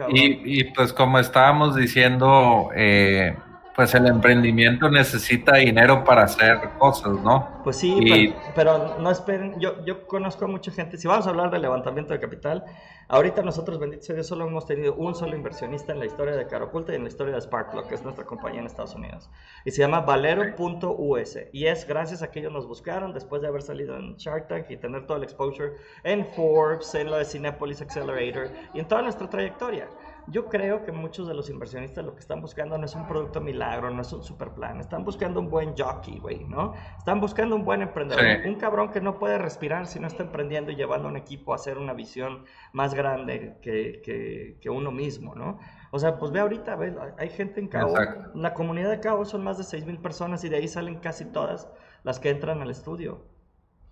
y, 0.09 0.61
y, 0.61 0.65
pues 0.73 0.93
como 0.93 1.19
estábamos 1.19 1.77
diciendo, 1.77 2.71
eh, 2.75 3.37
pues 3.77 3.95
el 3.95 4.07
emprendimiento 4.07 4.89
necesita 4.91 5.57
dinero 5.57 6.03
para 6.03 6.23
hacer 6.23 6.59
cosas, 6.79 7.13
¿no? 7.23 7.61
Pues 7.63 7.77
sí, 7.77 8.35
pero, 8.55 8.99
no 8.99 9.11
esperen, 9.11 9.61
yo, 9.61 9.85
yo 9.85 10.07
conozco 10.07 10.47
a 10.47 10.49
mucha 10.49 10.73
gente, 10.73 10.97
si 10.97 11.07
vamos 11.07 11.27
a 11.27 11.31
hablar 11.31 11.51
de 11.51 11.59
levantamiento 11.59 12.15
de 12.15 12.19
capital, 12.19 12.65
ahorita 13.09 13.43
nosotros, 13.43 13.79
bendito 13.79 14.03
sea 14.03 14.15
Dios, 14.15 14.29
solo 14.29 14.47
hemos 14.47 14.65
tenido 14.65 14.95
un 14.95 15.15
solo 15.15 15.37
inversionista 15.37 15.93
en 15.93 15.99
la 15.99 16.07
historia 16.07 16.35
de 16.35 16.47
Caroculta 16.47 16.93
y 16.93 16.97
en 16.97 17.03
la 17.03 17.09
historia 17.09 17.35
de 17.35 17.41
Sparklock, 17.43 17.87
que 17.89 17.97
es 17.97 18.03
nuestra 18.03 18.25
compañía 18.25 18.61
en 18.61 18.67
Estados 18.67 18.95
Unidos, 18.95 19.29
y 19.67 19.71
se 19.71 19.83
llama 19.83 20.01
Valero.us, 20.01 21.39
y 21.53 21.67
es 21.67 21.87
gracias 21.87 22.23
a 22.23 22.31
que 22.31 22.41
ellos 22.41 22.53
nos 22.53 22.67
buscaron 22.67 23.13
después 23.13 23.43
de 23.43 23.49
haber 23.49 23.61
salido 23.61 23.95
en 23.99 24.17
Shark 24.17 24.49
Tank 24.49 24.71
y 24.71 24.79
tener 24.79 25.07
todo 25.07 25.19
el 25.19 25.23
exposure 25.23 25.73
en 26.03 26.25
Forbes, 26.29 26.95
en 26.95 27.11
lo 27.11 27.19
de 27.19 27.27
Cinepolis 27.27 27.83
Accelerator 27.83 28.49
y 28.73 28.81
en 28.81 28.89
toda 28.89 29.03
nuestra 29.03 29.29
trayectoria. 29.29 29.87
Yo 30.29 30.47
creo 30.47 30.85
que 30.85 30.93
muchos 30.93 31.29
de 31.29 31.35
los 31.35 31.49
inversionistas 31.51 32.05
lo 32.05 32.15
que 32.15 32.21
están 32.21 32.41
buscando 32.41 32.77
no 32.77 32.85
es 32.85 32.95
un 32.95 33.07
producto 33.07 33.41
milagro, 33.41 33.91
no 33.91 34.03
es 34.03 34.13
un 34.13 34.23
super 34.23 34.51
plan. 34.51 34.81
Están 34.81 35.05
buscando 35.05 35.39
un 35.41 35.49
buen 35.49 35.77
jockey, 35.77 36.19
güey, 36.19 36.45
¿no? 36.45 36.75
Están 36.99 37.21
buscando 37.21 37.55
un 37.55 37.65
buen 37.65 37.83
emprendedor. 37.83 38.25
Un 38.47 38.57
cabrón 38.57 38.91
que 38.91 39.01
no 39.01 39.19
puede 39.19 39.39
respirar 39.39 39.87
si 39.87 40.01
no 40.01 40.07
está 40.07 40.25
emprendiendo 40.25 40.73
y 40.73 40.77
llevando 40.77 41.09
a 41.09 41.11
un 41.11 41.17
equipo 41.17 41.53
a 41.53 41.57
hacer 41.57 41.79
una 41.79 41.93
visión 41.93 42.45
más 42.73 42.95
grande 42.95 43.59
que, 43.63 44.01
que, 44.03 44.59
que 44.61 44.71
uno 44.71 44.91
mismo, 44.91 45.35
¿no? 45.35 45.59
O 45.91 45.99
sea, 45.99 46.19
pues 46.19 46.33
ve 46.33 46.41
ahorita, 46.41 46.75
ve, 46.77 46.95
hay 47.19 47.31
gente 47.31 47.61
en 47.61 47.69
Cabo. 47.69 47.95
La 48.35 48.53
comunidad 48.53 48.91
de 48.91 49.01
Cabo 49.01 49.25
son 49.25 49.45
más 49.45 49.59
de 49.59 49.65
6 49.65 49.87
mil 49.87 49.99
personas 49.99 50.43
y 50.45 50.49
de 50.49 50.57
ahí 50.57 50.69
salen 50.69 50.97
casi 50.97 51.25
todas 51.25 51.69
las 52.03 52.19
que 52.19 52.31
entran 52.31 52.61
al 52.63 52.71
estudio. 52.71 53.25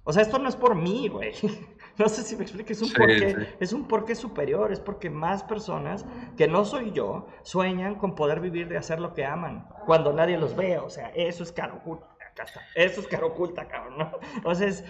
O 0.05 0.12
sea, 0.12 0.22
esto 0.22 0.39
no 0.39 0.49
es 0.49 0.57
por 0.57 0.74
mí, 0.74 1.09
güey. 1.09 1.32
No 1.99 2.09
sé 2.09 2.22
si 2.22 2.36
me 2.36 2.42
expliques, 2.42 2.80
es 2.80 2.82
un 2.82 2.92
porqué, 2.92 3.57
es 3.61 3.72
un 3.72 3.86
porqué 3.86 4.14
superior, 4.14 4.72
es 4.72 4.80
porque 4.80 5.11
más 5.11 5.45
personas 5.45 6.05
que 6.36 6.49
no 6.49 6.64
soy 6.64 6.90
yo 6.92 7.28
sueñan 7.42 7.95
con 7.95 8.14
poder 8.14 8.40
vivir 8.40 8.68
de 8.68 8.76
hacer 8.76 9.01
lo 9.01 9.14
que 9.14 9.24
aman 9.24 9.68
cuando 9.86 10.12
nadie 10.12 10.36
los 10.36 10.57
ve, 10.57 10.78
o 10.78 10.90
sea, 10.90 11.11
eso 11.14 11.42
es 11.42 11.53
caro 11.53 11.76
oculta, 11.76 12.07
acá 12.32 12.45
está, 12.45 12.61
eso 12.74 13.01
es 13.01 13.07
caro 13.07 13.28
oculta, 13.28 13.68
cabrón, 13.68 13.99
¿no? 13.99 14.11
Entonces, 14.36 14.84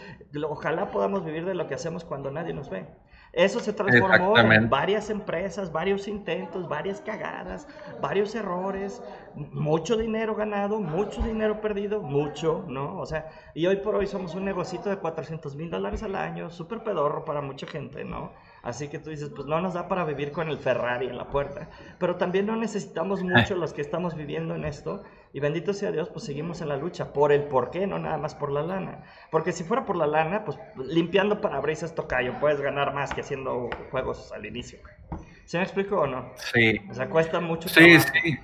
ojalá 0.49 0.91
podamos 0.91 1.25
vivir 1.25 1.45
de 1.45 1.55
lo 1.55 1.67
que 1.67 1.75
hacemos 1.75 2.05
cuando 2.05 2.31
nadie 2.31 2.55
nos 2.55 2.71
ve. 2.71 2.87
Eso 3.35 3.59
se 3.59 3.73
transformó 3.73 4.39
en 4.39 4.71
varias 4.71 5.11
empresas, 5.11 5.73
varios 5.73 6.07
intentos, 6.07 6.69
varias 6.69 7.01
cagadas, 7.01 7.67
varios 8.01 8.35
errores, 8.35 9.03
mucho 9.35 9.97
dinero 9.97 10.37
ganado, 10.37 10.81
mucho 10.81 11.21
dinero 11.21 11.61
perdido, 11.61 12.01
mucho, 12.01 12.65
¿no? 12.69 12.97
O 12.99 13.07
sea, 13.07 13.29
y 13.53 13.67
hoy 13.67 13.77
por 13.77 13.97
hoy 13.97 14.07
somos 14.07 14.37
un 14.37 14.45
negocito 14.45 14.89
de 14.89 14.99
400 14.99 15.57
mil 15.57 15.69
dólares 15.69 16.05
al 16.05 16.15
año, 16.15 16.49
súper 16.51 16.85
pedorro 16.85 17.25
para 17.25 17.41
mucha 17.41 17.67
gente, 17.67 18.05
¿no? 18.05 18.31
Así 18.63 18.89
que 18.89 18.99
tú 18.99 19.11
dices, 19.11 19.31
pues 19.35 19.47
no 19.47 19.61
nos 19.61 19.75
da 19.75 19.89
para 19.89 20.05
vivir 20.05 20.31
con 20.31 20.49
el 20.49 20.59
Ferrari 20.59 21.07
en 21.07 21.19
la 21.19 21.29
puerta, 21.29 21.69
pero 21.99 22.17
también 22.17 22.47
no 22.47 22.57
necesitamos 22.57 23.23
mucho 23.23 23.57
los 23.57 23.73
que 23.73 23.83
estamos 23.83 24.15
viviendo 24.15 24.55
en 24.55 24.65
esto 24.65 25.03
y 25.35 25.41
bendito 25.41 25.75
sea 25.75 25.91
Dios, 25.91 26.11
pues 26.11 26.25
seguimos 26.25 26.61
en 26.61 26.69
la 26.69 26.77
lucha 26.77 27.13
por 27.13 27.33
el 27.33 27.43
por 27.43 27.73
qué, 27.73 27.89
no 27.89 27.99
nada 27.99 28.17
más 28.19 28.37
por 28.37 28.53
la 28.53 28.63
lana. 28.63 29.03
Porque 29.33 29.51
si 29.51 29.65
fuera 29.65 29.85
por 29.85 29.97
la 29.97 30.07
lana, 30.07 30.45
pues 30.45 30.57
limpiando 30.77 31.41
parabrisas 31.41 31.93
tocayo, 31.93 32.39
puedes 32.39 32.61
ganar 32.61 32.95
más 32.95 33.13
que 33.13 33.23
haciendo 33.23 33.69
juegos 33.91 34.31
al 34.31 34.47
inicio. 34.47 34.79
¿Se 35.45 35.57
me 35.57 35.65
explico 35.65 36.03
o 36.03 36.07
no? 36.07 36.31
Sí. 36.37 36.81
O 36.89 36.95
sea, 36.95 37.09
cuesta 37.09 37.41
mucho. 37.41 37.69
Sí, 37.69 37.99
sí. 37.99 38.39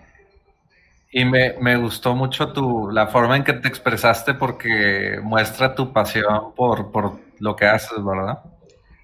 Y 1.12 1.24
me, 1.24 1.52
me, 1.60 1.76
gustó 1.76 2.16
mucho 2.16 2.52
tu, 2.52 2.90
la 2.90 3.06
forma 3.06 3.36
en 3.36 3.44
que 3.44 3.52
te 3.52 3.68
expresaste 3.68 4.34
porque 4.34 5.20
muestra 5.22 5.76
tu 5.76 5.92
pasión 5.92 6.54
por, 6.56 6.90
por 6.90 7.12
lo 7.38 7.54
que 7.54 7.66
haces, 7.66 8.04
¿verdad? 8.04 8.40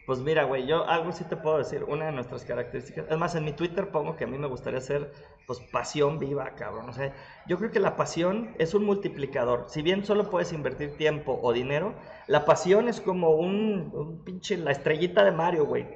Pues 0.06 0.20
mira, 0.20 0.44
güey, 0.44 0.66
yo 0.66 0.88
algo 0.88 1.10
sí 1.10 1.24
te 1.24 1.36
puedo 1.36 1.58
decir. 1.58 1.82
Una 1.84 2.06
de 2.06 2.12
nuestras 2.12 2.44
características, 2.44 3.06
es 3.10 3.18
más, 3.18 3.34
en 3.34 3.44
mi 3.44 3.52
Twitter 3.52 3.90
pongo 3.90 4.14
que 4.14 4.22
a 4.22 4.26
mí 4.28 4.38
me 4.38 4.46
gustaría 4.46 4.80
ser, 4.80 5.10
pues, 5.46 5.60
pasión 5.60 6.20
viva, 6.20 6.54
cabrón. 6.54 6.88
O 6.88 6.92
sea, 6.92 7.12
yo 7.44 7.58
creo 7.58 7.72
que 7.72 7.80
la 7.80 7.96
pasión 7.96 8.54
es 8.58 8.72
un 8.74 8.84
multiplicador. 8.84 9.64
Si 9.68 9.82
bien 9.82 10.04
solo 10.04 10.30
puedes 10.30 10.52
invertir 10.52 10.96
tiempo 10.96 11.40
o 11.42 11.52
dinero, 11.52 11.96
la 12.26 12.44
pasión 12.44 12.88
es 12.88 13.00
como 13.00 13.30
un, 13.30 14.22
pinche, 14.24 14.56
la 14.56 14.72
estrellita 14.72 15.24
de 15.24 15.30
Mario, 15.30 15.66
güey. 15.66 15.86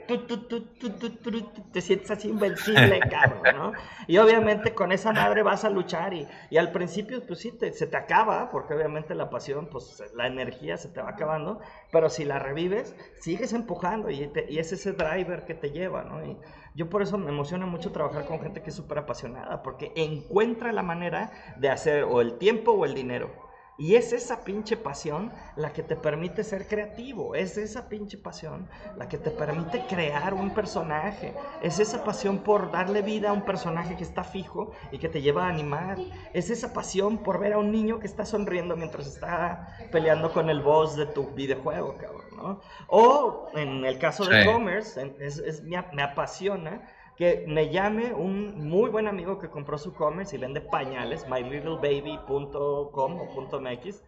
te 1.72 1.80
sientes 1.80 2.10
así 2.10 2.28
invencible, 2.28 3.00
cabrón, 3.10 3.42
¿no? 3.56 3.72
Y 4.06 4.18
obviamente 4.18 4.74
con 4.74 4.92
esa 4.92 5.12
madre 5.12 5.42
vas 5.42 5.64
a 5.64 5.70
luchar 5.70 6.14
y, 6.14 6.26
y 6.50 6.56
al 6.56 6.72
principio, 6.72 7.26
pues 7.26 7.40
sí, 7.40 7.52
te, 7.52 7.72
se 7.72 7.86
te 7.86 7.96
acaba, 7.96 8.50
porque 8.50 8.74
obviamente 8.74 9.14
la 9.14 9.30
pasión, 9.30 9.68
pues 9.70 10.02
la 10.14 10.26
energía 10.26 10.76
se 10.76 10.88
te 10.88 11.02
va 11.02 11.10
acabando, 11.10 11.60
pero 11.90 12.08
si 12.08 12.24
la 12.24 12.38
revives, 12.38 12.94
sigues 13.18 13.52
empujando 13.52 14.10
y, 14.10 14.30
y 14.48 14.58
es 14.58 14.72
ese 14.72 14.92
driver 14.92 15.44
que 15.44 15.54
te 15.54 15.70
lleva, 15.70 16.04
¿no? 16.04 16.24
Y, 16.24 16.36
yo 16.74 16.88
por 16.88 17.02
eso 17.02 17.18
me 17.18 17.30
emociona 17.30 17.66
mucho 17.66 17.90
trabajar 17.90 18.26
con 18.26 18.40
gente 18.40 18.62
que 18.62 18.70
es 18.70 18.76
súper 18.76 18.98
apasionada, 18.98 19.62
porque 19.62 19.92
encuentra 19.96 20.72
la 20.72 20.82
manera 20.82 21.32
de 21.56 21.68
hacer 21.68 22.04
o 22.04 22.20
el 22.20 22.38
tiempo 22.38 22.72
o 22.72 22.84
el 22.84 22.94
dinero. 22.94 23.49
Y 23.80 23.94
es 23.94 24.12
esa 24.12 24.44
pinche 24.44 24.76
pasión 24.76 25.32
la 25.56 25.72
que 25.72 25.82
te 25.82 25.96
permite 25.96 26.44
ser 26.44 26.68
creativo, 26.68 27.34
es 27.34 27.56
esa 27.56 27.88
pinche 27.88 28.18
pasión 28.18 28.68
la 28.98 29.08
que 29.08 29.16
te 29.16 29.30
permite 29.30 29.86
crear 29.86 30.34
un 30.34 30.52
personaje, 30.52 31.34
es 31.62 31.80
esa 31.80 32.04
pasión 32.04 32.40
por 32.40 32.70
darle 32.70 33.00
vida 33.00 33.30
a 33.30 33.32
un 33.32 33.46
personaje 33.46 33.96
que 33.96 34.04
está 34.04 34.22
fijo 34.22 34.72
y 34.92 34.98
que 34.98 35.08
te 35.08 35.22
lleva 35.22 35.46
a 35.46 35.48
animar, 35.48 35.96
es 36.34 36.50
esa 36.50 36.74
pasión 36.74 37.22
por 37.22 37.40
ver 37.40 37.54
a 37.54 37.58
un 37.58 37.72
niño 37.72 38.00
que 38.00 38.06
está 38.06 38.26
sonriendo 38.26 38.76
mientras 38.76 39.06
está 39.06 39.74
peleando 39.90 40.30
con 40.30 40.50
el 40.50 40.60
boss 40.60 40.94
de 40.96 41.06
tu 41.06 41.30
videojuego, 41.30 41.96
cabrón. 41.96 42.60
O 42.88 43.48
en 43.54 43.86
el 43.86 43.98
caso 43.98 44.26
de 44.26 44.44
commerce, 44.44 45.14
es, 45.20 45.62
me, 45.62 46.02
apasiona 46.02 46.82
que 47.20 47.44
me 47.46 47.68
llame 47.68 48.14
un 48.14 48.66
muy 48.66 48.88
buen 48.88 49.06
amigo 49.06 49.38
que 49.38 49.50
compró 49.50 49.76
su 49.76 49.92
commerce 49.92 50.34
y 50.34 50.38
vende 50.38 50.62
pañales, 50.62 51.28
mylittle.baby.com 51.28 53.20
o 53.20 53.60
.mx. 53.60 54.02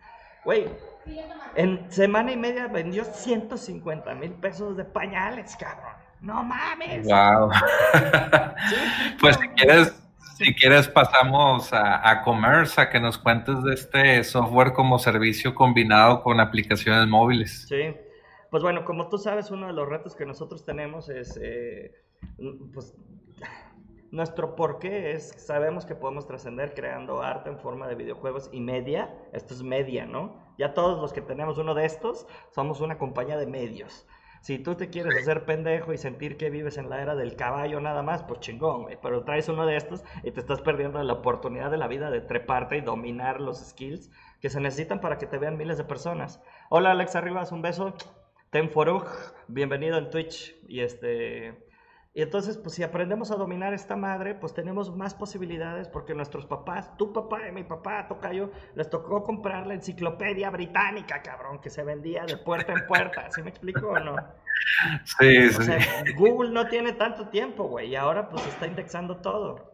Güey, 0.47 0.65
en 1.55 1.93
semana 1.93 2.33
y 2.33 2.39
media 2.39 2.69
vendió 2.69 3.05
150 3.05 4.15
mil 4.15 4.33
pesos 4.33 4.79
de 4.79 4.87
pañales, 4.87 5.55
cabrón. 5.57 5.93
No 6.23 6.43
mames. 6.43 7.07
Wow. 7.07 7.51
pues 9.21 9.37
si 9.37 9.49
quieres, 9.49 10.03
si 10.39 10.55
quieres 10.55 10.89
pasamos 10.89 11.71
a, 11.75 12.09
a 12.09 12.23
Commerce, 12.23 12.81
a 12.81 12.89
que 12.89 12.99
nos 12.99 13.19
cuentes 13.19 13.63
de 13.63 13.75
este 13.75 14.25
software 14.25 14.73
como 14.73 14.99
servicio 14.99 15.55
combinado 15.55 16.23
con 16.23 16.41
aplicaciones 16.41 17.07
móviles. 17.07 17.67
Sí. 17.69 17.95
Pues 18.51 18.63
bueno, 18.63 18.87
como 18.87 19.11
tú 19.11 19.19
sabes, 19.19 19.51
uno 19.51 19.67
de 19.67 19.75
los 19.75 19.87
retos 19.87 20.17
que 20.17 20.25
nosotros 20.25 20.65
tenemos 20.65 21.11
es, 21.11 21.39
eh, 21.43 21.93
pues, 22.73 22.95
nuestro 24.11 24.57
porqué 24.57 25.13
es, 25.13 25.29
sabemos 25.39 25.87
que 25.87 25.95
podemos 25.95 26.27
trascender 26.27 26.75
creando 26.75 27.23
arte 27.23 27.49
en 27.49 27.59
forma 27.59 27.89
de 27.89 27.95
videojuegos 27.95 28.51
y 28.53 28.61
media. 28.61 29.15
Esto 29.33 29.55
es 29.55 29.63
media, 29.63 30.05
¿no? 30.05 30.37
Ya 30.59 30.75
todos 30.75 31.01
los 31.01 31.13
que 31.13 31.23
tenemos 31.23 31.57
uno 31.59 31.75
de 31.75 31.87
estos 31.87 32.27
somos 32.51 32.81
una 32.81 32.99
compañía 32.99 33.39
de 33.39 33.47
medios. 33.47 34.07
Si 34.43 34.59
tú 34.59 34.75
te 34.75 34.91
quieres 34.91 35.17
hacer 35.17 35.45
pendejo 35.45 35.93
y 35.93 35.99
sentir 35.99 36.37
que 36.37 36.51
vives 36.51 36.77
en 36.77 36.91
la 36.91 37.01
era 37.01 37.15
del 37.15 37.37
caballo 37.37 37.81
nada 37.81 38.03
más, 38.03 38.25
pues 38.25 38.41
chingón, 38.41 38.83
güey. 38.83 38.99
Pero 39.01 39.23
traes 39.23 39.49
uno 39.49 39.65
de 39.67 39.77
estos 39.77 40.05
y 40.25 40.33
te 40.33 40.41
estás 40.41 40.61
perdiendo 40.61 41.01
la 41.03 41.13
oportunidad 41.13 41.71
de 41.71 41.79
la 41.79 41.87
vida 41.87 42.11
de 42.11 42.21
treparte 42.21 42.77
y 42.77 42.81
dominar 42.81 43.41
los 43.41 43.61
skills 43.65 44.11
que 44.41 44.51
se 44.51 44.61
necesitan 44.61 45.01
para 45.01 45.17
que 45.17 45.27
te 45.27 45.39
vean 45.39 45.57
miles 45.57 45.79
de 45.79 45.85
personas. 45.85 46.43
Hola 46.71 46.91
Alex 46.91 47.15
Arribas, 47.15 47.53
un 47.53 47.63
beso. 47.63 47.95
Ten 48.51 48.71
bienvenido 49.47 49.97
en 49.97 50.11
Twitch. 50.11 50.57
Y 50.69 50.81
este. 50.81 51.72
Y 52.15 52.21
entonces, 52.21 52.59
pues 52.59 52.75
si 52.75 52.83
aprendemos 52.83 53.31
a 53.31 53.37
dominar 53.37 53.73
esta 53.73 53.97
madre, 53.97 54.35
pues 54.35 54.53
tenemos 54.53 54.95
más 54.95 55.15
posibilidades 55.15 55.89
porque 55.89 56.15
nuestros 56.15 56.45
papás, 56.45 56.95
tu 56.99 57.11
papá 57.11 57.49
y 57.49 57.53
mi 57.53 57.65
papá, 57.65 58.07
Tocayo, 58.07 58.51
les 58.75 58.91
tocó 58.91 59.23
comprar 59.23 59.67
la 59.67 59.73
enciclopedia 59.75 60.51
británica, 60.51 61.23
cabrón, 61.23 61.61
que 61.61 61.71
se 61.71 61.83
vendía 61.85 62.27
de 62.27 62.37
puerta 62.37 62.75
en 62.75 62.87
puerta. 62.87 63.31
¿Sí 63.31 63.43
me 63.43 63.49
explico 63.49 63.89
o 63.89 63.99
no? 63.99 64.17
Sí, 65.05 65.51
sí. 65.53 65.73
Google 66.15 66.51
no 66.51 66.69
tiene 66.69 66.93
tanto 66.93 67.29
tiempo, 67.29 67.65
güey, 67.65 67.89
y 67.89 67.97
ahora 67.97 68.29
pues 68.29 68.47
está 68.47 68.67
indexando 68.67 69.17
todo. 69.17 69.73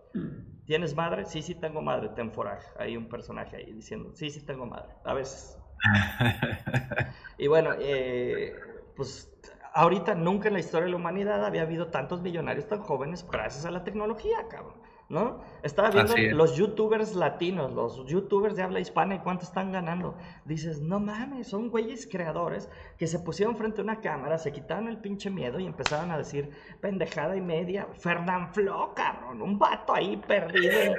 ¿Tienes 0.64 0.95
madre? 0.95 1.24
Sí, 1.24 1.43
sí 1.43 1.57
tengo 1.57 1.82
madre, 1.82 2.11
ten 2.11 2.30
Hay 2.78 2.97
un 2.97 3.09
personaje 3.09 3.57
ahí 3.57 3.72
diciendo, 3.72 4.12
sí, 4.14 4.30
sí 4.30 4.47
tengo 4.47 4.64
madre, 4.64 4.95
a 5.05 5.12
veces. 5.12 5.59
y 7.39 7.49
bueno, 7.49 7.70
eh, 7.80 8.55
pues 8.95 9.32
ahorita 9.79 10.16
nunca 10.16 10.49
en 10.49 10.55
la 10.55 10.61
historia 10.61 10.87
de 10.87 10.91
la 10.91 10.97
humanidad 10.97 11.45
había 11.45 11.62
habido 11.62 11.87
tantos 11.87 12.20
millonarios 12.20 12.66
tan 12.66 12.81
jóvenes 12.81 13.24
gracias 13.31 13.64
a 13.64 13.70
la 13.70 13.85
tecnología, 13.85 14.49
cabrón. 14.51 14.74
¿No? 15.09 15.41
Estaba 15.62 15.89
viendo 15.89 16.14
los 16.37 16.55
youtubers 16.55 17.14
latinos, 17.14 17.72
los 17.72 18.05
youtubers 18.05 18.57
de 18.57 18.62
habla 18.62 18.81
hispana 18.81 19.14
y 19.14 19.18
cuánto 19.20 19.45
están 19.45 19.72
ganando. 19.72 20.16
Dices, 20.45 20.83
no 20.83 21.01
mames, 21.01 21.49
son 21.49 21.70
güeyes 21.70 22.07
creadores 22.07 22.68
que 22.99 23.07
se 23.07 23.18
pusieron 23.18 23.57
frente 23.57 23.81
a 23.81 23.85
una 23.85 24.03
cámara, 24.03 24.37
se 24.37 24.53
quitaron 24.53 24.87
el 24.87 24.99
pinche 24.99 25.31
miedo 25.31 25.61
y 25.61 25.64
empezaron 25.64 26.11
a 26.11 26.18
decir 26.18 26.51
pendejada 26.83 27.37
y 27.37 27.41
media. 27.41 27.87
Fernán 27.95 28.53
Flo, 28.53 28.93
cabrón, 28.95 29.41
un 29.41 29.59
vato 29.59 29.95
ahí 29.95 30.18
perdido. 30.18 30.95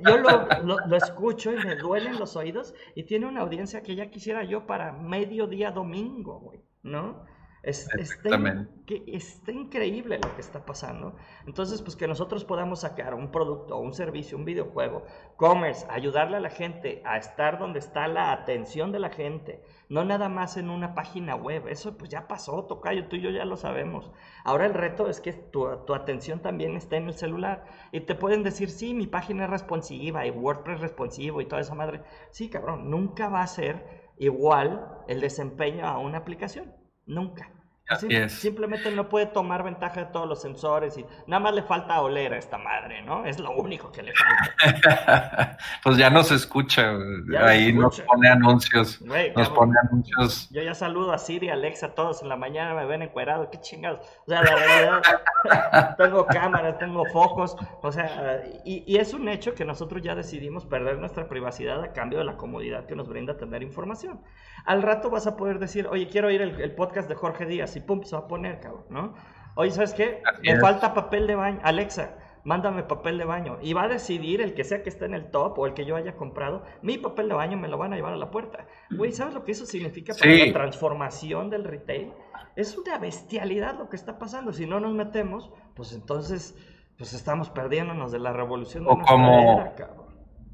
yo 0.00 0.16
lo, 0.16 0.86
lo, 0.86 0.96
escucho 0.96 1.52
y 1.52 1.56
me 1.56 1.76
duelen 1.76 2.18
los 2.18 2.36
oídos 2.36 2.72
y 2.94 3.02
tiene 3.02 3.26
una 3.26 3.42
audiencia 3.42 3.82
que 3.82 3.96
ya 3.96 4.08
quisiera 4.08 4.44
yo 4.44 4.66
para 4.66 4.92
mediodía 4.92 5.72
domingo, 5.72 6.40
güey, 6.40 6.62
¿no? 6.82 7.35
Es, 7.66 7.88
está, 7.98 8.38
que 8.86 9.02
está 9.08 9.50
increíble 9.50 10.20
lo 10.22 10.32
que 10.36 10.40
está 10.40 10.64
pasando. 10.64 11.16
Entonces, 11.48 11.82
pues 11.82 11.96
que 11.96 12.06
nosotros 12.06 12.44
podamos 12.44 12.82
sacar 12.82 13.12
un 13.12 13.32
producto, 13.32 13.76
un 13.78 13.92
servicio, 13.92 14.38
un 14.38 14.44
videojuego, 14.44 15.04
commerce, 15.34 15.84
ayudarle 15.90 16.36
a 16.36 16.40
la 16.40 16.50
gente 16.50 17.02
a 17.04 17.16
estar 17.16 17.58
donde 17.58 17.80
está 17.80 18.06
la 18.06 18.30
atención 18.30 18.92
de 18.92 19.00
la 19.00 19.10
gente, 19.10 19.64
no 19.88 20.04
nada 20.04 20.28
más 20.28 20.56
en 20.56 20.70
una 20.70 20.94
página 20.94 21.34
web. 21.34 21.66
Eso 21.66 21.98
pues 21.98 22.08
ya 22.08 22.28
pasó, 22.28 22.66
Tocayo, 22.66 23.08
tú 23.08 23.16
y 23.16 23.22
yo 23.22 23.30
ya 23.30 23.44
lo 23.44 23.56
sabemos. 23.56 24.12
Ahora 24.44 24.66
el 24.66 24.72
reto 24.72 25.08
es 25.08 25.20
que 25.20 25.32
tu, 25.32 25.66
tu 25.86 25.92
atención 25.92 26.38
también 26.38 26.76
esté 26.76 26.98
en 26.98 27.08
el 27.08 27.14
celular. 27.14 27.64
Y 27.90 28.02
te 28.02 28.14
pueden 28.14 28.44
decir, 28.44 28.70
sí, 28.70 28.94
mi 28.94 29.08
página 29.08 29.42
es 29.42 29.50
responsiva 29.50 30.24
y 30.24 30.30
WordPress 30.30 30.78
responsivo 30.78 31.40
y 31.40 31.46
toda 31.46 31.62
esa 31.62 31.74
madre. 31.74 32.02
Sí, 32.30 32.48
cabrón, 32.48 32.90
nunca 32.90 33.28
va 33.28 33.42
a 33.42 33.46
ser 33.48 34.12
igual 34.18 35.02
el 35.08 35.20
desempeño 35.20 35.84
a 35.84 35.98
una 35.98 36.18
aplicación. 36.18 36.72
Nunca. 37.06 37.55
Así 37.88 38.06
Sim- 38.08 38.16
es. 38.24 38.32
Simplemente 38.32 38.90
no 38.90 39.08
puede 39.08 39.26
tomar 39.26 39.62
ventaja 39.62 40.00
de 40.00 40.06
todos 40.06 40.28
los 40.28 40.40
sensores 40.42 40.98
y 40.98 41.04
nada 41.26 41.40
más 41.40 41.54
le 41.54 41.62
falta 41.62 42.00
oler 42.00 42.34
a 42.34 42.38
esta 42.38 42.58
madre, 42.58 43.02
¿no? 43.02 43.24
Es 43.24 43.38
lo 43.38 43.52
único 43.52 43.92
que 43.92 44.02
le 44.02 44.12
falta. 44.12 45.56
pues 45.84 45.96
ya 45.96 46.10
nos 46.10 46.30
escucha, 46.32 46.92
Ya 47.30 47.46
ahí 47.46 47.72
nos 47.72 47.94
escucha. 47.98 48.06
pone 48.12 48.28
anuncios, 48.28 49.00
nos 49.02 49.48
pone 49.50 49.74
anuncios. 49.88 50.48
Yo 50.50 50.62
ya 50.62 50.74
saludo 50.74 51.12
a 51.12 51.18
Siri, 51.18 51.48
Alexa, 51.50 51.94
todos 51.94 52.22
en 52.22 52.28
la 52.28 52.36
mañana 52.36 52.74
me 52.74 52.86
ven 52.86 53.02
encuerado, 53.02 53.50
qué 53.50 53.60
chingados. 53.60 54.00
O 54.26 54.30
sea, 54.30 54.42
la 54.42 54.56
realidad, 54.56 55.02
tengo 55.98 56.26
cámaras, 56.26 56.78
tengo 56.78 57.04
focos, 57.12 57.56
o 57.82 57.92
sea, 57.92 58.42
y, 58.64 58.82
y 58.86 58.96
es 58.98 59.14
un 59.14 59.28
hecho 59.28 59.54
que 59.54 59.64
nosotros 59.64 60.02
ya 60.02 60.14
decidimos 60.14 60.66
perder 60.66 60.98
nuestra 60.98 61.28
privacidad 61.28 61.82
a 61.82 61.92
cambio 61.92 62.18
de 62.18 62.24
la 62.24 62.36
comodidad 62.36 62.86
que 62.86 62.96
nos 62.96 63.08
brinda 63.08 63.36
tener 63.36 63.62
información. 63.62 64.20
Al 64.64 64.82
rato 64.82 65.10
vas 65.10 65.26
a 65.26 65.36
poder 65.36 65.58
decir, 65.58 65.86
oye, 65.88 66.08
quiero 66.08 66.28
oír 66.28 66.42
el, 66.42 66.60
el 66.60 66.74
podcast 66.74 67.08
de 67.08 67.14
Jorge 67.14 67.46
Díaz, 67.46 67.75
y 67.76 67.80
pum, 67.80 68.02
se 68.02 68.16
va 68.16 68.22
a 68.22 68.28
poner, 68.28 68.60
cabrón, 68.60 68.84
¿no? 68.90 69.14
Oye, 69.54 69.70
¿sabes 69.70 69.94
qué? 69.94 70.20
Así 70.24 70.42
Me 70.42 70.52
es. 70.52 70.60
falta 70.60 70.92
papel 70.94 71.26
de 71.26 71.34
baño. 71.34 71.60
Alexa, 71.62 72.16
mándame 72.44 72.82
papel 72.82 73.16
de 73.18 73.24
baño. 73.24 73.58
Y 73.62 73.72
va 73.72 73.84
a 73.84 73.88
decidir 73.88 74.40
el 74.42 74.54
que 74.54 74.64
sea 74.64 74.82
que 74.82 74.88
esté 74.90 75.06
en 75.06 75.14
el 75.14 75.30
top 75.30 75.58
o 75.58 75.66
el 75.66 75.72
que 75.74 75.84
yo 75.86 75.96
haya 75.96 76.14
comprado, 76.16 76.62
mi 76.82 76.98
papel 76.98 77.28
de 77.28 77.34
baño 77.34 77.56
me 77.56 77.68
lo 77.68 77.78
van 77.78 77.92
a 77.92 77.96
llevar 77.96 78.12
a 78.12 78.16
la 78.16 78.30
puerta. 78.30 78.66
Güey, 78.90 79.12
¿sabes 79.12 79.34
lo 79.34 79.44
que 79.44 79.52
eso 79.52 79.64
significa 79.66 80.12
para 80.18 80.30
Sí. 80.30 80.46
la 80.46 80.52
transformación 80.52 81.48
del 81.50 81.64
retail? 81.64 82.12
Es 82.54 82.76
una 82.76 82.98
bestialidad 82.98 83.78
lo 83.78 83.88
que 83.88 83.96
está 83.96 84.18
pasando. 84.18 84.52
Si 84.52 84.66
no 84.66 84.78
nos 84.80 84.92
metemos, 84.92 85.50
pues 85.74 85.92
entonces 85.92 86.54
pues 86.98 87.12
estamos 87.12 87.50
perdiéndonos 87.50 88.10
de 88.10 88.18
la 88.18 88.32
revolución 88.32 88.84
de 88.84 88.90
O 88.90 88.98
como- 88.98 89.58
era, 89.58 89.74
cabrón. 89.74 89.95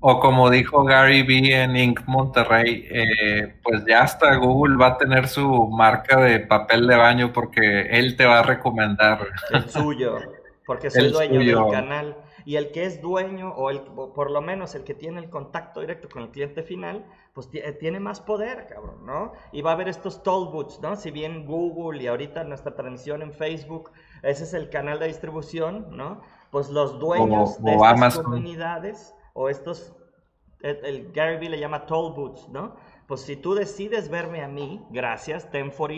O 0.04 0.18
como 0.18 0.50
dijo 0.50 0.82
Gary 0.84 1.22
Vee 1.22 1.62
en 1.62 1.76
Inc. 1.76 2.00
Monterrey, 2.06 2.88
eh, 2.90 3.54
pues 3.62 3.84
ya 3.86 4.02
hasta 4.02 4.34
Google 4.34 4.76
va 4.76 4.88
a 4.88 4.98
tener 4.98 5.28
su 5.28 5.68
marca 5.68 6.20
de 6.20 6.40
papel 6.40 6.88
de 6.88 6.96
baño 6.96 7.32
porque 7.32 7.82
él 7.82 8.16
te 8.16 8.26
va 8.26 8.40
a 8.40 8.42
recomendar. 8.42 9.20
El 9.52 9.70
suyo, 9.70 10.18
porque 10.66 10.90
soy 10.90 11.04
El 11.06 11.12
dueño 11.12 11.40
suyo. 11.40 11.62
del 11.64 11.72
canal. 11.72 12.16
Y 12.44 12.56
el 12.56 12.72
que 12.72 12.84
es 12.84 13.00
dueño, 13.00 13.50
o, 13.54 13.70
el, 13.70 13.80
o 13.94 14.12
por 14.12 14.28
lo 14.32 14.40
menos 14.42 14.74
el 14.74 14.82
que 14.82 14.94
tiene 14.94 15.20
el 15.20 15.30
contacto 15.30 15.80
directo 15.80 16.08
con 16.12 16.24
el 16.24 16.30
cliente 16.30 16.64
final, 16.64 17.04
pues 17.32 17.48
eh, 17.52 17.70
tiene 17.70 18.00
más 18.00 18.20
poder, 18.20 18.66
cabrón, 18.68 19.06
¿no? 19.06 19.32
Y 19.52 19.62
va 19.62 19.70
a 19.70 19.74
haber 19.74 19.88
estos 19.88 20.24
toll 20.24 20.48
booths, 20.52 20.80
¿no? 20.82 20.96
Si 20.96 21.12
bien 21.12 21.46
Google 21.46 22.02
y 22.02 22.08
ahorita 22.08 22.42
nuestra 22.42 22.74
transmisión 22.74 23.22
en 23.22 23.32
Facebook, 23.32 23.92
ese 24.24 24.42
es 24.42 24.54
el 24.54 24.68
canal 24.70 24.98
de 24.98 25.06
distribución, 25.06 25.86
¿no? 25.96 26.20
Pues 26.50 26.68
los 26.70 26.98
dueños 26.98 27.58
O- 27.60 27.62
de 27.62 27.74
estas 27.76 28.18
comunidades 28.18 29.14
o 29.34 29.48
estos, 29.48 29.94
el, 30.60 30.84
el 30.84 31.12
Gary 31.12 31.38
Vee 31.38 31.48
le 31.48 31.58
llama 31.58 31.86
toll 31.86 32.12
booths, 32.14 32.48
¿no? 32.48 32.76
Pues 33.06 33.22
si 33.22 33.36
tú 33.36 33.54
decides 33.54 34.08
verme 34.08 34.42
a 34.42 34.48
mí, 34.48 34.84
gracias, 34.90 35.50
ten 35.50 35.72
for. 35.72 35.92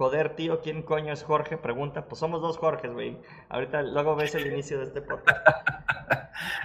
Joder, 0.00 0.34
tío, 0.34 0.62
¿quién 0.62 0.82
coño 0.82 1.12
es 1.12 1.22
Jorge? 1.22 1.58
Pregunta, 1.58 2.08
pues 2.08 2.18
somos 2.18 2.40
dos 2.40 2.56
Jorges, 2.56 2.90
güey. 2.90 3.18
Ahorita 3.50 3.82
luego 3.82 4.16
ves 4.16 4.34
el 4.34 4.46
inicio 4.46 4.78
de 4.78 4.84
este 4.84 5.02
podcast. 5.02 5.46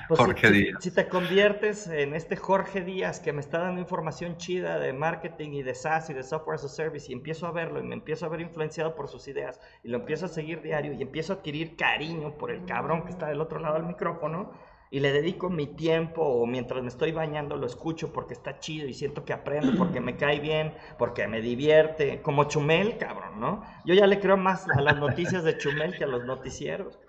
Pues 0.07 0.19
Jorge 0.19 0.47
si, 0.47 0.53
Díaz. 0.53 0.83
si 0.83 0.91
te 0.91 1.07
conviertes 1.09 1.87
en 1.87 2.13
este 2.13 2.37
Jorge 2.37 2.81
Díaz 2.81 3.19
que 3.19 3.33
me 3.33 3.41
está 3.41 3.59
dando 3.59 3.81
información 3.81 4.37
chida 4.37 4.79
de 4.79 4.93
marketing 4.93 5.49
y 5.51 5.63
de 5.63 5.73
SaaS 5.73 6.09
y 6.09 6.13
de 6.13 6.23
software 6.23 6.55
as 6.55 6.63
a 6.63 6.69
service 6.69 7.11
y 7.11 7.13
empiezo 7.13 7.47
a 7.47 7.51
verlo 7.51 7.79
y 7.79 7.83
me 7.83 7.95
empiezo 7.95 8.25
a 8.25 8.29
ver 8.29 8.39
influenciado 8.39 8.95
por 8.95 9.09
sus 9.09 9.27
ideas 9.27 9.59
y 9.83 9.89
lo 9.89 9.97
empiezo 9.97 10.27
a 10.27 10.29
seguir 10.29 10.61
diario 10.61 10.93
y 10.93 11.01
empiezo 11.01 11.33
a 11.33 11.35
adquirir 11.37 11.75
cariño 11.75 12.37
por 12.37 12.51
el 12.51 12.65
cabrón 12.65 13.03
que 13.03 13.09
está 13.09 13.27
del 13.27 13.41
otro 13.41 13.59
lado 13.59 13.73
del 13.75 13.85
micrófono 13.85 14.53
y 14.91 14.99
le 14.99 15.11
dedico 15.11 15.49
mi 15.49 15.67
tiempo 15.67 16.21
o 16.21 16.45
mientras 16.45 16.81
me 16.81 16.89
estoy 16.89 17.11
bañando 17.11 17.57
lo 17.57 17.65
escucho 17.65 18.13
porque 18.13 18.33
está 18.33 18.59
chido 18.59 18.87
y 18.87 18.93
siento 18.93 19.25
que 19.25 19.33
aprendo, 19.33 19.73
porque 19.75 19.99
me 19.99 20.15
cae 20.17 20.39
bien, 20.39 20.73
porque 20.97 21.27
me 21.27 21.41
divierte, 21.41 22.21
como 22.21 22.45
Chumel, 22.45 22.97
cabrón, 22.97 23.39
¿no? 23.39 23.63
Yo 23.85 23.93
ya 23.93 24.07
le 24.07 24.19
creo 24.19 24.37
más 24.37 24.67
a 24.69 24.81
las 24.81 24.97
noticias 24.97 25.43
de 25.43 25.57
Chumel 25.57 25.95
que 25.95 26.03
a 26.03 26.07
los 26.07 26.25
noticieros. 26.25 26.99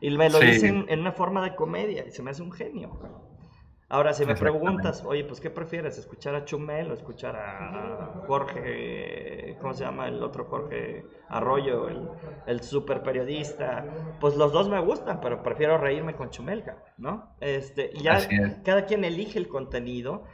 Y 0.00 0.10
me 0.10 0.28
lo 0.28 0.38
Sí. 0.38 0.46
dicen 0.46 0.86
en 0.88 1.00
una 1.00 1.12
forma 1.12 1.42
de 1.42 1.54
comedia 1.54 2.04
y 2.06 2.10
se 2.12 2.22
me 2.22 2.30
hace 2.30 2.42
un 2.42 2.52
genio. 2.52 3.00
Ahora, 3.94 4.12
si 4.12 4.26
me 4.26 4.34
preguntas, 4.34 5.04
oye, 5.06 5.22
pues 5.22 5.40
¿qué 5.40 5.50
prefieres? 5.50 5.96
¿Escuchar 5.98 6.34
a 6.34 6.44
Chumel 6.44 6.90
o 6.90 6.94
escuchar 6.94 7.36
a 7.36 8.24
Jorge, 8.26 9.56
¿cómo 9.60 9.72
se 9.72 9.84
llama 9.84 10.08
el 10.08 10.20
otro 10.20 10.46
Jorge 10.46 11.06
Arroyo, 11.28 11.88
el, 11.88 12.08
el 12.48 12.60
super 12.60 13.04
periodista? 13.04 13.84
Pues 14.18 14.34
los 14.34 14.52
dos 14.52 14.68
me 14.68 14.80
gustan, 14.80 15.20
pero 15.20 15.44
prefiero 15.44 15.78
reírme 15.78 16.16
con 16.16 16.30
Chumel, 16.30 16.64
¿no? 16.98 17.36
Este, 17.38 17.92
y 17.94 18.02
ya 18.02 18.16
es. 18.16 18.28
cada 18.64 18.84
quien 18.84 19.04
elige 19.04 19.38
el 19.38 19.46
contenido. 19.46 20.24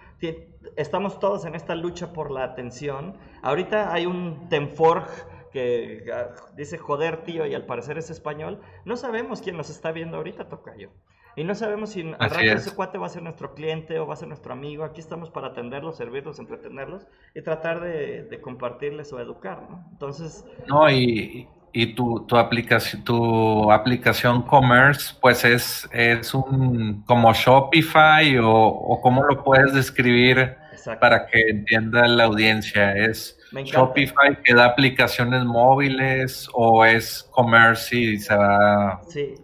Estamos 0.77 1.19
todos 1.19 1.45
en 1.45 1.55
esta 1.55 1.75
lucha 1.75 2.15
por 2.15 2.31
la 2.31 2.45
atención. 2.45 3.19
Ahorita 3.43 3.93
hay 3.93 4.07
un 4.07 4.49
Tenforg 4.49 5.07
que 5.53 6.07
ah, 6.15 6.31
dice 6.57 6.79
joder 6.79 7.25
tío 7.25 7.45
y 7.45 7.55
al 7.55 7.67
parecer 7.67 7.99
es 7.99 8.09
español. 8.09 8.63
No 8.87 8.97
sabemos 8.97 9.43
quién 9.43 9.59
nos 9.59 9.69
está 9.69 9.93
viendo 9.93 10.17
ahorita, 10.17 10.49
Tocayo. 10.49 10.93
Y 11.41 11.45
no 11.45 11.55
sabemos 11.55 11.89
si 11.93 12.03
al 12.19 12.31
rato 12.31 12.55
es. 12.55 12.61
ese 12.67 12.75
cuate 12.75 12.99
va 12.99 13.07
a 13.07 13.09
ser 13.09 13.23
nuestro 13.23 13.55
cliente 13.55 13.99
o 13.99 14.07
va 14.07 14.13
a 14.13 14.17
ser 14.17 14.29
nuestro 14.29 14.53
amigo. 14.53 14.85
Aquí 14.85 15.01
estamos 15.01 15.31
para 15.31 15.49
atenderlos, 15.49 15.97
servirlos, 15.97 16.39
entretenerlos 16.39 17.07
y 17.35 17.41
tratar 17.41 17.81
de, 17.81 18.25
de 18.25 18.41
compartirles 18.43 19.11
o 19.15 19.21
educar, 19.21 19.63
¿no? 19.71 19.87
Entonces, 19.91 20.45
No, 20.67 20.91
y, 20.91 21.49
y 21.73 21.95
tu, 21.95 22.27
tu 22.27 22.37
aplicación, 22.37 23.05
tu 23.05 23.73
aplicación 23.73 24.43
commerce, 24.43 25.15
pues 25.19 25.43
es, 25.47 25.89
es 25.93 26.35
un 26.35 27.05
como 27.07 27.33
Shopify 27.33 28.37
o, 28.37 28.51
o 28.53 29.01
cómo 29.01 29.23
lo 29.25 29.43
puedes 29.43 29.73
describir 29.73 30.59
exacto. 30.73 31.01
para 31.01 31.27
que 31.27 31.41
entienda 31.49 32.07
la 32.07 32.25
audiencia. 32.25 32.93
¿Es. 32.95 33.39
Shopify 33.65 34.43
que 34.45 34.55
da 34.55 34.67
aplicaciones 34.67 35.45
móviles 35.45 36.51
o 36.53 36.85
es 36.85 37.23
commerce 37.33 37.97
y 37.97 38.19
se 38.19 38.37
va 38.37 39.01
Sí. 39.09 39.35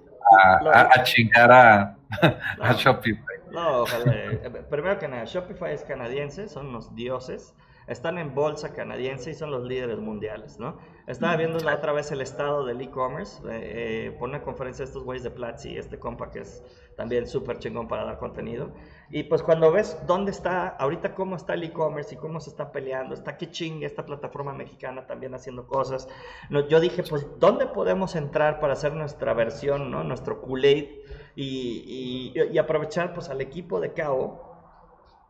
A, 0.43 0.62
Lo- 0.62 0.70
a- 0.74 0.89
a 0.95 1.03
chingar 1.03 1.51
a, 1.53 1.97
a 2.22 2.72
No. 2.72 2.72
Shopify? 2.74 3.22
No, 3.51 3.83
ojalá. 3.83 4.12
Eh, 4.14 4.51
Primero 4.70 4.99
que 4.99 5.09
nada, 5.09 5.24
Shopify 5.24 5.72
es 5.72 5.83
canadiense, 5.85 6.49
son 6.49 6.72
los 6.72 6.95
dioses. 6.95 7.55
Están 7.87 8.18
en 8.18 8.35
bolsa 8.35 8.72
canadiense 8.74 9.31
y 9.31 9.35
son 9.35 9.53
los 9.53 9.62
líderes 9.62 9.99
mundiales, 9.99 10.59
¿no? 10.59 10.77
Estaba 11.07 11.37
viendo 11.37 11.61
la 11.61 11.77
otra 11.77 11.93
vez 11.93 12.11
el 12.11 12.20
estado 12.20 12.66
del 12.66 12.81
e-commerce 12.81 13.41
eh, 13.49 14.07
eh, 14.09 14.16
por 14.18 14.29
una 14.29 14.43
conferencia 14.43 14.85
de 14.85 14.89
estos 14.89 15.05
güeyes 15.05 15.22
de 15.22 15.31
Platzi, 15.31 15.77
este 15.79 15.97
compa 15.97 16.33
que 16.33 16.41
es 16.41 16.64
también 16.97 17.29
súper 17.29 17.61
chingón 17.61 17.87
para 17.87 18.05
dar 18.05 18.18
contenido. 18.18 18.72
Y 19.11 19.24
pues 19.24 19.42
cuando 19.42 19.70
ves 19.70 19.96
dónde 20.07 20.30
está, 20.32 20.68
ahorita 20.68 21.14
cómo 21.14 21.36
está 21.36 21.54
el 21.54 21.62
e-commerce 21.64 22.14
y 22.14 22.18
cómo 22.18 22.40
se 22.40 22.50
está 22.50 22.72
peleando, 22.72 23.14
está 23.14 23.36
que 23.36 23.50
chingue 23.50 23.86
esta 23.86 24.04
plataforma 24.04 24.52
mexicana 24.52 25.07
también 25.07 25.34
haciendo 25.34 25.66
cosas. 25.66 26.09
No, 26.50 26.66
yo 26.68 26.80
dije, 26.80 27.02
pues, 27.04 27.26
¿dónde 27.38 27.66
podemos 27.66 28.16
entrar 28.16 28.59
para 28.61 28.72
hacer 28.72 28.94
nuestra 28.94 29.32
versión, 29.34 29.90
¿no? 29.90 30.02
Nuestro 30.04 30.40
Kool-Aid 30.42 30.88
y, 31.36 32.32
y- 32.34 32.42
y 32.52 32.59
aprovechar 32.59 33.14
pues 33.14 33.28
al 33.28 33.40
equipo 33.40 33.80
de 33.80 33.92
CAO 33.92 34.57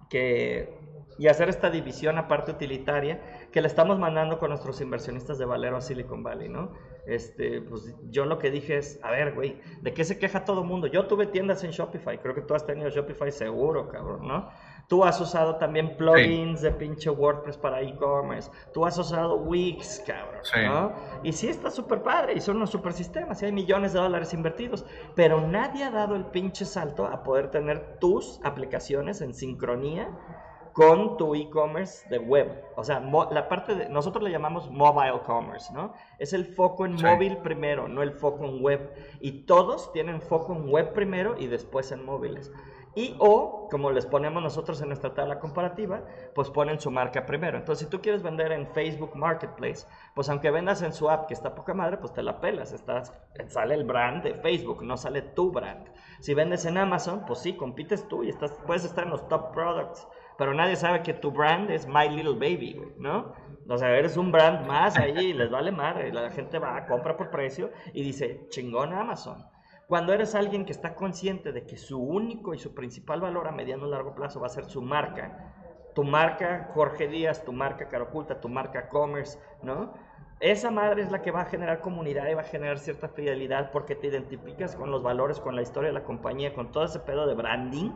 que, 0.08 0.78
y 1.18 1.28
hacer 1.28 1.48
esta 1.48 1.70
división 1.70 2.18
aparte 2.18 2.52
utilitaria 2.52 3.48
que 3.52 3.60
le 3.60 3.66
estamos 3.68 3.98
mandando 3.98 4.38
con 4.38 4.50
nuestros 4.50 4.80
inversionistas 4.80 5.38
de 5.38 5.44
Valero 5.44 5.76
a 5.76 5.80
Silicon 5.80 6.22
Valley, 6.22 6.48
¿no? 6.48 6.72
Este, 7.06 7.60
pues 7.60 7.94
yo 8.10 8.26
lo 8.26 8.38
que 8.38 8.50
dije 8.50 8.78
es, 8.78 8.98
a 9.02 9.12
ver, 9.12 9.34
güey, 9.34 9.60
¿de 9.80 9.94
qué 9.94 10.04
se 10.04 10.18
queja 10.18 10.44
todo 10.44 10.62
el 10.62 10.66
mundo? 10.66 10.88
Yo 10.88 11.06
tuve 11.06 11.26
tiendas 11.26 11.62
en 11.62 11.70
Shopify, 11.70 12.18
creo 12.18 12.34
que 12.34 12.42
tú 12.42 12.54
has 12.54 12.66
tenido 12.66 12.90
Shopify 12.90 13.30
seguro, 13.30 13.88
cabrón, 13.88 14.26
¿no? 14.26 14.48
Tú 14.88 15.04
has 15.04 15.20
usado 15.20 15.56
también 15.56 15.96
plugins 15.96 16.62
de 16.62 16.70
pinche 16.72 17.10
WordPress 17.10 17.58
para 17.58 17.80
e-commerce. 17.80 18.50
Tú 18.72 18.86
has 18.86 18.96
usado 18.98 19.36
Wix, 19.36 20.02
cabrón, 20.06 20.40
Sí. 20.42 20.60
¿no? 20.64 20.92
Y 21.24 21.32
sí 21.32 21.48
está 21.48 21.70
súper 21.70 22.02
padre 22.02 22.34
y 22.34 22.40
son 22.40 22.56
unos 22.56 22.70
super 22.70 22.92
sistemas 22.92 23.42
y 23.42 23.46
hay 23.46 23.52
millones 23.52 23.92
de 23.92 24.00
dólares 24.00 24.32
invertidos, 24.32 24.84
pero 25.14 25.40
nadie 25.40 25.84
ha 25.84 25.90
dado 25.90 26.14
el 26.16 26.26
pinche 26.26 26.64
salto 26.64 27.06
a 27.06 27.22
poder 27.22 27.50
tener 27.50 27.98
tus 27.98 28.40
aplicaciones 28.44 29.20
en 29.20 29.34
sincronía 29.34 30.08
con 30.76 31.16
tu 31.16 31.34
e-commerce 31.34 32.06
de 32.10 32.18
web. 32.18 32.62
O 32.76 32.84
sea, 32.84 33.00
la 33.00 33.48
parte 33.48 33.74
de, 33.74 33.88
nosotros 33.88 34.22
le 34.22 34.30
llamamos 34.30 34.70
mobile 34.70 35.22
commerce, 35.24 35.72
¿no? 35.72 35.94
Es 36.18 36.34
el 36.34 36.44
foco 36.44 36.84
en 36.84 36.98
Sí. 36.98 37.04
móvil 37.06 37.38
primero, 37.38 37.88
no 37.88 38.02
el 38.02 38.12
foco 38.12 38.44
en 38.44 38.62
web. 38.62 38.92
Y 39.20 39.46
todos 39.46 39.90
tienen 39.94 40.20
foco 40.20 40.52
en 40.52 40.68
web 40.68 40.92
primero 40.92 41.34
y 41.38 41.46
después 41.46 41.92
en 41.92 42.04
móviles. 42.04 42.52
Y 42.94 43.14
o, 43.18 43.68
como 43.70 43.90
les 43.90 44.04
ponemos 44.04 44.42
nosotros 44.42 44.80
en 44.82 44.88
nuestra 44.88 45.14
tabla 45.14 45.38
comparativa, 45.38 46.02
pues 46.34 46.50
ponen 46.50 46.78
su 46.78 46.90
marca 46.90 47.24
primero. 47.24 47.56
Entonces, 47.56 47.86
si 47.86 47.90
tú 47.90 48.02
quieres 48.02 48.22
vender 48.22 48.52
en 48.52 48.66
Facebook 48.68 49.16
Marketplace, 49.16 49.86
pues 50.14 50.28
aunque 50.28 50.50
vendas 50.50 50.82
en 50.82 50.92
su 50.92 51.08
app 51.08 51.26
que 51.26 51.34
está 51.34 51.54
poca 51.54 51.72
madre, 51.72 51.96
pues 51.96 52.12
te 52.12 52.22
la 52.22 52.38
pelas. 52.38 52.72
Estás, 52.72 53.14
sale 53.48 53.74
el 53.74 53.84
brand 53.84 54.22
de 54.22 54.34
Facebook, 54.34 54.82
no 54.82 54.98
sale 54.98 55.22
tu 55.22 55.50
brand. 55.52 55.88
Si 56.20 56.34
vendes 56.34 56.66
en 56.66 56.76
Amazon, 56.76 57.24
pues 57.26 57.38
sí, 57.38 57.54
compites 57.54 58.08
tú 58.08 58.24
y 58.24 58.28
estás, 58.28 58.52
puedes 58.66 58.84
estar 58.84 59.04
en 59.04 59.10
los 59.10 59.26
top 59.28 59.52
products. 59.52 60.06
Pero 60.38 60.54
nadie 60.54 60.76
sabe 60.76 61.02
que 61.02 61.14
tu 61.14 61.30
brand 61.30 61.70
es 61.70 61.86
My 61.86 62.08
Little 62.08 62.34
Baby, 62.34 62.74
güey, 62.74 62.92
¿no? 62.98 63.32
O 63.68 63.78
sea, 63.78 63.96
eres 63.96 64.16
un 64.16 64.30
brand 64.30 64.66
más 64.66 64.96
ahí 64.96 65.18
y 65.18 65.32
les 65.32 65.50
vale 65.50 65.72
madre. 65.72 66.12
La 66.12 66.30
gente 66.30 66.58
va, 66.58 66.86
compra 66.86 67.16
por 67.16 67.30
precio 67.30 67.70
y 67.92 68.02
dice, 68.02 68.46
chingón 68.48 68.92
Amazon. 68.92 69.44
Cuando 69.88 70.12
eres 70.12 70.34
alguien 70.34 70.64
que 70.64 70.72
está 70.72 70.94
consciente 70.94 71.52
de 71.52 71.64
que 71.64 71.76
su 71.76 72.00
único 72.00 72.54
y 72.54 72.58
su 72.58 72.74
principal 72.74 73.20
valor 73.20 73.46
a 73.46 73.52
mediano 73.52 73.86
y 73.86 73.90
largo 73.90 74.14
plazo 74.14 74.40
va 74.40 74.46
a 74.46 74.50
ser 74.50 74.64
su 74.64 74.82
marca, 74.82 75.54
tu 75.94 76.02
marca 76.02 76.70
Jorge 76.74 77.06
Díaz, 77.06 77.44
tu 77.44 77.52
marca 77.52 77.88
Caroculta, 77.88 78.40
tu 78.40 78.48
marca 78.48 78.88
Commerce, 78.88 79.38
¿no? 79.62 79.94
esa 80.40 80.70
madre 80.70 81.02
es 81.02 81.10
la 81.10 81.22
que 81.22 81.30
va 81.30 81.42
a 81.42 81.44
generar 81.46 81.80
comunidad 81.80 82.28
y 82.28 82.34
va 82.34 82.42
a 82.42 82.44
generar 82.44 82.78
cierta 82.78 83.08
fidelidad 83.08 83.70
porque 83.70 83.94
te 83.94 84.08
identificas 84.08 84.76
con 84.76 84.90
los 84.90 85.02
valores, 85.02 85.40
con 85.40 85.56
la 85.56 85.62
historia 85.62 85.88
de 85.88 85.94
la 85.94 86.04
compañía, 86.04 86.52
con 86.52 86.72
todo 86.72 86.84
ese 86.84 87.00
pedo 87.00 87.26
de 87.26 87.34
branding, 87.34 87.92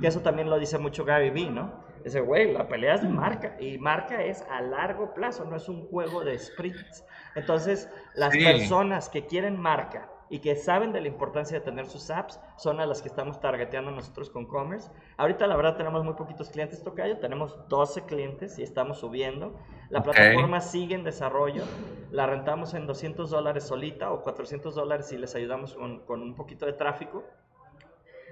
que 0.00 0.06
eso 0.06 0.20
también 0.20 0.50
lo 0.50 0.58
dice 0.58 0.78
mucho 0.78 1.04
Gary 1.04 1.30
Vee, 1.30 1.50
¿no? 1.50 1.84
Dice, 2.04 2.20
güey, 2.20 2.52
la 2.52 2.68
pelea 2.68 2.94
es 2.94 3.02
de 3.02 3.08
marca 3.08 3.56
y 3.58 3.78
marca 3.78 4.22
es 4.22 4.42
a 4.50 4.60
largo 4.60 5.14
plazo, 5.14 5.46
no 5.46 5.56
es 5.56 5.68
un 5.70 5.86
juego 5.88 6.22
de 6.22 6.38
sprints. 6.38 7.04
Entonces, 7.34 7.88
las 8.14 8.36
personas 8.36 9.08
que 9.08 9.24
quieren 9.26 9.58
marca 9.58 10.10
y 10.28 10.40
que 10.40 10.56
saben 10.56 10.92
de 10.92 11.00
la 11.00 11.08
importancia 11.08 11.58
de 11.58 11.64
tener 11.64 11.86
sus 11.86 12.10
apps 12.10 12.40
son 12.56 12.80
a 12.80 12.86
las 12.86 13.02
que 13.02 13.08
estamos 13.08 13.40
targeteando 13.40 13.90
nosotros 13.90 14.30
con 14.30 14.46
Commerce. 14.46 14.90
Ahorita 15.16 15.46
la 15.46 15.56
verdad 15.56 15.76
tenemos 15.76 16.04
muy 16.04 16.14
poquitos 16.14 16.50
clientes 16.50 16.82
Tocayo, 16.82 17.18
tenemos 17.18 17.56
12 17.68 18.04
clientes 18.04 18.58
y 18.58 18.62
estamos 18.62 18.98
subiendo. 18.98 19.58
La 19.90 20.02
plataforma 20.02 20.60
sigue 20.60 20.94
en 20.94 21.04
desarrollo, 21.04 21.64
la 22.10 22.26
rentamos 22.26 22.74
en 22.74 22.86
200 22.86 23.30
dólares 23.30 23.64
solita 23.64 24.10
o 24.12 24.22
400 24.22 24.74
dólares 24.74 25.06
si 25.08 25.18
les 25.18 25.34
ayudamos 25.34 25.74
con, 25.74 26.00
con 26.00 26.22
un 26.22 26.34
poquito 26.34 26.66
de 26.66 26.72
tráfico 26.72 27.24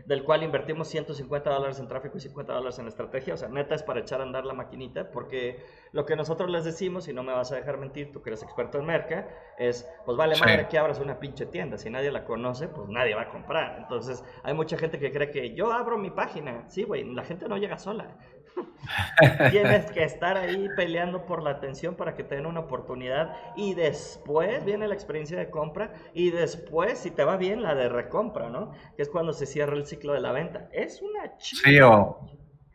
del 0.07 0.25
cual 0.25 0.43
invertimos 0.43 0.89
150 0.89 1.51
dólares 1.51 1.79
en 1.79 1.89
tráfico 1.89 2.19
y 2.19 2.21
50 2.21 2.53
dólares 2.53 2.79
en 2.79 2.89
estrategia. 2.89 3.35
O 3.35 3.37
sea, 3.37 3.49
neta 3.49 3.75
es 3.75 3.83
para 3.83 4.01
echar 4.01 4.21
a 4.21 4.25
andar 4.25 4.45
la 4.45 4.55
maquinita, 4.55 5.11
porque 5.11 5.65
lo 5.93 6.07
que 6.07 6.17
nosotros 6.17 6.51
les 6.51 6.65
decimos, 6.65 7.09
y 7.09 7.13
no 7.13 7.23
me 7.23 7.33
vas 7.33 7.53
a 7.53 7.57
dejar 7.57 7.79
mentir, 7.79 8.13
tú 8.13 8.23
que 8.23 8.31
eres 8.31 8.43
experto 8.43 8.79
en 8.79 8.87
merca, 8.87 9.29
es, 9.59 9.89
pues 10.05 10.17
vale 10.17 10.37
madre 10.37 10.69
que 10.69 10.79
abras 10.79 10.99
una 10.99 11.19
pinche 11.19 11.47
tienda. 11.47 11.79
Si 11.79 11.91
nadie 11.91 12.11
la 12.11 12.25
conoce, 12.25 12.69
pues 12.69 12.89
nadie 12.89 13.15
va 13.15 13.23
a 13.23 13.29
comprar. 13.29 13.79
Entonces, 13.79 14.25
hay 14.43 14.55
mucha 14.55 14.77
gente 14.77 14.99
que 14.99 15.13
cree 15.13 15.31
que 15.31 15.55
yo 15.55 15.73
abro 15.73 15.99
mi 15.99 16.11
página. 16.11 16.69
Sí, 16.69 16.85
güey, 16.85 17.05
la 17.05 17.25
gente 17.25 17.49
no 17.49 17.57
llega 17.57 17.79
sola. 17.79 18.17
Tienes 19.51 19.91
que 19.91 20.05
estar 20.05 20.37
ahí 20.37 20.69
peleando 20.77 21.25
por 21.25 21.43
la 21.43 21.51
atención 21.51 21.95
para 21.95 22.15
que 22.15 22.25
te 22.25 22.37
den 22.37 22.47
una 22.47 22.61
oportunidad 22.61 23.35
y 23.57 23.75
después 23.75 24.65
viene 24.65 24.89
la 24.89 24.95
experiencia 24.95 25.39
de 25.39 25.51
compra 25.51 25.93
y 26.15 26.31
después, 26.31 26.99
si 26.99 27.11
te 27.11 27.25
va 27.25 27.37
bien, 27.37 27.63
la 27.63 27.75
de 27.75 27.89
recompra, 27.89 28.51
¿no? 28.51 28.73
Que 28.97 29.03
es 29.03 29.09
cuando 29.09 29.33
se 29.33 29.47
cierra 29.47 29.77
el 29.77 29.87
ciclo 29.87 30.13
de 30.13 30.21
la 30.21 30.33
venta. 30.33 30.69
Es 30.73 31.01
una 31.03 31.37
chica. 31.39 31.63
Sí, 31.65 31.81
o, 31.81 32.19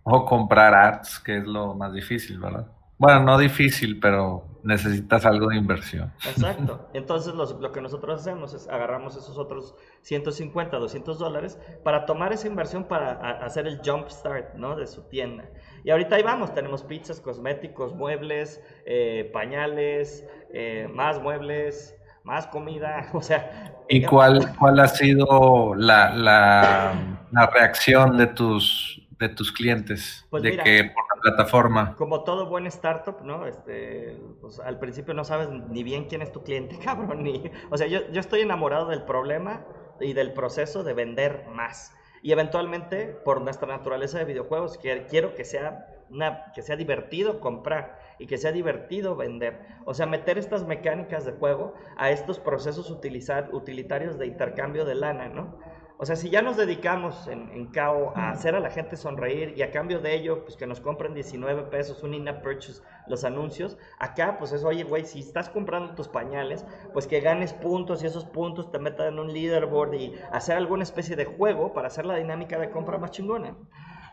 o 0.03 0.25
comprar 0.25 0.73
ads, 0.73 1.19
que 1.19 1.37
es 1.37 1.45
lo 1.45 1.73
más 1.75 1.93
difícil, 1.93 2.39
¿verdad? 2.39 2.67
Bueno, 2.97 3.19
no 3.21 3.37
difícil, 3.37 3.99
pero 3.99 4.56
necesitas 4.67 5.25
algo 5.25 5.47
de 5.47 5.57
inversión. 5.57 6.13
Exacto. 6.27 6.87
Entonces 6.93 7.33
lo 7.33 7.71
que 7.71 7.81
nosotros 7.81 8.21
hacemos 8.21 8.53
es 8.53 8.67
agarramos 8.67 9.15
esos 9.15 9.37
otros 9.37 9.75
150, 10.01 10.77
200 10.77 11.17
dólares 11.17 11.57
para 11.83 12.05
tomar 12.05 12.33
esa 12.33 12.47
inversión 12.47 12.83
para 12.83 13.13
hacer 13.43 13.65
el 13.65 13.79
jump 13.83 14.09
start 14.09 14.55
¿no? 14.55 14.75
de 14.75 14.85
su 14.87 15.03
tienda. 15.03 15.45
Y 15.83 15.89
ahorita 15.89 16.17
ahí 16.17 16.23
vamos, 16.23 16.53
tenemos 16.53 16.83
pizzas, 16.83 17.21
cosméticos, 17.21 17.95
muebles, 17.95 18.61
eh, 18.85 19.29
pañales, 19.33 20.27
eh, 20.53 20.89
más 20.93 21.21
muebles, 21.21 21.95
más 22.23 22.47
comida, 22.47 23.07
o 23.13 23.21
sea... 23.21 23.73
¿Y 23.89 24.03
cuál, 24.03 24.53
cuál 24.59 24.81
ha 24.81 24.87
sido 24.89 25.73
la, 25.75 26.13
la, 26.13 26.93
la 27.31 27.47
reacción 27.47 28.17
de 28.17 28.27
tus 28.27 29.06
de 29.19 29.29
tus 29.29 29.51
clientes? 29.51 30.25
Pues 30.29 30.43
de 30.43 30.57
que 30.57 30.91
por 30.93 31.03
la 31.15 31.21
plataforma. 31.21 31.95
Como 31.95 32.23
todo 32.23 32.47
buen 32.47 32.67
startup, 32.67 33.21
¿no? 33.23 33.47
Este, 33.47 34.17
pues 34.41 34.59
al 34.59 34.79
principio 34.79 35.13
no 35.13 35.23
sabes 35.23 35.49
ni 35.49 35.83
bien 35.83 36.05
quién 36.05 36.21
es 36.21 36.31
tu 36.31 36.43
cliente, 36.43 36.77
cabrón. 36.83 37.23
Ni, 37.23 37.43
o 37.69 37.77
sea, 37.77 37.87
yo, 37.87 38.09
yo 38.11 38.19
estoy 38.19 38.41
enamorado 38.41 38.87
del 38.87 39.03
problema 39.03 39.65
y 39.99 40.13
del 40.13 40.33
proceso 40.33 40.83
de 40.83 40.93
vender 40.93 41.45
más. 41.51 41.93
Y 42.21 42.31
eventualmente, 42.31 43.05
por 43.07 43.41
nuestra 43.41 43.67
naturaleza 43.67 44.17
de 44.17 44.25
videojuegos, 44.25 44.77
quiero 44.77 45.35
que 45.35 45.45
sea, 45.45 45.87
una, 46.09 46.51
que 46.53 46.61
sea 46.61 46.75
divertido 46.75 47.39
comprar 47.39 47.99
y 48.19 48.27
que 48.27 48.37
sea 48.37 48.51
divertido 48.51 49.15
vender. 49.15 49.61
O 49.85 49.93
sea, 49.93 50.07
meter 50.07 50.37
estas 50.37 50.65
mecánicas 50.65 51.25
de 51.25 51.33
juego 51.33 51.75
a 51.95 52.09
estos 52.09 52.39
procesos 52.39 52.89
utilizar, 52.89 53.49
utilitarios 53.53 54.17
de 54.17 54.25
intercambio 54.25 54.83
de 54.85 54.95
lana, 54.95 55.29
¿no? 55.29 55.59
O 55.99 56.05
sea, 56.05 56.15
si 56.15 56.29
ya 56.29 56.43
nos 56.43 56.57
dedicamos 56.57 57.27
en, 57.27 57.49
en 57.49 57.67
CAO 57.67 58.13
a 58.15 58.29
hacer 58.29 58.53
a 58.53 58.59
la 58.59 58.69
gente 58.69 58.95
sonreír 58.97 59.53
y 59.57 59.63
a 59.63 59.71
cambio 59.71 59.99
de 59.99 60.13
ello, 60.13 60.43
pues 60.43 60.55
que 60.55 60.67
nos 60.67 60.79
compren 60.79 61.15
19 61.15 61.63
pesos, 61.63 62.03
un 62.03 62.13
in-app 62.13 62.43
purchase, 62.43 62.83
los 63.07 63.23
anuncios, 63.23 63.79
acá 63.97 64.37
pues 64.37 64.51
es, 64.51 64.63
oye, 64.63 64.83
güey, 64.83 65.05
si 65.05 65.19
estás 65.19 65.49
comprando 65.49 65.95
tus 65.95 66.07
pañales, 66.07 66.65
pues 66.93 67.07
que 67.07 67.19
ganes 67.19 67.53
puntos 67.53 68.03
y 68.03 68.05
esos 68.05 68.25
puntos 68.25 68.71
te 68.71 68.77
metan 68.77 69.07
en 69.07 69.19
un 69.19 69.33
leaderboard 69.33 69.95
y 69.95 70.13
hacer 70.31 70.55
alguna 70.57 70.83
especie 70.83 71.15
de 71.15 71.25
juego 71.25 71.73
para 71.73 71.87
hacer 71.87 72.05
la 72.05 72.15
dinámica 72.15 72.59
de 72.59 72.69
compra 72.69 72.99
más 72.99 73.09
chingona. 73.09 73.55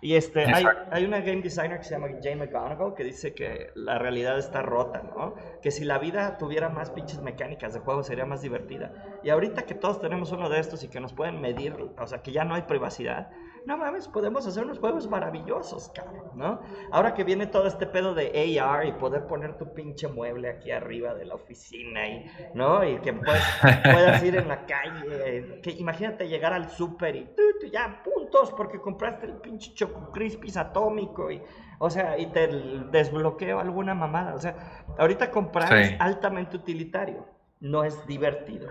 Y 0.05 0.16
este, 0.16 0.44
hay, 0.44 0.66
hay, 0.90 1.07
una 1.07 1.20
game 1.20 1.40
designer 1.40 1.78
que 1.78 1.84
se 1.84 1.92
llama 1.92 2.09
Jay 2.22 2.36
McGonigal 2.36 2.92
que 2.94 3.05
dice 3.05 3.32
que 3.32 3.70
la 3.74 3.98
realidad 3.98 4.38
está 4.38 4.61
rota, 4.61 5.02
¿no? 5.02 5.34
Que 5.62 5.70
si 5.70 5.82
la 5.82 5.96
vida 5.96 6.36
tuviera 6.36 6.68
más 6.68 6.90
pinches 6.90 7.22
mecánicas 7.22 7.72
de 7.72 7.80
juego 7.80 8.02
sería 8.02 8.26
más 8.26 8.42
divertida. 8.42 8.92
Y 9.22 9.30
ahorita 9.30 9.62
que 9.62 9.74
todos 9.74 10.00
tenemos 10.00 10.30
uno 10.30 10.50
de 10.50 10.61
estos 10.61 10.84
y 10.84 10.88
que 10.88 11.00
nos 11.00 11.14
pueden 11.14 11.40
medir, 11.40 11.74
o 11.98 12.07
sea, 12.07 12.20
que 12.20 12.32
ya 12.32 12.44
no 12.44 12.55
hay 12.55 12.64
privacidad, 12.64 13.30
no 13.66 13.76
mames, 13.76 14.08
podemos 14.08 14.46
hacer 14.46 14.64
unos 14.64 14.78
juegos 14.78 15.08
maravillosos, 15.08 15.90
cabrón, 15.94 16.30
¿no? 16.34 16.60
Ahora 16.90 17.14
que 17.14 17.24
viene 17.24 17.46
todo 17.46 17.66
este 17.66 17.86
pedo 17.86 18.14
de 18.14 18.60
AR 18.60 18.86
y 18.86 18.92
poder 18.92 19.26
poner 19.26 19.56
tu 19.56 19.72
pinche 19.72 20.08
mueble 20.08 20.50
aquí 20.50 20.70
arriba 20.70 21.14
de 21.14 21.24
la 21.24 21.34
oficina 21.34 22.06
y, 22.06 22.26
¿no? 22.54 22.84
Y 22.84 22.98
que 22.98 23.12
puedas 23.14 24.22
ir 24.22 24.36
en 24.36 24.48
la 24.48 24.66
calle, 24.66 25.60
que 25.62 25.70
imagínate 25.70 26.28
llegar 26.28 26.52
al 26.52 26.70
súper 26.70 27.16
y 27.16 27.24
tú, 27.36 27.42
ya 27.72 28.02
puntos 28.02 28.52
porque 28.52 28.80
compraste 28.80 29.26
el 29.26 29.34
pinche 29.34 29.72
Choco 29.74 30.10
Crispis 30.12 30.56
atómico 30.56 31.30
y, 31.30 31.40
o 31.78 31.88
sea, 31.88 32.18
y 32.18 32.26
te 32.26 32.46
desbloqueo 32.46 33.60
alguna 33.60 33.94
mamada, 33.94 34.34
o 34.34 34.38
sea, 34.38 34.84
ahorita 34.98 35.30
comprar 35.30 35.72
es 35.78 35.96
altamente 35.98 36.56
utilitario, 36.56 37.26
no 37.60 37.84
es 37.84 38.06
divertido. 38.06 38.68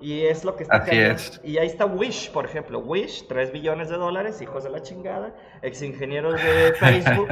Y 0.00 0.24
es 0.24 0.44
lo 0.44 0.56
que 0.56 0.62
está 0.62 0.76
Así 0.76 0.96
es. 0.96 1.40
Y 1.44 1.58
ahí 1.58 1.66
está 1.66 1.84
Wish, 1.84 2.30
por 2.30 2.46
ejemplo. 2.46 2.78
Wish, 2.78 3.26
3 3.28 3.52
billones 3.52 3.90
de 3.90 3.96
dólares, 3.96 4.40
hijos 4.40 4.64
de 4.64 4.70
la 4.70 4.82
chingada, 4.82 5.34
ex 5.62 5.82
ingenieros 5.82 6.42
de 6.42 6.72
Facebook. 6.78 7.28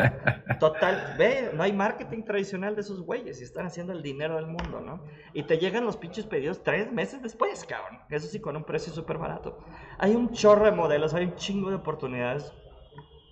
Total, 0.60 1.14
ve, 1.18 1.50
no 1.54 1.62
hay 1.62 1.72
marketing 1.72 2.24
tradicional 2.24 2.74
de 2.74 2.82
esos 2.82 3.00
güeyes 3.00 3.40
y 3.40 3.44
están 3.44 3.66
haciendo 3.66 3.92
el 3.92 4.02
dinero 4.02 4.36
del 4.36 4.46
mundo, 4.46 4.80
¿no? 4.80 5.02
Y 5.32 5.44
te 5.44 5.58
llegan 5.58 5.86
los 5.86 5.96
pinches 5.96 6.26
pedidos 6.26 6.62
tres 6.62 6.92
meses 6.92 7.22
después, 7.22 7.64
cabrón. 7.64 8.00
Eso 8.10 8.28
sí, 8.28 8.40
con 8.40 8.56
un 8.56 8.64
precio 8.64 8.92
súper 8.92 9.16
barato. 9.16 9.58
Hay 9.98 10.14
un 10.14 10.32
chorro 10.32 10.66
de 10.66 10.72
modelos, 10.72 11.14
hay 11.14 11.24
un 11.24 11.36
chingo 11.36 11.70
de 11.70 11.76
oportunidades. 11.76 12.52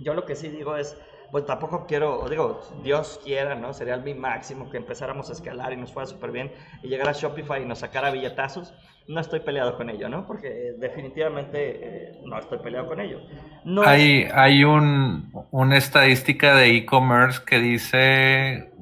Yo 0.01 0.14
lo 0.14 0.24
que 0.24 0.34
sí 0.34 0.49
digo 0.49 0.76
es, 0.76 0.97
pues 1.31 1.45
tampoco 1.47 1.87
quiero, 1.87 2.29
digo, 2.29 2.61
Dios 2.83 3.20
quiera, 3.24 3.55
¿no? 3.55 3.72
Sería 3.72 3.95
el 3.95 4.03
mi 4.03 4.14
máximo 4.14 4.70
que 4.70 4.77
empezáramos 4.77 5.29
a 5.31 5.33
escalar 5.33 5.72
y 5.72 5.77
nos 5.77 5.93
fuera 5.93 6.07
súper 6.07 6.31
bien 6.31 6.53
y 6.83 6.89
llegar 6.89 7.09
a 7.09 7.12
Shopify 7.12 7.62
y 7.62 7.66
nos 7.66 7.81
sacara 7.81 8.11
billetazos 8.11 8.72
no 9.09 9.20
estoy 9.20 9.41
peleado 9.41 9.77
con 9.77 9.89
ello, 9.89 10.09
¿no? 10.09 10.27
Porque 10.27 10.74
definitivamente 10.79 11.59
eh, 11.59 12.12
no 12.24 12.39
estoy 12.39 12.59
peleado 12.59 12.89
con 12.89 13.01
ello. 13.01 13.20
No 13.64 13.83
hay 13.83 14.27
hay 14.35 14.64
un, 14.64 15.33
una 15.51 15.77
estadística 15.77 16.57
de 16.57 16.77
e-commerce 16.77 17.41
que 17.47 17.61
dice, 17.61 18.72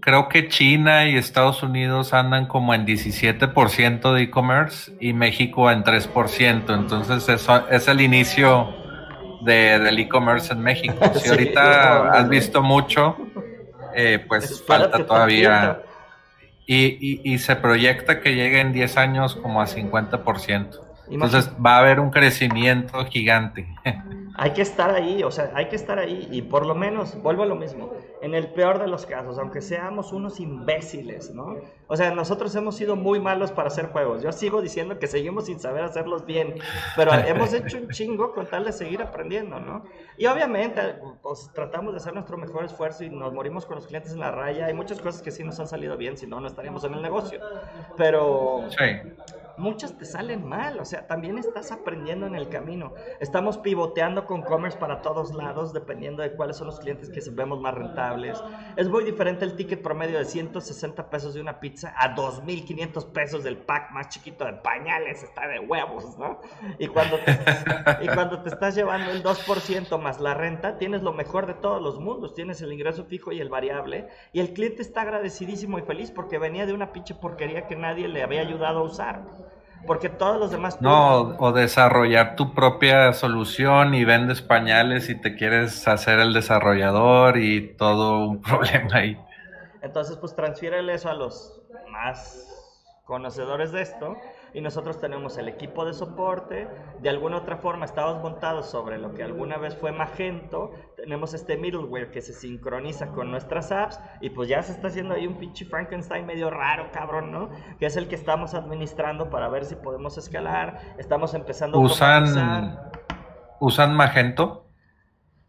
creo 0.00 0.28
que 0.28 0.48
China 0.48 1.06
y 1.06 1.16
Estados 1.16 1.62
Unidos 1.62 2.12
andan 2.12 2.46
como 2.46 2.74
en 2.74 2.86
17% 2.86 4.12
de 4.12 4.22
e-commerce 4.22 4.92
y 5.00 5.12
México 5.12 5.70
en 5.70 5.84
3%. 5.84 6.74
Entonces 6.74 7.28
eso 7.28 7.68
es 7.68 7.86
el 7.86 8.00
inicio 8.00 8.81
de, 9.44 9.78
del 9.78 9.98
e-commerce 9.98 10.52
en 10.52 10.60
México. 10.60 10.94
Si 11.14 11.28
ahorita 11.28 12.12
has 12.12 12.28
visto 12.28 12.62
mucho, 12.62 13.16
eh, 13.94 14.24
pues 14.26 14.62
falta 14.66 15.04
todavía 15.06 15.82
y, 16.66 17.20
y, 17.24 17.38
se 17.38 17.56
proyecta 17.56 18.20
que 18.20 18.34
llegue 18.34 18.60
en 18.60 18.72
10 18.72 18.96
años 18.96 19.36
como 19.36 19.60
a 19.60 19.66
50%. 19.66 20.80
Entonces 21.10 21.50
va 21.64 21.76
a 21.76 21.78
haber 21.80 22.00
un 22.00 22.10
crecimiento 22.10 23.04
gigante. 23.06 23.66
Hay 24.34 24.52
que 24.52 24.62
estar 24.62 24.90
ahí, 24.90 25.22
o 25.22 25.30
sea, 25.30 25.50
hay 25.54 25.68
que 25.68 25.76
estar 25.76 25.98
ahí 25.98 26.28
y 26.30 26.42
por 26.42 26.66
lo 26.66 26.74
menos, 26.74 27.20
vuelvo 27.22 27.42
a 27.42 27.46
lo 27.46 27.54
mismo, 27.54 27.92
en 28.20 28.34
el 28.34 28.48
peor 28.48 28.78
de 28.78 28.86
los 28.86 29.04
casos, 29.04 29.38
aunque 29.38 29.60
seamos 29.60 30.12
unos 30.12 30.40
imbéciles, 30.40 31.34
¿no? 31.34 31.56
O 31.86 31.96
sea, 31.96 32.14
nosotros 32.14 32.54
hemos 32.54 32.76
sido 32.76 32.96
muy 32.96 33.20
malos 33.20 33.52
para 33.52 33.68
hacer 33.68 33.86
juegos. 33.86 34.22
Yo 34.22 34.32
sigo 34.32 34.62
diciendo 34.62 34.98
que 34.98 35.06
seguimos 35.06 35.46
sin 35.46 35.60
saber 35.60 35.84
hacerlos 35.84 36.24
bien, 36.24 36.54
pero 36.96 37.12
hemos 37.26 37.52
hecho 37.52 37.78
un 37.78 37.88
chingo 37.88 38.32
con 38.32 38.46
tal 38.46 38.64
de 38.64 38.72
seguir 38.72 39.02
aprendiendo, 39.02 39.60
¿no? 39.60 39.84
Y 40.16 40.26
obviamente, 40.26 40.80
pues 41.22 41.50
tratamos 41.54 41.92
de 41.92 41.98
hacer 41.98 42.14
nuestro 42.14 42.38
mejor 42.38 42.64
esfuerzo 42.64 43.04
y 43.04 43.10
nos 43.10 43.32
morimos 43.32 43.66
con 43.66 43.76
los 43.76 43.86
clientes 43.86 44.12
en 44.12 44.20
la 44.20 44.30
raya. 44.30 44.66
Hay 44.66 44.74
muchas 44.74 45.00
cosas 45.00 45.20
que 45.20 45.30
sí 45.30 45.44
nos 45.44 45.60
han 45.60 45.66
salido 45.66 45.96
bien, 45.96 46.16
si 46.16 46.26
no, 46.26 46.40
no 46.40 46.48
estaríamos 46.48 46.84
en 46.84 46.94
el 46.94 47.02
negocio. 47.02 47.40
Pero... 47.96 48.64
Sí 48.70 48.84
muchas 49.56 49.96
te 49.96 50.04
salen 50.04 50.46
mal, 50.46 50.78
o 50.78 50.84
sea, 50.84 51.06
también 51.06 51.38
estás 51.38 51.72
aprendiendo 51.72 52.26
en 52.26 52.34
el 52.34 52.48
camino. 52.48 52.94
Estamos 53.20 53.58
pivoteando 53.58 54.26
con 54.26 54.42
commerce 54.42 54.78
para 54.78 55.02
todos 55.02 55.34
lados, 55.34 55.72
dependiendo 55.72 56.22
de 56.22 56.32
cuáles 56.32 56.56
son 56.56 56.66
los 56.66 56.80
clientes 56.80 57.10
que 57.10 57.20
vemos 57.30 57.60
más 57.60 57.74
rentables. 57.74 58.42
Es 58.76 58.88
muy 58.88 59.04
diferente 59.04 59.44
el 59.44 59.56
ticket 59.56 59.82
promedio 59.82 60.18
de 60.18 60.24
160 60.24 61.10
pesos 61.10 61.34
de 61.34 61.40
una 61.40 61.60
pizza 61.60 61.94
a 61.96 62.14
2.500 62.14 63.12
pesos 63.12 63.44
del 63.44 63.58
pack 63.58 63.90
más 63.92 64.08
chiquito 64.08 64.44
de 64.44 64.54
pañales, 64.54 65.22
está 65.22 65.46
de 65.48 65.60
huevos, 65.60 66.18
¿no? 66.18 66.40
Y 66.78 66.88
cuando 66.88 67.18
te, 67.18 67.32
y 68.04 68.08
cuando 68.08 68.42
te 68.42 68.48
estás 68.48 68.74
llevando 68.74 69.10
el 69.10 69.22
2% 69.22 69.98
más 70.00 70.20
la 70.20 70.34
renta, 70.34 70.78
tienes 70.78 71.02
lo 71.02 71.12
mejor 71.12 71.46
de 71.46 71.54
todos 71.54 71.80
los 71.82 71.98
mundos, 71.98 72.34
tienes 72.34 72.60
el 72.62 72.72
ingreso 72.72 73.04
fijo 73.04 73.32
y 73.32 73.40
el 73.40 73.48
variable, 73.48 74.08
y 74.32 74.40
el 74.40 74.52
cliente 74.52 74.82
está 74.82 75.02
agradecidísimo 75.02 75.78
y 75.78 75.82
feliz 75.82 76.10
porque 76.10 76.38
venía 76.38 76.66
de 76.66 76.72
una 76.72 76.92
pinche 76.92 77.14
porquería 77.14 77.66
que 77.66 77.76
nadie 77.76 78.08
le 78.08 78.22
había 78.22 78.40
ayudado 78.40 78.80
a 78.80 78.82
usar. 78.82 79.22
Porque 79.86 80.08
todos 80.08 80.38
los 80.38 80.50
demás... 80.50 80.80
No, 80.80 81.36
o 81.38 81.52
desarrollar 81.52 82.36
tu 82.36 82.54
propia 82.54 83.12
solución 83.12 83.94
y 83.94 84.04
vendes 84.04 84.42
pañales 84.42 85.08
y 85.08 85.20
te 85.20 85.34
quieres 85.34 85.86
hacer 85.88 86.18
el 86.20 86.32
desarrollador 86.32 87.38
y 87.38 87.74
todo 87.76 88.26
un 88.26 88.40
problema 88.42 88.96
ahí. 88.96 89.18
Entonces, 89.82 90.16
pues 90.16 90.34
transfiérele 90.36 90.94
eso 90.94 91.08
a 91.10 91.14
los 91.14 91.60
más 91.90 92.48
conocedores 93.04 93.72
de 93.72 93.82
esto 93.82 94.16
y 94.54 94.60
nosotros 94.60 95.00
tenemos 95.00 95.38
el 95.38 95.48
equipo 95.48 95.84
de 95.84 95.92
soporte, 95.92 96.68
de 97.00 97.08
alguna 97.08 97.38
otra 97.38 97.56
forma 97.56 97.84
estamos 97.84 98.22
montados 98.22 98.66
sobre 98.70 98.98
lo 98.98 99.14
que 99.14 99.22
alguna 99.22 99.56
vez 99.58 99.76
fue 99.76 99.92
Magento, 99.92 100.72
tenemos 100.96 101.34
este 101.34 101.56
middleware 101.56 102.10
que 102.10 102.20
se 102.20 102.32
sincroniza 102.32 103.08
con 103.08 103.30
nuestras 103.30 103.72
apps 103.72 104.00
y 104.20 104.30
pues 104.30 104.48
ya 104.48 104.62
se 104.62 104.72
está 104.72 104.88
haciendo 104.88 105.14
ahí 105.14 105.26
un 105.26 105.38
pinche 105.38 105.64
Frankenstein 105.64 106.26
medio 106.26 106.50
raro, 106.50 106.90
cabrón, 106.92 107.32
¿no? 107.32 107.50
Que 107.78 107.86
es 107.86 107.96
el 107.96 108.08
que 108.08 108.14
estamos 108.14 108.54
administrando 108.54 109.30
para 109.30 109.48
ver 109.48 109.64
si 109.64 109.74
podemos 109.76 110.18
escalar, 110.18 110.94
estamos 110.98 111.34
empezando 111.34 111.78
a 111.78 111.80
¿Usan, 111.80 112.78
¿Usan 113.60 113.94
Magento? 113.94 114.61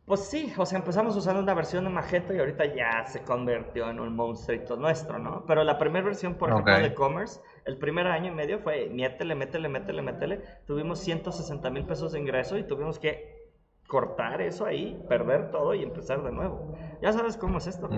Pues 0.06 0.26
sí, 0.26 0.54
o 0.58 0.66
sea, 0.66 0.80
empezamos 0.80 1.16
usando 1.16 1.42
una 1.42 1.54
versión 1.54 1.86
de 1.86 1.90
Magento 1.90 2.34
y 2.34 2.40
ahorita 2.40 2.66
ya 2.76 3.06
se 3.08 3.24
convirtió 3.24 3.90
en 3.90 4.02
un 4.02 4.14
monstruito 4.14 4.76
nuestro, 4.76 5.18
¿no? 5.18 5.46
Pero 5.46 5.64
la 5.64 5.78
primera 5.78 6.04
versión, 6.04 6.36
por 6.36 6.50
ejemplo, 6.50 6.78
de 6.78 6.88
e-commerce, 6.88 7.40
el 7.64 7.78
primer 7.78 8.08
año 8.08 8.34
y 8.34 8.36
medio 8.36 8.60
fue 8.60 8.90
métele, 8.90 9.34
métele, 9.34 9.70
métele, 9.70 10.02
métele. 10.02 10.42
Tuvimos 10.68 11.00
160 11.00 11.70
mil 11.70 11.86
pesos 11.86 12.12
de 12.12 12.20
ingreso 12.20 12.58
y 12.58 12.64
tuvimos 12.64 13.00
que 13.00 13.44
cortar 13.88 14.42
eso 14.42 14.66
ahí, 14.66 15.02
perder 15.08 15.52
todo 15.52 15.74
y 15.74 15.84
empezar 15.84 16.22
de 16.22 16.34
nuevo. 16.34 16.76
Ya 17.02 17.14
sabes 17.14 17.38
cómo 17.38 17.60
es 17.60 17.68
esto. 17.68 17.90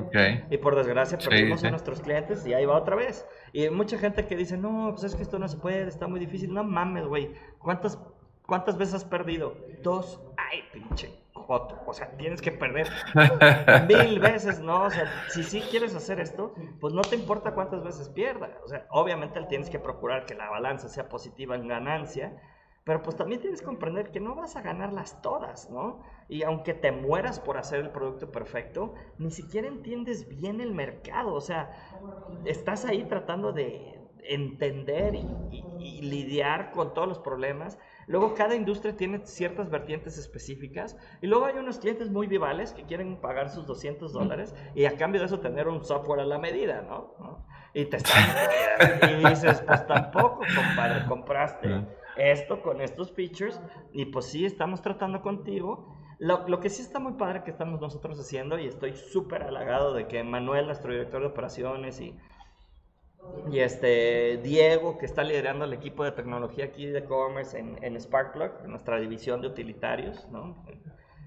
Y 0.52 0.58
por 0.58 0.76
desgracia 0.76 1.18
perdimos 1.18 1.64
a 1.64 1.72
nuestros 1.72 2.02
clientes 2.02 2.46
y 2.46 2.54
ahí 2.54 2.68
va 2.68 2.78
otra 2.78 2.96
vez. 2.96 3.28
Y 3.52 3.64
hay 3.64 3.72
mucha 3.72 3.98
gente 3.98 4.28
que 4.28 4.36
dice, 4.36 4.58
no, 4.58 4.92
pues 4.92 5.06
es 5.06 5.16
que 5.16 5.24
esto 5.24 5.40
no 5.40 5.48
se 5.48 5.58
puede, 5.58 5.88
está 5.88 6.08
muy 6.08 6.20
difícil. 6.20 6.54
No 6.54 6.64
mames, 6.64 7.08
güey. 7.08 7.34
¿Cuántas, 7.58 8.00
¿Cuántas 8.46 8.78
veces 8.78 8.94
has 8.94 9.06
perdido? 9.06 9.58
Dos. 9.82 10.22
Ay, 10.38 10.60
pinche 10.72 11.25
o 11.48 11.94
sea, 11.94 12.10
tienes 12.18 12.42
que 12.42 12.52
perder 12.52 12.88
mil 13.88 14.20
veces, 14.20 14.60
¿no? 14.60 14.84
O 14.84 14.90
sea, 14.90 15.10
si 15.30 15.44
sí 15.44 15.62
quieres 15.70 15.96
hacer 15.96 16.20
esto, 16.20 16.54
pues 16.80 16.94
no 16.94 17.02
te 17.02 17.16
importa 17.16 17.54
cuántas 17.54 17.84
veces 17.84 18.10
pierda. 18.10 18.58
O 18.64 18.68
sea, 18.68 18.86
obviamente 18.90 19.42
tienes 19.48 19.70
que 19.70 19.80
procurar 19.80 20.26
que 20.26 20.36
la 20.36 20.50
balanza 20.50 20.90
sea 20.90 21.10
positiva 21.10 21.56
en 21.56 21.68
ganancia, 21.68 22.42
pero 22.84 23.02
pues 23.02 23.16
también 23.16 23.42
tienes 23.42 23.62
que 23.62 23.66
comprender 23.66 24.12
que 24.12 24.20
no 24.20 24.36
vas 24.36 24.56
a 24.56 24.62
ganarlas 24.62 25.22
todas, 25.22 25.70
¿no? 25.72 26.02
Y 26.30 26.44
aunque 26.44 26.74
te 26.74 26.92
mueras 26.92 27.40
por 27.40 27.58
hacer 27.58 27.80
el 27.80 27.90
producto 27.90 28.32
perfecto, 28.32 28.94
ni 29.18 29.32
siquiera 29.32 29.68
entiendes 29.68 30.28
bien 30.28 30.62
el 30.62 30.72
mercado. 30.72 31.34
O 31.34 31.42
sea, 31.42 31.72
estás 32.46 32.86
ahí 32.86 33.04
tratando 33.06 33.54
de 33.54 34.00
entender 34.28 35.16
y 35.16 36.02
lidiar 36.02 36.72
con 36.72 36.94
todos 36.94 37.08
los 37.08 37.20
problemas 37.20 37.78
Luego 38.08 38.34
cada 38.36 38.56
industria 38.56 38.96
tiene 38.96 39.20
ciertas 39.26 39.70
vertientes 39.70 40.18
específicas 40.18 40.98
y 41.22 41.28
luego 41.28 41.46
hay 41.46 41.56
unos 41.56 41.80
clientes 41.80 42.10
muy 42.10 42.28
vivales 42.28 42.72
que 42.74 42.84
quieren 42.84 43.18
pagar 43.18 43.50
sus 43.50 43.66
200 43.66 44.14
dólares 44.14 44.54
y 44.76 44.86
a 44.86 44.96
cambio 44.98 45.22
de 45.22 45.28
eso 45.28 45.40
tener 45.40 45.68
un 45.68 45.84
software 45.84 46.20
a 46.20 46.26
la 46.26 46.38
medida, 46.38 46.82
¿no? 46.82 47.46
Y 47.74 47.86
te 47.86 47.98
están 47.98 48.24
y 49.20 49.30
dices, 49.30 49.62
pues 49.66 49.86
tampoco, 49.88 50.42
compadre, 50.56 51.06
compraste 51.08 51.86
esto 52.16 52.62
con 52.62 52.82
estos 52.82 53.12
features 53.12 53.60
y 53.92 54.06
pues 54.06 54.26
sí, 54.26 54.46
estamos 54.46 54.82
tratando 54.82 55.22
contigo. 55.22 55.96
Lo, 56.18 56.48
lo, 56.48 56.62
que 56.62 56.70
sí 56.70 56.82
está 56.82 57.00
muy 57.00 57.14
padre 57.14 57.44
que 57.44 57.52
estamos 57.52 57.82
nosotros 57.82 58.18
haciendo 58.18 58.58
y 58.58 58.68
estoy 58.68 58.94
súper 58.94 59.44
halagado 59.44 59.94
de 59.94 60.08
que 60.08 60.24
Manuel, 60.24 60.66
nuestro 60.66 60.94
director 60.94 61.20
de 61.20 61.28
operaciones 61.28 62.00
y 62.00 62.18
y 63.52 63.60
este 63.60 64.38
Diego, 64.38 64.98
que 64.98 65.06
está 65.06 65.24
liderando 65.24 65.66
el 65.66 65.74
equipo 65.74 66.04
de 66.04 66.12
tecnología 66.12 66.66
aquí 66.66 66.88
de 66.88 67.04
Commerce 67.06 67.58
en, 67.58 67.78
en 67.84 68.00
Sparkplug, 68.00 68.68
nuestra 68.68 69.00
división 69.00 69.42
de 69.42 69.48
utilitarios, 69.48 70.28
¿no? 70.32 70.66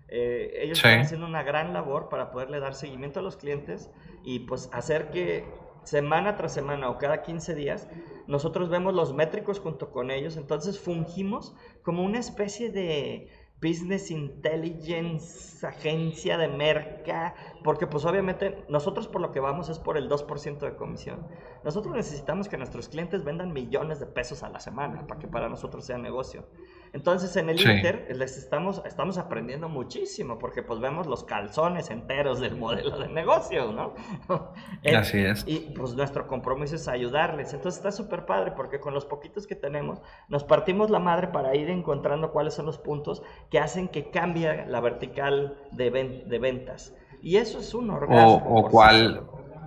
Eh, 0.08 0.62
ellos 0.62 0.78
están 0.78 1.00
haciendo 1.00 1.26
una 1.26 1.42
gran 1.42 1.74
labor 1.74 2.08
para 2.08 2.30
poderle 2.30 2.60
dar 2.60 2.74
seguimiento 2.74 3.20
a 3.20 3.22
los 3.22 3.36
clientes 3.36 3.90
y 4.24 4.40
pues 4.40 4.70
hacer 4.72 5.10
que 5.10 5.44
semana 5.84 6.36
tras 6.36 6.52
semana 6.54 6.88
o 6.88 6.98
cada 6.98 7.22
15 7.22 7.54
días 7.54 7.88
nosotros 8.26 8.68
vemos 8.68 8.94
los 8.94 9.14
métricos 9.14 9.60
junto 9.60 9.90
con 9.90 10.10
ellos, 10.10 10.36
entonces 10.36 10.78
fungimos 10.78 11.54
como 11.82 12.04
una 12.04 12.18
especie 12.18 12.70
de 12.70 13.28
Business 13.60 14.12
Intelligence, 14.12 15.66
agencia 15.66 16.38
de 16.38 16.46
merca, 16.46 17.34
porque 17.64 17.88
pues 17.88 18.04
obviamente 18.04 18.64
nosotros 18.68 19.08
por 19.08 19.20
lo 19.20 19.32
que 19.32 19.40
vamos 19.40 19.68
es 19.68 19.80
por 19.80 19.96
el 19.96 20.08
2% 20.08 20.58
de 20.60 20.76
comisión. 20.76 21.26
Nosotros 21.64 21.94
necesitamos 21.94 22.48
que 22.48 22.56
nuestros 22.56 22.88
clientes 22.88 23.24
vendan 23.24 23.52
millones 23.52 23.98
de 23.98 24.06
pesos 24.06 24.44
a 24.44 24.48
la 24.48 24.60
semana 24.60 25.06
para 25.08 25.18
que 25.18 25.26
para 25.26 25.48
nosotros 25.48 25.84
sea 25.84 25.98
negocio. 25.98 26.46
Entonces 26.92 27.36
en 27.36 27.48
el 27.48 27.60
Inter 27.60 28.08
les 28.14 28.38
estamos, 28.38 28.82
estamos 28.84 29.18
aprendiendo 29.18 29.68
muchísimo 29.68 30.38
porque 30.38 30.62
pues 30.62 30.80
vemos 30.80 31.06
los 31.06 31.24
calzones 31.24 31.90
enteros 31.90 32.40
del 32.40 32.56
modelo 32.56 32.98
de 32.98 33.08
negocio, 33.08 33.72
¿no? 33.72 33.94
Así 34.96 35.18
es. 35.18 35.44
Y 35.46 35.72
pues 35.76 35.94
nuestro 35.94 36.26
compromiso 36.26 36.76
es 36.76 36.88
ayudarles. 36.88 37.52
Entonces 37.52 37.78
está 37.78 37.92
súper 37.92 38.26
padre 38.26 38.52
porque 38.52 38.80
con 38.80 38.94
los 38.94 39.04
poquitos 39.04 39.46
que 39.46 39.54
tenemos 39.54 40.00
nos 40.28 40.44
partimos 40.44 40.90
la 40.90 40.98
madre 40.98 41.28
para 41.28 41.54
ir 41.54 41.70
encontrando 41.70 42.32
cuáles 42.32 42.54
son 42.54 42.66
los 42.66 42.78
puntos 42.78 43.22
que 43.50 43.58
hacen 43.58 43.88
que 43.88 44.10
cambie 44.10 44.66
la 44.66 44.80
vertical 44.80 45.58
de, 45.72 45.90
de 45.90 46.38
ventas. 46.38 46.94
Y 47.22 47.36
eso 47.36 47.58
es 47.58 47.74
un 47.74 47.90
orgasmo. 47.90 48.42
O, 48.46 48.68
cuál, 48.68 49.22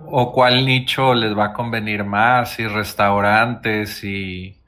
o 0.06 0.32
cuál 0.32 0.64
nicho 0.64 1.14
les 1.14 1.36
va 1.36 1.46
a 1.46 1.52
convenir 1.52 2.04
más, 2.04 2.58
y 2.58 2.66
restaurantes 2.66 4.02
y 4.04 4.61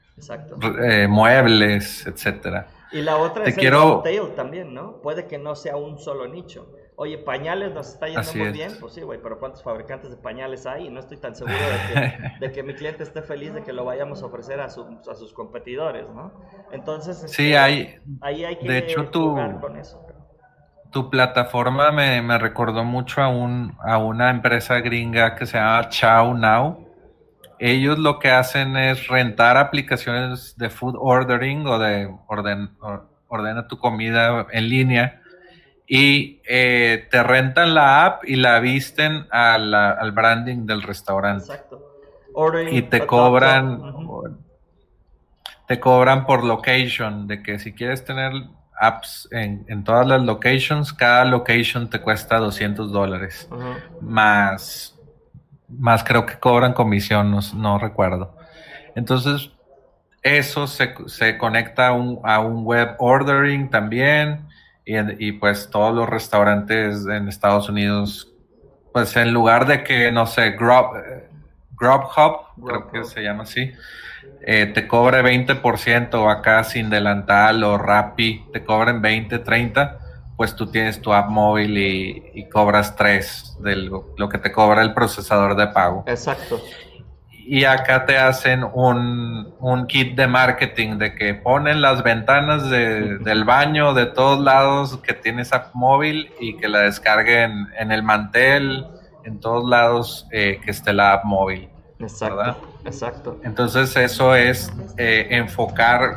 eh, 0.81 1.07
muebles, 1.07 2.07
etcétera. 2.07 2.67
Y 2.91 3.01
la 3.01 3.17
otra 3.17 3.45
es 3.45 3.57
el 3.57 3.71
tail 4.03 4.35
también, 4.35 4.73
¿no? 4.73 5.01
Puede 5.01 5.27
que 5.27 5.37
no 5.37 5.55
sea 5.55 5.75
un 5.75 5.99
solo 5.99 6.27
nicho. 6.27 6.71
Oye, 6.97 7.17
pañales 7.17 7.73
nos 7.73 7.89
está 7.89 8.07
yendo 8.07 8.33
muy 8.35 8.53
bien, 8.53 8.71
pues 8.79 8.93
sí, 8.93 9.01
güey, 9.01 9.19
pero 9.21 9.37
¿cuántos 9.37 9.61
fabricantes 9.61 10.11
de 10.11 10.15
pañales 10.15 10.65
hay? 10.65 10.87
Y 10.87 10.89
no 10.89 11.01
estoy 11.01 11.17
tan 11.17 11.35
seguro 11.35 11.57
de 12.39 12.51
que, 12.53 12.63
mi 12.63 12.73
cliente 12.73 13.03
esté 13.03 13.21
feliz 13.21 13.53
de 13.53 13.63
que 13.63 13.73
lo 13.73 13.83
vayamos 13.83 14.23
a 14.23 14.27
ofrecer 14.27 14.61
a, 14.61 14.65
a 14.65 14.69
sus 14.69 15.33
competidores, 15.33 16.07
¿no? 16.09 16.31
Entonces, 16.71 17.19
sí, 17.27 17.47
este, 17.47 17.57
hay, 17.57 17.99
ahí 18.21 18.45
hay 18.45 18.55
que 18.55 18.67
de 18.69 18.77
hecho, 18.77 19.09
jugar 19.11 19.59
con 19.59 19.77
eso 19.77 20.05
tu 20.91 21.09
plataforma 21.09 21.91
me, 21.91 22.21
me, 22.21 22.37
recordó 22.37 22.85
mucho 22.85 23.21
a, 23.21 23.27
un, 23.27 23.75
a 23.83 23.97
una 23.97 24.29
empresa 24.29 24.79
gringa 24.79 25.35
que 25.35 25.45
se 25.45 25.57
llama 25.57 25.89
Chow 25.89 26.33
Now. 26.33 26.84
Ellos 27.59 27.97
lo 27.99 28.19
que 28.19 28.31
hacen 28.31 28.75
es 28.77 29.07
rentar 29.07 29.57
aplicaciones 29.57 30.55
de 30.57 30.69
food 30.69 30.95
ordering 30.97 31.65
o 31.67 31.79
de 31.79 32.13
orden, 32.27 32.71
ordena 33.27 33.67
tu 33.67 33.77
comida 33.77 34.47
en 34.51 34.69
línea 34.69 35.21
y 35.87 36.41
eh, 36.47 37.07
te 37.11 37.23
rentan 37.23 37.75
la 37.75 38.05
app 38.05 38.23
y 38.25 38.35
la 38.35 38.59
visten 38.59 39.27
al 39.31 40.11
branding 40.11 40.65
del 40.65 40.81
restaurante. 40.81 41.45
Exacto. 41.45 41.81
y 42.71 42.81
te 42.83 43.05
cobran, 43.05 43.81
te 45.67 45.79
cobran 45.79 46.25
por 46.25 46.43
location, 46.43 47.27
de 47.27 47.41
que 47.43 47.59
si 47.59 47.73
quieres 47.73 48.03
tener 48.03 48.33
apps 48.79 49.27
en, 49.31 49.83
todas 49.83 50.07
las 50.07 50.21
locations, 50.21 50.91
cada 50.91 51.23
location 51.25 51.89
te 51.89 52.01
cuesta 52.01 52.37
200 52.37 52.91
dólares. 52.91 53.47
Más, 54.01 54.94
más 55.67 56.03
creo 56.03 56.25
que 56.25 56.39
cobran 56.39 56.73
comisión, 56.73 57.37
no, 57.55 57.79
recuerdo. 57.79 58.35
Entonces, 58.95 59.51
eso 60.21 60.67
se, 60.67 61.37
conecta 61.37 61.87
a 61.87 61.91
un, 61.93 62.19
a 62.23 62.39
un, 62.39 62.63
web 62.63 62.95
ordering 62.99 63.69
también. 63.69 64.47
Y, 64.85 65.31
pues 65.33 65.69
todos 65.71 65.95
los 65.95 66.07
restaurantes 66.07 67.07
en 67.07 67.27
Estados 67.27 67.69
Unidos, 67.69 68.31
pues 68.93 69.15
en 69.15 69.33
lugar 69.33 69.65
de 69.65 69.83
que, 69.83 70.11
no 70.11 70.27
sé, 70.27 70.51
Grub, 70.51 70.91
Grubhub, 71.71 72.53
creo 72.63 72.91
que 72.91 73.03
se 73.03 73.23
llama 73.23 73.43
así, 73.43 73.71
eh, 74.41 74.67
te 74.67 74.87
cobre 74.87 75.23
20% 75.23 76.31
acá 76.31 76.63
sin 76.63 76.91
delantal 76.91 77.63
o 77.63 77.79
Rappi, 77.79 78.45
te 78.53 78.63
cobren 78.63 79.01
20, 79.01 79.39
30, 79.39 79.99
pues 80.37 80.55
tú 80.55 80.67
tienes 80.67 81.01
tu 81.01 81.13
app 81.13 81.29
móvil 81.29 81.77
y, 81.77 82.49
cobras 82.49 82.95
3 82.95 83.57
de 83.61 83.75
lo, 83.75 84.29
que 84.29 84.37
te 84.37 84.51
cobra 84.51 84.81
el 84.81 84.93
procesador 84.93 85.55
de 85.55 85.67
pago. 85.67 86.03
Exacto. 86.07 86.61
y 87.31 87.63
acá 87.63 88.05
te 88.05 88.17
hacen 88.17 88.63
un, 88.63 89.53
un, 89.59 89.87
kit 89.87 90.15
de 90.15 90.27
marketing 90.27 90.97
de 90.97 91.13
que 91.15 91.35
ponen 91.35 91.81
las 91.81 92.03
ventanas 92.03 92.69
de, 92.69 93.19
del 93.19 93.43
baño 93.43 93.93
de 93.93 94.07
todos 94.07 94.39
lados 94.39 94.97
que 95.03 95.13
tienes 95.13 95.53
app 95.53 95.73
móvil 95.75 96.31
y 96.39 96.57
que 96.57 96.67
la 96.67 96.79
descarguen 96.79 97.67
en 97.77 97.91
el 97.91 98.01
mantel, 98.01 98.87
en 99.25 99.39
todos 99.39 99.69
lados 99.69 100.27
eh, 100.31 100.59
que 100.63 100.71
esté 100.71 100.91
la 100.93 101.13
app 101.13 101.25
móvil. 101.25 101.69
Exacto, 101.99 102.57
exacto. 102.83 103.39
Entonces 103.43 103.95
eso 103.95 104.35
es 104.35 104.71
eh, 104.97 105.27
enfocar 105.31 106.15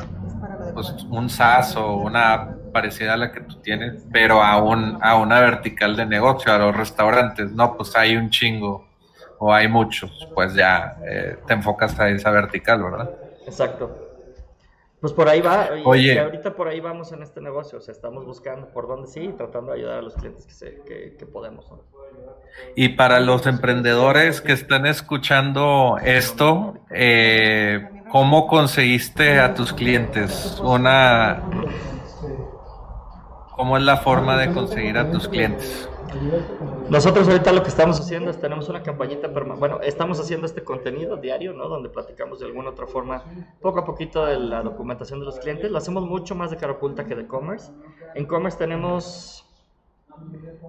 pues, 0.73 0.91
un 1.09 1.29
SaaS 1.29 1.75
o 1.75 1.95
una 1.95 2.33
app 2.33 2.58
parecida 2.71 3.13
a 3.13 3.17
la 3.17 3.31
que 3.31 3.41
tú 3.41 3.55
tienes, 3.61 4.05
pero 4.11 4.41
a, 4.41 4.57
un, 4.61 4.97
a 5.01 5.17
una 5.17 5.39
vertical 5.41 5.95
de 5.95 6.05
negocio, 6.05 6.53
a 6.53 6.57
los 6.57 6.75
restaurantes. 6.75 7.51
No, 7.51 7.75
pues 7.75 7.95
hay 7.95 8.15
un 8.15 8.29
chingo 8.29 8.87
o 9.39 9.53
hay 9.53 9.67
muchos, 9.67 10.27
pues 10.35 10.53
ya 10.53 10.97
eh, 11.05 11.37
te 11.47 11.53
enfocas 11.53 11.99
a 11.99 12.09
esa 12.09 12.29
vertical, 12.29 12.83
¿verdad? 12.83 13.09
Exacto. 13.45 14.09
Pues 14.99 15.13
por 15.13 15.29
ahí 15.29 15.39
va, 15.39 15.69
Oye, 15.85 16.19
ahorita 16.19 16.55
por 16.55 16.67
ahí 16.67 16.81
vamos 16.81 17.13
en 17.13 17.23
este 17.23 17.39
negocio, 17.39 17.77
o 17.77 17.81
sea, 17.81 17.93
estamos 17.93 18.25
buscando 18.25 18.67
por 18.67 18.85
dónde 18.85 19.07
sí 19.07 19.21
y 19.21 19.31
tratando 19.31 19.71
de 19.71 19.79
ayudar 19.79 19.99
a 19.99 20.01
los 20.01 20.13
clientes 20.15 20.45
que, 20.45 20.51
se, 20.51 20.81
que, 21.17 21.25
podemos. 21.25 21.65
Y 22.75 22.89
para 22.89 23.21
los 23.21 23.47
emprendedores 23.47 24.41
que 24.41 24.51
están 24.51 24.85
escuchando 24.85 25.95
esto, 26.03 26.73
eh, 26.89 27.87
¿cómo 28.11 28.47
conseguiste 28.47 29.39
a 29.39 29.53
tus 29.53 29.71
clientes? 29.71 30.59
Una, 30.61 31.43
¿Cómo 33.59 33.75
es 33.75 33.83
la 33.83 33.97
forma 33.97 34.37
de 34.37 34.53
conseguir 34.53 34.97
a 34.97 35.11
tus 35.11 35.27
clientes? 35.27 35.89
Nosotros 36.89 37.27
ahorita 37.27 37.51
lo 37.51 37.61
que 37.61 37.67
estamos 37.67 37.99
haciendo 37.99 38.31
es 38.31 38.39
tenemos 38.39 38.69
una 38.69 38.83
campañita, 38.83 39.27
bueno, 39.27 39.81
estamos 39.81 40.17
haciendo 40.21 40.45
este 40.45 40.63
contenido 40.63 41.17
diario, 41.17 41.51
¿no? 41.51 41.67
Donde 41.67 41.89
platicamos 41.89 42.39
de 42.39 42.45
alguna 42.45 42.69
otra 42.69 42.87
forma, 42.87 43.25
poco 43.59 43.79
a 43.79 43.83
poquito 43.83 44.25
de 44.25 44.39
la 44.39 44.63
documentación 44.63 45.19
de 45.19 45.25
los 45.25 45.39
clientes. 45.39 45.69
Lo 45.69 45.77
hacemos 45.77 46.05
mucho 46.05 46.35
más 46.35 46.51
de 46.51 46.55
cara 46.55 46.71
oculta 46.71 47.05
que 47.05 47.15
de 47.15 47.27
commerce. 47.27 47.73
En 48.15 48.25
commerce 48.27 48.57
tenemos 48.57 49.45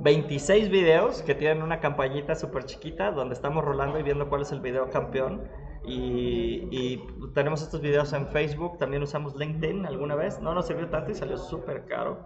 26 0.01 0.68
videos 0.68 1.22
que 1.22 1.36
tienen 1.36 1.62
una 1.62 1.78
campañita 1.78 2.34
súper 2.34 2.64
chiquita 2.64 3.12
donde 3.12 3.34
estamos 3.34 3.64
rolando 3.64 4.01
y 4.01 4.03
viendo 4.03 4.28
cuál 4.28 4.43
es 4.43 4.51
el 4.51 4.59
video 4.59 4.91
campeón. 4.91 5.43
Y, 5.84 6.66
y, 6.72 7.07
tenemos 7.34 7.62
estos 7.62 7.80
videos 7.80 8.12
en 8.14 8.26
Facebook, 8.26 8.78
también 8.78 9.05
usamos 9.05 9.36
LinkedIn 9.36 9.86
alguna 9.86 10.16
vez. 10.16 10.41
No 10.41 10.55
nos 10.55 10.66
sirvió 10.66 10.88
tanto 10.88 11.12
y 11.12 11.14
salió 11.14 11.38
súper 11.38 11.84
caro. 11.84 12.18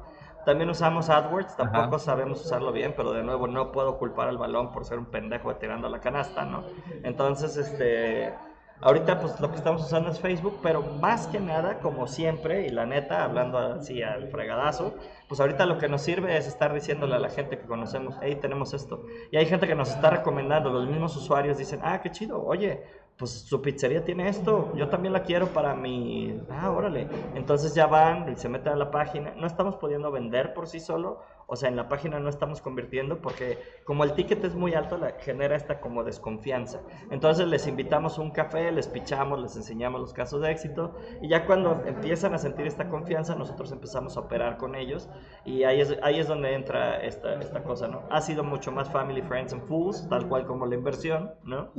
También 0.45 0.71
usamos 0.71 1.09
AdWords, 1.09 1.57
tampoco 1.57 1.99
sabemos 1.99 2.45
usarlo 2.45 2.73
bien, 2.73 2.95
pero 2.97 3.13
de 3.13 3.23
nuevo 3.23 3.47
no 3.47 3.73
puedo 3.73 3.99
culpar 3.99 4.29
al 4.29 4.39
balón 4.39 4.73
por 4.73 4.85
ser 4.85 4.99
un 4.99 5.07
pendejo 5.07 5.55
tirando 5.57 5.89
la 5.89 6.01
canasta, 6.01 6.45
¿no? 6.45 6.65
Entonces, 7.03 7.57
este, 7.57 8.35
ahorita 8.81 9.21
pues 9.21 9.41
lo 9.41 9.51
que 9.51 9.57
estamos 9.57 9.83
usando 9.83 10.11
es 10.11 10.21
Facebook, 10.21 10.59
pero 10.63 10.83
más 10.83 11.27
que 11.29 11.41
nada, 11.41 11.79
como 11.79 12.07
siempre, 12.07 12.67
y 12.67 12.71
la 12.71 12.85
neta, 12.85 13.25
hablando 13.25 13.59
así 13.59 14.03
al 14.03 14.29
fregadazo, 14.29 14.95
pues 15.29 15.41
ahorita 15.41 15.65
lo 15.67 15.79
que 15.79 15.89
nos 15.89 16.03
sirve 16.03 16.37
es 16.37 16.47
estar 16.47 16.75
diciéndole 16.75 17.15
a 17.15 17.19
la 17.19 17.31
gente 17.31 17.59
que 17.59 17.67
conocemos, 17.67 18.17
hey, 18.21 18.39
tenemos 18.41 18.75
esto. 18.75 19.05
Y 19.31 19.39
hay 19.39 19.47
gente 19.47 19.67
que 19.67 19.75
nos 19.75 19.91
está 19.91 20.11
recomendando, 20.11 20.71
los 20.71 20.87
mismos 20.87 21.17
usuarios 21.17 21.57
dicen, 21.57 21.81
ah, 21.83 22.01
qué 22.03 22.11
chido, 22.11 22.45
oye, 22.45 22.83
pues 23.17 23.31
su 23.31 23.63
pizzería 23.63 24.05
tiene 24.05 24.29
esto, 24.29 24.73
yo 24.75 24.89
también 24.89 25.13
la 25.13 25.23
quiero 25.23 25.47
para 25.47 25.75
mi... 25.75 26.41
Ah, 26.51 26.71
órale. 26.71 27.07
Entonces 27.35 27.75
ya 27.75 27.87
van 27.87 28.33
y 28.33 28.37
se 28.37 28.49
meten 28.49 28.73
a 28.73 28.77
la 28.77 28.91
página. 28.91 29.35
No 29.37 29.47
estamos 29.47 29.77
pudiendo 29.77 30.11
vender 30.11 30.53
por 30.53 30.67
sí 30.67 30.81
solo, 30.81 31.21
o 31.47 31.57
sea, 31.57 31.69
en 31.69 31.77
la 31.77 31.89
página 31.89 32.19
no 32.19 32.29
estamos 32.29 32.61
convirtiendo 32.61 33.21
porque 33.21 33.59
como 33.85 34.05
el 34.05 34.13
ticket 34.15 34.45
es 34.45 34.55
muy 34.55 34.75
alto, 34.75 34.99
la, 34.99 35.13
genera 35.19 35.57
esta 35.57 35.81
como 35.81 36.05
desconfianza. 36.05 36.81
Entonces 37.11 37.47
les 37.47 37.67
invitamos 37.67 38.19
un 38.19 38.31
café, 38.31 38.71
les 38.73 38.89
pichamos, 38.89 39.41
les 39.41 39.57
enseñamos 39.57 40.01
los 40.01 40.13
casos 40.13 40.41
de 40.41 40.51
éxito 40.51 40.95
y 41.21 41.29
ya 41.29 41.47
cuando 41.47 41.83
empiezan 41.87 42.35
a 42.35 42.39
sentir 42.39 42.67
esta 42.67 42.89
confianza, 42.89 43.35
nosotros 43.35 43.73
empezamos 43.73 44.17
a 44.17 44.21
operar 44.21 44.57
con 44.57 44.75
ellos 44.75 45.09
y 45.45 45.65
ahí 45.65 45.81
es, 45.81 45.97
ahí 46.03 46.19
es 46.19 46.29
donde 46.29 46.55
entra 46.55 47.03
esta, 47.03 47.35
esta 47.41 47.63
cosa, 47.63 47.89
¿no? 47.89 48.03
Ha 48.11 48.21
sido 48.21 48.45
mucho 48.45 48.73
más 48.73 48.91
family, 48.91 49.23
friends 49.23 49.53
and 49.53 49.67
fools, 49.67 50.09
tal 50.09 50.29
cual 50.29 50.47
como 50.47 50.67
la 50.67 50.75
inversión, 50.75 51.33
¿no? 51.45 51.71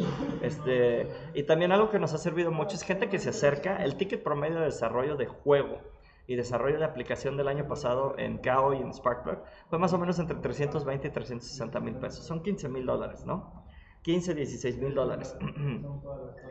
Este, 0.41 1.07
y 1.33 1.43
también 1.43 1.71
algo 1.71 1.89
que 1.89 1.99
nos 1.99 2.13
ha 2.13 2.17
servido 2.17 2.51
mucho 2.51 2.75
es 2.75 2.83
gente 2.83 3.09
que 3.09 3.19
se 3.19 3.29
acerca, 3.29 3.77
el 3.83 3.95
ticket 3.95 4.23
promedio 4.23 4.59
de 4.59 4.65
desarrollo 4.65 5.15
de 5.15 5.25
juego 5.25 5.79
y 6.27 6.35
desarrollo 6.35 6.79
de 6.79 6.85
aplicación 6.85 7.37
del 7.37 7.47
año 7.47 7.67
pasado 7.67 8.15
en 8.17 8.37
KO 8.37 8.73
y 8.73 8.77
en 8.77 8.93
Sparkplug 8.93 9.39
fue 9.69 9.79
más 9.79 9.93
o 9.93 9.97
menos 9.97 10.19
entre 10.19 10.37
320 10.37 11.07
y 11.07 11.11
360 11.11 11.79
mil 11.79 11.95
pesos. 11.95 12.25
Son 12.25 12.41
15 12.41 12.69
mil 12.69 12.85
dólares, 12.85 13.25
¿no? 13.25 13.65
15, 14.05 14.35
16 14.35 14.77
mil 14.77 14.93
dólares. 14.93 15.35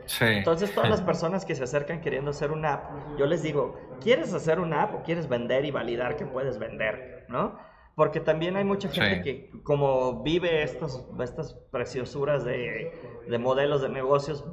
Sí. 0.07 0.25
Entonces, 0.25 0.71
todas 0.75 0.87
las 0.87 1.01
personas 1.11 1.45
que 1.45 1.55
se 1.55 1.63
acercan 1.63 1.99
queriendo 1.99 2.29
hacer 2.29 2.51
una 2.51 2.73
app, 2.73 3.17
yo 3.17 3.25
les 3.25 3.41
digo, 3.41 3.75
¿quieres 4.01 4.31
hacer 4.35 4.59
una 4.59 4.83
app 4.83 4.93
o 4.93 5.01
quieres 5.01 5.27
vender 5.27 5.65
y 5.65 5.71
validar 5.71 6.15
que 6.15 6.27
puedes 6.27 6.59
vender? 6.59 7.25
¿No? 7.27 7.57
Porque 7.95 8.19
también 8.19 8.57
hay 8.57 8.65
mucha 8.65 8.89
gente 8.89 9.21
que 9.21 9.51
como 9.63 10.21
vive 10.21 10.63
estos, 10.63 11.07
estas 11.23 11.53
preciosuras 11.71 12.43
de, 12.43 12.91
de 13.27 13.37
modelos 13.37 13.81
de 13.81 13.87
negocios 13.87 14.43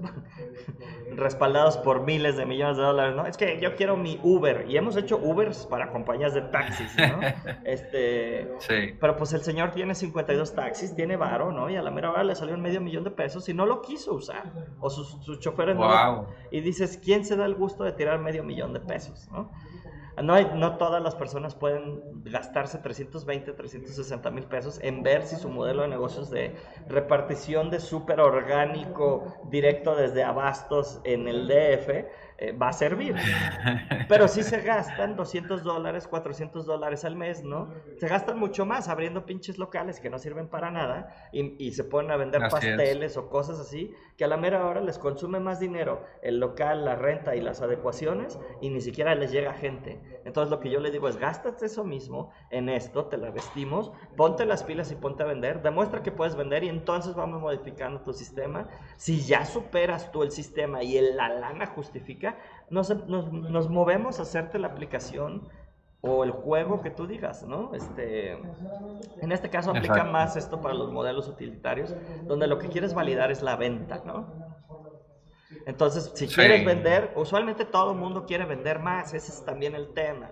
respaldados 1.17 1.77
por 1.79 2.05
miles 2.05 2.37
de 2.37 2.47
millones 2.47 2.77
de 2.77 2.85
dólares, 2.85 3.17
¿no? 3.17 3.27
Es 3.27 3.37
que 3.37 3.61
yo 3.61 3.75
quiero 3.75 3.97
mi 3.97 4.21
Uber 4.23 4.65
y 4.69 4.77
hemos 4.77 4.97
hecho 4.97 5.19
Ubers 5.19 5.67
para 5.67 5.91
compañías 5.91 6.35
de 6.35 6.43
taxis, 6.43 6.97
¿no? 6.97 7.21
Este, 7.65 8.49
sí. 8.59 8.97
Pero 9.01 9.17
pues 9.17 9.33
el 9.33 9.43
señor 9.43 9.73
tiene 9.73 9.95
52 9.95 10.55
taxis, 10.55 10.95
tiene 10.95 11.17
varo, 11.17 11.53
¿no? 11.53 11.69
Y 11.69 11.77
a 11.77 11.83
la 11.83 11.91
mera 11.91 12.11
hora 12.11 12.23
le 12.25 12.35
salió 12.35 12.55
un 12.55 12.61
medio 12.61 12.81
millón 12.81 13.03
de 13.03 13.11
pesos 13.11 13.49
y 13.49 13.55
no 13.55 13.67
lo 13.67 13.83
quiso 13.83 14.15
usar. 14.15 14.53
O 14.81 14.89
sus, 14.89 15.23
sus 15.25 15.41
choferes 15.41 15.77
no. 15.77 16.27
Y 16.51 16.61
dices, 16.61 16.99
¿quién 17.03 17.25
se 17.25 17.37
da 17.37 17.45
el 17.45 17.55
gusto 17.55 17.85
de 17.85 17.93
tirar 17.93 18.21
medio 18.21 18.45
millón 18.45 18.73
de 18.73 18.81
pesos, 18.81 19.29
¿no? 19.33 19.51
No, 20.21 20.35
hay, 20.35 20.51
no 20.55 20.77
todas 20.77 21.03
las 21.03 21.15
personas 21.15 21.55
pueden 21.55 22.03
gastarse 22.25 22.79
320, 22.79 23.53
360 23.53 24.31
mil 24.31 24.45
pesos 24.45 24.79
en 24.83 25.03
ver 25.03 25.27
si 25.27 25.37
su 25.37 25.49
modelo 25.49 25.83
de 25.83 25.89
negocios 25.89 26.31
de 26.31 26.55
repartición 26.89 27.71
de 27.71 27.81
súper 27.81 28.21
orgánico 28.21 29.35
directo 29.51 29.97
desde 29.97 30.23
abastos 30.23 31.01
en 31.05 31.29
el 31.29 31.49
DF 31.49 32.07
eh, 32.43 32.51
va 32.51 32.71
a 32.71 32.73
servir. 32.73 33.15
Pero 34.09 34.27
si 34.27 34.43
se 34.43 34.63
gastan 34.63 35.15
200 35.15 35.63
dólares, 35.63 36.09
400 36.09 36.67
dólares 36.67 37.05
al 37.05 37.15
mes, 37.15 37.45
¿no? 37.45 37.73
Se 37.99 38.09
gastan 38.09 38.37
mucho 38.37 38.67
más 38.67 38.89
abriendo 38.89 39.25
pinches 39.25 39.59
locales 39.59 40.01
que 40.01 40.11
no 40.11 40.19
sirven 40.19 40.49
para 40.49 40.73
nada 40.73 41.31
y, 41.31 41.71
se 41.71 41.85
ponen 41.85 42.11
a 42.11 42.17
vender 42.17 42.41
pasteles 42.51 43.17
o 43.17 43.29
cosas 43.29 43.61
así, 43.61 43.95
que 44.17 44.25
a 44.25 44.27
la 44.27 44.37
mera 44.37 44.67
hora 44.67 44.81
les 44.81 44.99
consume 44.99 45.39
más 45.39 45.61
dinero 45.61 46.05
el 46.21 46.41
local, 46.41 46.85
la 46.85 46.97
renta 46.97 47.37
y 47.37 47.41
las 47.41 47.63
adecuaciones 47.63 48.41
y 48.61 48.71
ni 48.71 48.81
siquiera 48.81 49.15
les 49.15 49.31
llega 49.31 49.55
gente. 49.55 50.01
Entonces 50.25 50.51
lo 50.51 50.61
que 50.61 50.71
yo 50.71 50.81
le 50.81 50.91
digo 50.91 51.09
es, 51.09 51.17
gástate 51.17 51.67
eso 51.67 51.85
mismo 51.85 52.31
en 52.51 52.69
esto, 52.69 53.07
te 53.07 53.17
la 53.17 53.31
vestimos, 53.31 53.93
ponte 54.17 54.45
las 54.45 54.63
pilas 54.63 54.91
y 54.93 54.95
ponte 54.95 55.23
a 55.23 55.27
vender, 55.27 55.63
demuestra 55.63 56.03
que 56.03 56.13
puedes 56.13 56.37
vender 56.37 56.65
y 56.65 56.69
entonces 56.69 57.15
vamos 57.15 57.41
modificando 57.41 58.01
tu 58.01 58.13
sistema. 58.13 58.69
Si 58.97 59.21
ya 59.23 59.45
superas 59.45 60.13
tú 60.13 60.23
el 60.23 60.31
sistema 60.31 60.83
y 60.83 60.97
el, 60.97 61.17
la 61.17 61.29
lana 61.29 61.67
justifica, 61.67 62.39
nos, 62.71 62.91
nos, 63.07 63.69
movemos 63.69 64.19
a 64.19 64.23
hacerte 64.23 64.59
la 64.59 64.69
aplicación 64.69 65.49
o 66.01 66.25
el 66.25 66.33
juego 66.33 66.83
que 66.83 66.91
tú 66.91 67.07
digas, 67.07 67.45
¿no? 67.45 67.75
Este, 67.75 68.33
en 69.21 69.31
este 69.31 69.51
caso 69.51 69.71
aplica 69.71 70.03
más 70.05 70.37
esto 70.37 70.61
para 70.61 70.75
los 70.75 70.91
modelos 70.91 71.29
utilitarios, 71.29 71.95
donde 72.25 72.49
lo 72.49 72.59
que 72.59 72.69
quieres 72.69 72.93
validar 72.93 73.31
es 73.31 73.43
la 73.43 73.55
venta, 73.57 74.03
¿no? 74.05 74.42
Entonces, 75.67 76.13
si 76.15 76.27
quieres 76.29 76.65
vender, 76.65 77.13
usualmente 77.17 77.65
todo 77.65 77.93
el 77.93 77.99
mundo 77.99 78.27
quiere 78.27 78.45
vender 78.45 78.79
más, 78.79 79.15
ese 79.15 79.33
es 79.33 79.45
también 79.45 79.75
el 79.75 79.93
tema. 79.95 80.31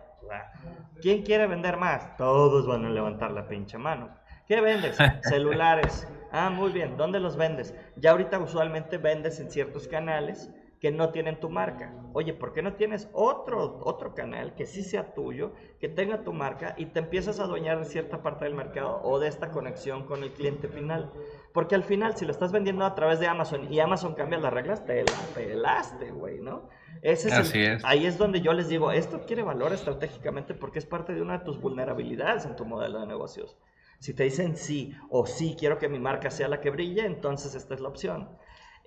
¿Quién 1.01 1.23
quiere 1.23 1.47
vender 1.47 1.77
más? 1.77 2.17
Todos 2.17 2.67
van 2.67 2.85
a 2.85 2.91
levantar 2.91 3.31
la 3.33 3.49
pinche 3.49 3.79
mano. 3.79 4.11
¿Qué 4.47 4.61
vendes? 4.61 4.97
Celulares. 5.23 6.07
Ah, 6.33 6.51
muy 6.51 6.73
bien. 6.73 6.97
¿Dónde 6.97 7.21
los 7.21 7.37
vendes? 7.37 7.75
Ya 7.97 8.13
ahorita 8.13 8.39
usualmente 8.39 8.99
vendes 8.99 9.41
en 9.41 9.51
ciertos 9.51 9.89
canales 9.89 10.51
que 10.81 10.91
no 10.91 11.11
tienen 11.11 11.39
tu 11.39 11.51
marca. 11.51 11.93
Oye, 12.15 12.33
¿por 12.33 12.55
qué 12.55 12.63
no 12.63 12.73
tienes 12.73 13.11
otro, 13.13 13.81
otro 13.85 14.15
canal 14.15 14.55
que 14.55 14.65
sí 14.65 14.83
sea 14.83 15.13
tuyo, 15.13 15.53
que 15.79 15.89
tenga 15.89 16.25
tu 16.25 16.33
marca 16.33 16.75
y 16.79 16.87
te 16.87 17.01
empiezas 17.01 17.39
a 17.39 17.45
adueñar 17.45 17.79
de 17.79 17.85
cierta 17.85 18.23
parte 18.23 18.47
del 18.47 18.55
mercado 18.55 19.01
o 19.03 19.19
de 19.19 19.29
esta 19.29 19.51
conexión 19.51 20.07
con 20.07 20.23
el 20.23 20.33
cliente 20.33 20.69
final? 20.69 21.13
Porque 21.53 21.75
al 21.75 21.85
final, 21.85 22.17
si 22.17 22.25
lo 22.25 22.31
estás 22.31 22.51
vendiendo 22.51 22.87
a 22.87 22.95
través 22.95 23.21
de 23.21 23.27
Amazon 23.27 23.71
y 23.71 23.79
Amazon 23.79 24.15
cambia 24.15 24.39
las 24.39 24.53
reglas, 24.53 24.87
te 24.87 25.05
la 25.05 25.19
pelaste, 25.35 26.13
güey, 26.13 26.41
¿no? 26.41 26.71
Ese 27.03 27.29
es 27.29 27.35
Así 27.35 27.61
es. 27.61 27.85
Ahí 27.85 28.07
es 28.07 28.17
donde 28.17 28.41
yo 28.41 28.55
les 28.55 28.69
digo, 28.69 28.91
esto 28.91 29.21
quiere 29.27 29.43
valor 29.43 29.73
estratégicamente 29.75 30.55
porque 30.55 30.79
es 30.79 30.87
parte 30.87 31.15
de 31.15 31.21
una 31.21 31.39
de 31.39 31.45
tus 31.45 31.61
vulnerabilidades 31.61 32.47
en 32.47 32.57
tu 32.57 32.65
modelo 32.65 33.01
de 33.01 33.07
negocios. 33.07 33.59
Si 33.99 34.15
te 34.15 34.25
dicen 34.25 34.57
sí 34.57 34.97
o 35.11 35.27
sí, 35.27 35.57
quiero 35.59 35.79
que 35.79 35.91
mi 35.91 35.99
marca 35.99 36.31
sea 36.31 36.49
la 36.49 36.61
que 36.63 36.71
brille, 36.71 37.05
entonces 37.05 37.55
esta 37.55 37.75
es 37.75 37.81
la 37.81 37.89
opción. 37.89 38.31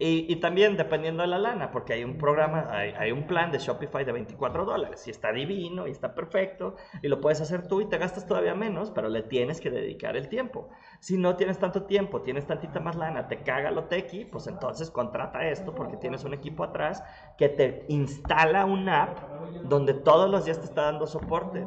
Y, 0.06 0.36
también 0.36 0.76
dependiendo 0.76 1.24
de 1.24 1.30
la 1.30 1.38
lana, 1.38 1.72
porque 1.72 1.94
hay 1.94 2.04
un 2.04 2.18
programa, 2.18 2.70
hay, 2.70 3.14
un 3.14 3.26
plan 3.26 3.54
de 3.54 3.60
Shopify 3.60 4.04
de 4.04 4.12
24 4.12 4.66
dólares 4.66 5.08
y 5.08 5.12
está 5.12 5.32
divino 5.32 5.88
y 5.88 5.92
está 5.92 6.14
perfecto 6.14 6.76
y 7.02 7.08
lo 7.08 7.22
puedes 7.22 7.40
hacer 7.40 7.70
tú 7.70 7.80
y 7.80 7.86
te 7.86 7.98
gastas 7.98 8.28
todavía 8.28 8.54
menos, 8.54 8.92
pero 8.92 9.08
le 9.08 9.22
tienes 9.22 9.62
que 9.62 9.70
dedicar 9.72 10.18
el 10.18 10.28
tiempo. 10.28 10.68
Si 11.00 11.18
no 11.18 11.38
tienes 11.38 11.58
tanto 11.58 11.84
tiempo, 11.84 12.22
tienes 12.22 12.46
tantita 12.46 12.82
más 12.82 12.98
lana, 12.98 13.30
te 13.30 13.44
caga 13.44 13.72
lo 13.72 13.86
tequi, 13.86 14.26
pues 14.26 14.48
entonces 14.48 14.92
contrata 14.92 15.48
esto 15.48 15.74
porque 15.74 15.96
tienes 15.96 16.26
un 16.26 16.34
equipo 16.34 16.66
atrás 16.66 17.02
que 17.38 17.48
te 17.48 17.86
instala 17.88 18.66
una 18.66 19.04
app 19.04 19.20
donde 19.64 19.94
todos 19.94 20.30
los 20.30 20.44
días 20.44 20.60
te 20.60 20.66
está 20.66 20.82
dando 20.82 21.08
soporte. 21.08 21.66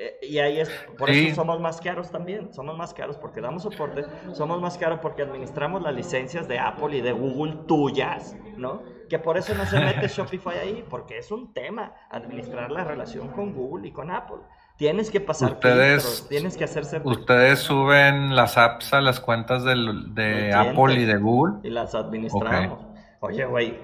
Eh, 0.00 0.16
y 0.22 0.38
ahí 0.38 0.60
es, 0.60 0.70
por 0.96 1.10
eso 1.10 1.34
somos 1.34 1.58
más 1.58 1.80
caros 1.80 2.12
también, 2.12 2.54
somos 2.54 2.78
más 2.78 2.94
caros 2.94 3.16
porque 3.16 3.40
damos 3.40 3.64
soporte, 3.64 4.04
somos 4.32 4.60
más 4.60 4.78
caros 4.78 5.00
porque 5.02 5.22
administramos 5.22 5.82
las 5.82 5.92
licencias 5.92 6.46
de 6.46 6.56
Apple 6.56 6.96
y 6.96 7.00
de 7.00 7.10
Google 7.10 7.64
tuyas, 7.66 8.36
¿no? 8.56 8.80
Que 9.08 9.18
por 9.18 9.36
eso 9.36 9.56
no 9.56 9.66
se 9.66 9.80
mete 9.80 10.06
Shopify 10.08 10.56
ahí, 10.56 10.84
porque 10.88 11.18
es 11.18 11.32
un 11.32 11.52
tema 11.52 11.94
administrar 12.10 12.70
la 12.70 12.84
relación 12.84 13.28
con 13.32 13.52
Google 13.52 13.88
y 13.88 13.90
con 13.90 14.12
Apple. 14.12 14.38
Tienes 14.76 15.10
que 15.10 15.20
pasar 15.20 15.54
ustedes, 15.54 16.26
tienes 16.28 16.56
que 16.56 16.62
hacerse... 16.62 17.00
Ustedes 17.02 17.58
suben 17.58 18.36
las 18.36 18.56
apps 18.56 18.92
a 18.92 19.00
las 19.00 19.18
cuentas 19.18 19.64
del, 19.64 20.14
de 20.14 20.54
Apple 20.54 20.94
y 20.94 21.04
de 21.06 21.16
Google. 21.16 21.54
Y 21.64 21.70
las 21.70 21.96
administramos. 21.96 22.87
Oye, 23.20 23.44
güey, 23.46 23.80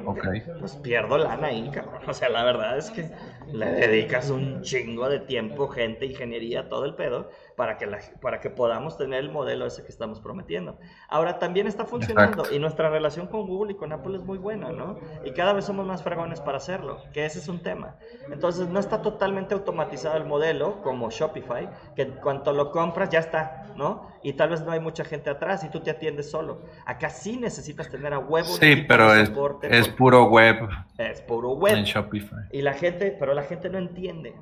pues 0.56 0.76
pierdo 0.76 1.18
lana 1.18 1.48
ahí, 1.48 1.70
cabrón. 1.70 2.02
O 2.06 2.14
sea, 2.14 2.28
la 2.28 2.44
verdad 2.44 2.78
es 2.78 2.90
que 2.90 3.10
le 3.50 3.66
dedicas 3.66 4.30
un 4.30 4.60
chingo 4.60 5.08
de 5.08 5.20
tiempo, 5.20 5.68
gente, 5.68 6.06
ingeniería, 6.06 6.68
todo 6.68 6.84
el 6.84 6.94
pedo, 6.94 7.28
para 7.56 7.76
que, 7.76 7.86
la, 7.86 7.98
para 8.20 8.40
que 8.40 8.50
podamos 8.50 8.96
tener 8.96 9.20
el 9.20 9.30
modelo 9.30 9.66
ese 9.66 9.82
que 9.82 9.88
estamos 9.88 10.20
prometiendo. 10.20 10.78
Ahora, 11.08 11.38
también 11.38 11.66
está 11.66 11.84
funcionando 11.84 12.44
y 12.52 12.58
nuestra 12.58 12.90
relación 12.90 13.28
con 13.28 13.46
Google 13.46 13.72
y 13.72 13.76
con 13.76 13.92
Apple 13.92 14.16
es 14.16 14.24
muy 14.24 14.38
buena, 14.38 14.72
¿no? 14.72 14.98
Y 15.24 15.32
cada 15.32 15.52
vez 15.52 15.64
somos 15.64 15.86
más 15.86 16.02
fregones 16.02 16.40
para 16.40 16.56
hacerlo, 16.56 16.98
que 17.12 17.24
ese 17.24 17.38
es 17.38 17.48
un 17.48 17.62
tema. 17.62 17.96
Entonces, 18.30 18.68
no 18.68 18.80
está 18.80 19.02
totalmente 19.02 19.54
automatizado 19.54 20.16
el 20.16 20.24
modelo 20.24 20.82
como 20.82 21.10
Shopify, 21.10 21.68
que 21.94 22.08
cuanto 22.08 22.52
lo 22.52 22.70
compras 22.72 23.10
ya 23.10 23.20
está, 23.20 23.72
¿no? 23.76 24.08
Y 24.22 24.32
tal 24.32 24.50
vez 24.50 24.62
no 24.62 24.72
hay 24.72 24.80
mucha 24.80 25.04
gente 25.04 25.30
atrás 25.30 25.64
y 25.64 25.68
tú 25.68 25.80
te 25.80 25.90
atiendes 25.90 26.30
solo. 26.30 26.62
Acá 26.86 27.10
sí 27.10 27.36
necesitas 27.36 27.90
tener 27.90 28.14
a 28.14 28.18
huevo. 28.18 28.48
Sí, 28.48 28.84
pero 28.88 29.14
es, 29.14 29.30
es 29.70 29.88
puro 29.88 30.24
web. 30.24 30.68
Es 30.98 31.20
puro 31.22 31.52
web. 31.52 31.76
En 31.76 31.84
Shopify. 31.84 32.48
Y 32.50 32.62
la 32.62 32.72
gente, 32.72 33.14
pero 33.18 33.34
la 33.34 33.42
gente 33.42 33.68
no 33.68 33.78
entiende. 33.78 34.34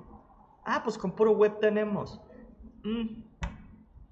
Ah, 0.64 0.82
pues 0.84 0.96
con 0.96 1.12
puro 1.12 1.32
web 1.32 1.58
tenemos. 1.60 2.20
Mm, 2.84 3.22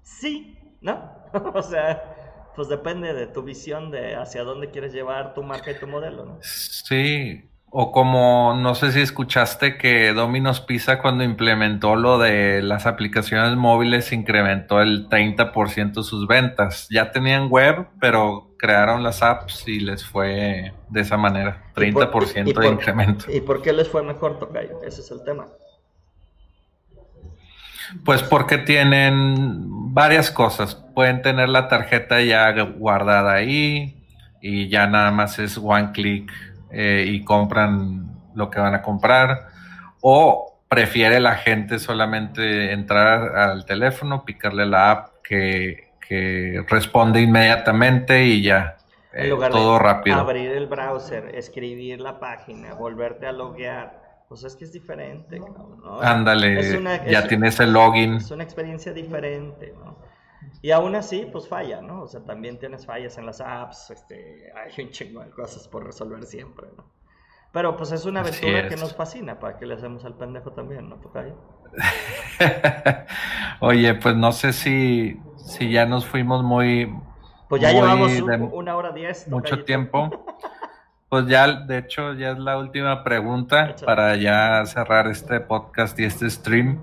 sí, 0.01 0.57
¿no? 0.81 1.11
o 1.53 1.61
sea, 1.61 2.51
pues 2.55 2.67
depende 2.67 3.13
de 3.13 3.27
tu 3.27 3.43
visión 3.43 3.91
de 3.91 4.15
hacia 4.15 4.43
dónde 4.43 4.71
quieres 4.71 4.93
llevar 4.93 5.33
tu 5.33 5.43
marca 5.43 5.71
y 5.71 5.79
tu 5.79 5.87
modelo, 5.87 6.25
¿no? 6.25 6.39
Sí, 6.41 7.49
o 7.73 7.93
como 7.93 8.53
no 8.53 8.75
sé 8.75 8.91
si 8.91 8.99
escuchaste 8.99 9.77
que 9.77 10.11
Domino's 10.13 10.59
Pizza 10.59 11.01
cuando 11.01 11.23
implementó 11.23 11.95
lo 11.95 12.19
de 12.19 12.61
las 12.61 12.85
aplicaciones 12.85 13.55
móviles 13.55 14.11
incrementó 14.11 14.81
el 14.81 15.07
30% 15.07 16.03
sus 16.03 16.27
ventas. 16.27 16.87
Ya 16.89 17.11
tenían 17.11 17.47
web, 17.49 17.87
pero 18.01 18.55
crearon 18.57 19.03
las 19.03 19.23
apps 19.23 19.67
y 19.69 19.79
les 19.79 20.05
fue 20.05 20.73
de 20.89 21.01
esa 21.01 21.15
manera, 21.15 21.63
30% 21.73 22.59
de 22.59 22.67
incremento. 22.67 23.31
¿Y 23.31 23.39
por 23.39 23.61
qué 23.61 23.71
les 23.71 23.87
fue 23.87 24.03
mejor, 24.03 24.37
Tocayo? 24.37 24.83
Ese 24.83 24.99
es 24.99 25.09
el 25.09 25.23
tema. 25.23 25.47
Pues 28.05 28.23
porque 28.23 28.57
tienen 28.57 29.93
varias 29.93 30.31
cosas. 30.31 30.75
Pueden 30.75 31.21
tener 31.21 31.49
la 31.49 31.67
tarjeta 31.67 32.21
ya 32.21 32.51
guardada 32.61 33.33
ahí 33.33 34.01
y 34.41 34.69
ya 34.69 34.87
nada 34.87 35.11
más 35.11 35.39
es 35.39 35.57
one 35.57 35.91
click 35.91 36.31
eh, 36.71 37.05
y 37.07 37.23
compran 37.23 38.11
lo 38.33 38.49
que 38.49 38.59
van 38.59 38.73
a 38.73 38.81
comprar. 38.81 39.47
O 40.01 40.61
prefiere 40.67 41.19
la 41.19 41.35
gente 41.35 41.79
solamente 41.79 42.71
entrar 42.71 43.35
al 43.35 43.65
teléfono, 43.65 44.23
picarle 44.23 44.65
la 44.65 44.91
app 44.91 45.07
que, 45.23 45.89
responde 46.67 47.21
inmediatamente 47.21 48.25
y 48.25 48.41
ya. 48.41 48.75
Eh, 49.13 49.33
todo 49.49 49.79
rápido. 49.79 50.17
Abrir 50.17 50.51
el 50.51 50.67
browser, 50.67 51.35
escribir 51.35 52.01
la 52.01 52.19
página, 52.19 52.73
volverte 52.73 53.27
a 53.27 53.31
loguear 53.31 54.00
pues 54.31 54.45
es 54.45 54.55
que 54.55 54.63
es 54.63 54.71
diferente, 54.71 55.37
¿no? 55.41 55.99
Ándale, 55.99 56.81
ya 57.11 57.27
tienes 57.27 57.59
el 57.59 57.73
login. 57.73 58.13
Es 58.13 58.31
una 58.31 58.45
experiencia 58.45 58.93
diferente, 58.93 59.73
¿no? 59.77 59.97
Y 60.61 60.71
aún 60.71 60.95
así, 60.95 61.27
pues 61.29 61.49
falla, 61.49 61.81
¿no? 61.81 62.03
O 62.03 62.07
sea, 62.07 62.21
también 62.21 62.57
tienes 62.57 62.85
fallas 62.85 63.17
en 63.17 63.25
las 63.25 63.41
apps, 63.41 63.89
este, 63.89 64.49
hay 64.55 64.85
un 64.85 64.91
chingo 64.91 65.21
de 65.21 65.31
cosas 65.31 65.67
por 65.67 65.85
resolver 65.85 66.23
siempre, 66.23 66.67
¿no? 66.77 66.85
Pero 67.51 67.75
pues 67.75 67.91
es 67.91 68.05
una 68.05 68.21
aventura 68.21 68.69
que 68.69 68.77
nos 68.77 68.95
fascina, 68.95 69.37
¿para 69.37 69.57
que 69.57 69.65
le 69.65 69.73
hacemos 69.73 70.05
al 70.05 70.15
pendejo 70.15 70.53
también, 70.53 70.87
no, 70.87 70.95
Tocayo? 70.95 71.35
Oye, 73.59 73.95
pues 73.95 74.15
no 74.15 74.31
sé 74.31 74.53
si, 74.53 75.19
si 75.35 75.71
ya 75.71 75.85
nos 75.85 76.05
fuimos 76.05 76.41
muy... 76.41 76.89
Pues 77.49 77.61
ya 77.61 77.73
llevamos 77.73 78.13
una 78.53 78.77
hora 78.77 78.93
diez. 78.93 79.27
Mucho 79.27 79.65
tiempo. 79.65 80.25
Pues 81.11 81.27
ya, 81.27 81.45
de 81.45 81.79
hecho, 81.79 82.13
ya 82.13 82.31
es 82.31 82.39
la 82.39 82.57
última 82.57 83.03
pregunta 83.03 83.75
para 83.85 84.15
ya 84.15 84.65
cerrar 84.65 85.07
este 85.07 85.41
podcast 85.41 85.99
y 85.99 86.05
este 86.05 86.29
stream. 86.29 86.79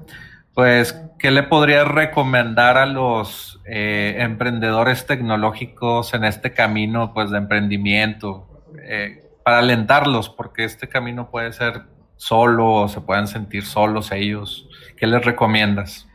Pues, 0.53 0.93
¿qué 1.19 1.31
le 1.31 1.45
podrías 1.45 1.89
recomendar 1.89 2.77
a 2.77 2.85
los 2.85 3.59
eh, 3.65 4.17
emprendedores 4.19 5.07
tecnológicos 5.07 6.13
en 6.13 6.25
este 6.25 6.53
camino, 6.53 7.15
pues, 7.15 7.31
de 7.31 7.39
emprendimiento? 7.39 8.67
Eh, 8.83 9.25
para 9.43 9.61
alentarlos, 9.61 10.29
porque 10.29 10.65
este 10.65 10.91
camino 10.91 11.31
puede 11.31 11.55
ser 11.55 11.85
solo 12.17 12.71
o 12.71 12.89
se 12.89 13.01
pueden 13.01 13.29
sentir 13.29 13.65
solos 13.65 14.13
ellos. 14.13 14.69
¿Qué 14.99 15.07
les 15.07 15.25
recomiendas? 15.25 16.07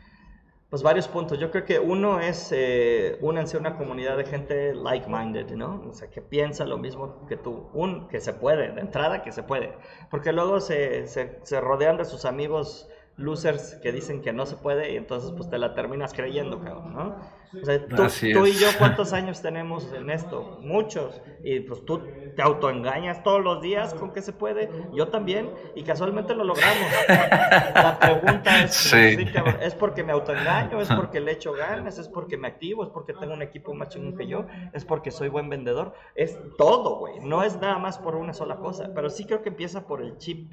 Pues 0.74 0.82
varios 0.82 1.06
puntos. 1.06 1.38
Yo 1.38 1.52
creo 1.52 1.64
que 1.64 1.78
uno 1.78 2.18
es 2.18 2.50
eh, 2.50 3.16
únanse 3.20 3.56
a 3.56 3.60
una 3.60 3.76
comunidad 3.76 4.16
de 4.16 4.24
gente 4.24 4.74
like-minded, 4.74 5.52
¿no? 5.52 5.84
O 5.88 5.92
sea, 5.92 6.10
que 6.10 6.20
piensa 6.20 6.64
lo 6.64 6.78
mismo 6.78 7.24
que 7.28 7.36
tú. 7.36 7.68
Un, 7.72 8.08
que 8.08 8.18
se 8.18 8.32
puede, 8.32 8.72
de 8.72 8.80
entrada 8.80 9.22
que 9.22 9.30
se 9.30 9.44
puede. 9.44 9.72
Porque 10.10 10.32
luego 10.32 10.58
se, 10.58 11.06
se, 11.06 11.38
se 11.44 11.60
rodean 11.60 11.96
de 11.96 12.04
sus 12.04 12.24
amigos 12.24 12.88
losers 13.16 13.76
que 13.84 13.92
dicen 13.92 14.20
que 14.20 14.32
no 14.32 14.46
se 14.46 14.56
puede 14.56 14.92
y 14.92 14.96
entonces 14.96 15.30
pues 15.30 15.48
te 15.48 15.58
la 15.58 15.74
terminas 15.74 16.12
creyendo, 16.12 16.58
cabrón, 16.58 16.92
¿no? 16.92 17.43
O 17.60 17.64
sea, 17.64 17.86
tú, 17.86 17.96
tú, 17.96 18.46
y 18.46 18.52
yo, 18.52 18.68
¿cuántos 18.78 19.12
años 19.12 19.40
tenemos 19.42 19.92
en 19.92 20.10
esto? 20.10 20.58
Muchos. 20.62 21.20
Y 21.42 21.60
pues 21.60 21.84
tú 21.84 22.02
te 22.34 22.42
autoengañas 22.42 23.22
todos 23.22 23.42
los 23.42 23.60
días 23.62 23.94
con 23.94 24.12
que 24.12 24.22
se 24.22 24.32
puede. 24.32 24.70
Yo 24.92 25.08
también. 25.08 25.50
Y 25.74 25.82
casualmente 25.82 26.34
lo 26.34 26.44
logramos. 26.44 26.88
La 27.08 27.98
pregunta 28.00 28.64
es, 28.64 28.92
¿es 29.62 29.74
porque 29.74 30.02
me 30.02 30.12
autoengaño? 30.12 30.80
¿Es 30.80 30.88
porque 30.88 31.20
le 31.20 31.32
echo 31.32 31.52
ganas? 31.52 31.98
¿Es 31.98 32.08
porque 32.08 32.36
me 32.36 32.48
activo? 32.48 32.84
¿Es 32.84 32.90
porque 32.90 33.12
tengo 33.12 33.34
un 33.34 33.42
equipo 33.42 33.74
más 33.74 33.88
chingón 33.88 34.16
que 34.16 34.26
yo? 34.26 34.46
¿Es 34.72 34.84
porque 34.84 35.10
soy 35.10 35.28
buen 35.28 35.48
vendedor? 35.48 35.94
Es 36.14 36.38
todo, 36.58 36.96
güey. 36.98 37.20
No 37.20 37.42
es 37.42 37.60
nada 37.60 37.78
más 37.78 37.98
por 37.98 38.16
una 38.16 38.32
sola 38.32 38.56
cosa. 38.56 38.90
Pero 38.94 39.10
sí 39.10 39.24
creo 39.24 39.42
que 39.42 39.50
empieza 39.50 39.86
por 39.86 40.02
el 40.02 40.18
chip 40.18 40.52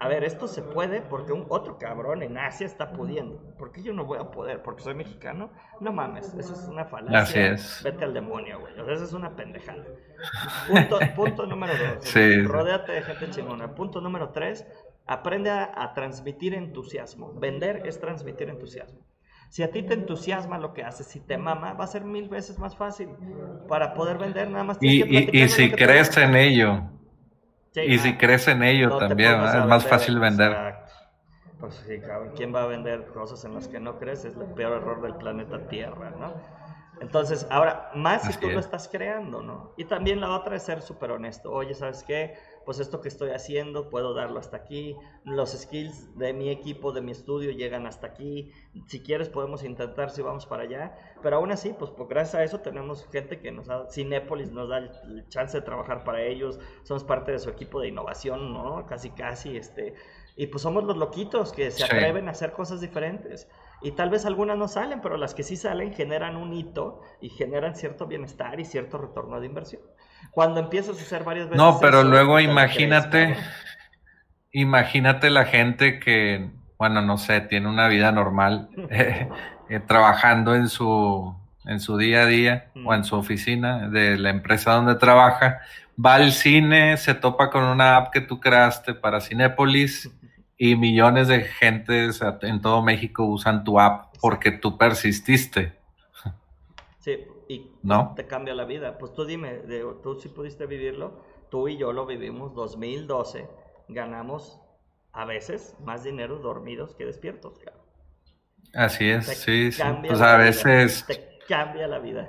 a 0.00 0.06
ver, 0.06 0.22
esto 0.22 0.46
se 0.46 0.62
puede 0.62 1.00
porque 1.00 1.32
un 1.32 1.46
otro 1.48 1.76
cabrón 1.76 2.22
en 2.22 2.38
Asia 2.38 2.66
está 2.66 2.92
pudiendo. 2.92 3.42
¿Por 3.58 3.72
qué 3.72 3.82
yo 3.82 3.92
no 3.92 4.04
voy 4.04 4.18
a 4.18 4.30
poder? 4.30 4.62
¿Porque 4.62 4.82
soy 4.82 4.94
mexicano? 4.94 5.50
No 5.80 5.92
mames, 5.92 6.34
eso 6.34 6.52
es 6.52 6.68
una 6.68 6.84
falacia. 6.84 7.18
Así 7.18 7.40
es. 7.40 7.82
Vete 7.82 8.04
al 8.04 8.14
demonio, 8.14 8.60
güey. 8.60 8.78
O 8.78 8.84
sea, 8.84 8.94
eso 8.94 9.04
es 9.04 9.12
una 9.12 9.34
pendejada. 9.34 9.84
Punto, 10.68 11.00
punto 11.16 11.46
número 11.46 11.72
dos. 11.76 12.04
Sí. 12.04 12.42
Rodéate 12.42 12.92
de 12.92 13.02
gente 13.02 13.30
chingona. 13.30 13.74
Punto 13.74 14.00
número 14.00 14.30
tres. 14.30 14.64
Aprende 15.04 15.50
a, 15.50 15.92
transmitir 15.96 16.54
entusiasmo. 16.54 17.32
Vender 17.34 17.82
es 17.84 17.98
transmitir 17.98 18.50
entusiasmo. 18.50 19.00
Si 19.48 19.64
a 19.64 19.72
ti 19.72 19.82
te 19.82 19.94
entusiasma 19.94 20.58
lo 20.58 20.74
que 20.74 20.84
haces, 20.84 21.08
si 21.08 21.18
te 21.18 21.38
mama, 21.38 21.72
va 21.72 21.84
a 21.84 21.88
ser 21.88 22.04
mil 22.04 22.28
veces 22.28 22.58
más 22.58 22.76
fácil 22.76 23.08
para 23.66 23.94
poder 23.94 24.18
vender 24.18 24.48
nada 24.48 24.62
más. 24.62 24.78
Y, 24.80 25.02
y, 25.02 25.30
y 25.32 25.48
si 25.48 25.72
crees 25.72 26.16
en 26.18 26.36
ello 26.36 26.97
y 27.74 27.98
si 27.98 28.16
crees 28.16 28.48
en 28.48 28.62
ello 28.62 28.98
también, 28.98 29.40
es 29.42 29.66
más 29.66 29.86
fácil 29.86 30.18
vender. 30.18 30.76
Pues 31.60 31.74
sí, 31.86 32.00
cabrón, 32.00 32.32
¿quién 32.36 32.54
va 32.54 32.62
a 32.62 32.66
vender 32.66 33.06
cosas 33.06 33.44
en 33.44 33.54
las 33.54 33.66
que 33.66 33.80
no 33.80 33.98
crees? 33.98 34.24
Es 34.24 34.36
el 34.36 34.46
peor 34.54 34.80
error 34.80 35.02
del 35.02 35.16
planeta 35.16 35.66
Tierra, 35.68 36.10
¿no? 36.10 36.34
Entonces, 37.00 37.46
ahora, 37.50 37.90
más 37.94 38.22
si 38.22 38.38
tú 38.38 38.50
lo 38.50 38.60
estás 38.60 38.88
creando, 38.88 39.42
¿no? 39.42 39.72
Y 39.76 39.84
también 39.84 40.20
la 40.20 40.30
otra 40.30 40.56
es 40.56 40.62
ser 40.64 40.82
súper 40.82 41.12
honesto. 41.12 41.52
Oye, 41.52 41.74
¿sabes 41.74 42.04
qué? 42.04 42.36
Pues 42.68 42.80
esto 42.80 43.00
que 43.00 43.08
estoy 43.08 43.30
haciendo, 43.30 43.88
puedo 43.88 44.12
darlo 44.12 44.38
hasta 44.38 44.58
aquí. 44.58 44.94
Los 45.24 45.52
skills 45.52 46.14
de 46.18 46.34
mi 46.34 46.50
equipo, 46.50 46.92
de 46.92 47.00
mi 47.00 47.12
estudio, 47.12 47.50
llegan 47.50 47.86
hasta 47.86 48.08
aquí. 48.08 48.52
Si 48.88 49.00
quieres, 49.00 49.30
podemos 49.30 49.64
intentar 49.64 50.10
si 50.10 50.20
vamos 50.20 50.44
para 50.44 50.64
allá. 50.64 50.94
Pero 51.22 51.36
aún 51.36 51.50
así, 51.50 51.74
pues, 51.78 51.90
pues 51.92 52.10
gracias 52.10 52.34
a 52.34 52.44
eso 52.44 52.60
tenemos 52.60 53.06
gente 53.06 53.40
que 53.40 53.52
nos 53.52 53.68
da, 53.68 53.88
Cinépolis 53.90 54.52
nos 54.52 54.68
da 54.68 54.80
el 54.80 55.26
chance 55.30 55.56
de 55.56 55.62
trabajar 55.62 56.04
para 56.04 56.20
ellos. 56.20 56.60
Somos 56.82 57.04
parte 57.04 57.32
de 57.32 57.38
su 57.38 57.48
equipo 57.48 57.80
de 57.80 57.88
innovación, 57.88 58.52
¿no? 58.52 58.84
Casi, 58.84 59.12
casi, 59.12 59.56
este. 59.56 59.94
Y 60.36 60.48
pues 60.48 60.60
somos 60.60 60.84
los 60.84 60.98
loquitos 60.98 61.54
que 61.54 61.70
se 61.70 61.84
atreven 61.84 62.28
a 62.28 62.32
hacer 62.32 62.52
cosas 62.52 62.82
diferentes. 62.82 63.48
Y 63.80 63.92
tal 63.92 64.10
vez 64.10 64.26
algunas 64.26 64.58
no 64.58 64.68
salen, 64.68 65.00
pero 65.00 65.16
las 65.16 65.34
que 65.34 65.42
sí 65.42 65.56
salen 65.56 65.94
generan 65.94 66.36
un 66.36 66.52
hito 66.52 67.00
y 67.22 67.30
generan 67.30 67.74
cierto 67.76 68.06
bienestar 68.06 68.60
y 68.60 68.66
cierto 68.66 68.98
retorno 68.98 69.40
de 69.40 69.46
inversión. 69.46 69.80
Cuando 70.30 70.60
empiezas 70.60 70.98
a 70.98 71.02
hacer 71.02 71.24
varias 71.24 71.46
veces. 71.46 71.58
No, 71.58 71.78
pero 71.80 72.02
luego 72.04 72.38
imagínate, 72.38 73.36
imagínate 74.52 75.30
la 75.30 75.44
gente 75.44 75.98
que, 75.98 76.50
bueno, 76.78 77.02
no 77.02 77.18
sé, 77.18 77.40
tiene 77.40 77.68
una 77.68 77.88
vida 77.88 78.12
normal, 78.12 78.68
eh, 78.90 79.28
eh, 79.68 79.80
trabajando 79.80 80.54
en 80.54 80.68
su, 80.68 81.34
en 81.64 81.80
su 81.80 81.96
día 81.96 82.22
a 82.22 82.26
día 82.26 82.70
o 82.84 82.94
en 82.94 83.04
su 83.04 83.16
oficina 83.16 83.88
de 83.88 84.16
la 84.16 84.30
empresa 84.30 84.74
donde 84.74 84.94
trabaja, 84.94 85.60
va 86.04 86.14
al 86.14 86.32
cine, 86.32 86.96
se 86.96 87.14
topa 87.14 87.50
con 87.50 87.64
una 87.64 87.96
app 87.96 88.12
que 88.12 88.20
tú 88.20 88.38
creaste 88.40 88.94
para 88.94 89.20
Cinépolis 89.20 90.10
y 90.58 90.76
millones 90.76 91.28
de 91.28 91.42
gentes 91.42 92.20
en 92.42 92.60
todo 92.60 92.82
México 92.82 93.24
usan 93.24 93.64
tu 93.64 93.78
app 93.78 94.14
porque 94.20 94.50
tú 94.50 94.76
persististe. 94.76 95.76
Sí, 96.98 97.24
y 97.48 97.72
¿No? 97.82 98.12
te 98.14 98.26
cambia 98.26 98.54
la 98.54 98.64
vida. 98.64 98.98
Pues 98.98 99.12
tú 99.14 99.24
dime, 99.24 99.62
tú 100.02 100.20
sí 100.20 100.28
pudiste 100.28 100.66
vivirlo, 100.66 101.24
tú 101.50 101.68
y 101.68 101.76
yo 101.76 101.92
lo 101.92 102.06
vivimos 102.06 102.54
2012, 102.54 103.48
ganamos 103.88 104.60
a 105.12 105.24
veces 105.24 105.76
más 105.84 106.04
dinero 106.04 106.38
dormidos 106.38 106.94
que 106.94 107.06
despiertos. 107.06 107.58
Así 108.74 109.08
es, 109.08 109.26
sí, 109.26 109.72
sí. 109.72 109.82
Pues 110.06 110.20
a 110.20 110.36
veces... 110.36 111.04
Te 111.06 111.38
cambia 111.48 111.88
la 111.88 111.98
vida. 111.98 112.28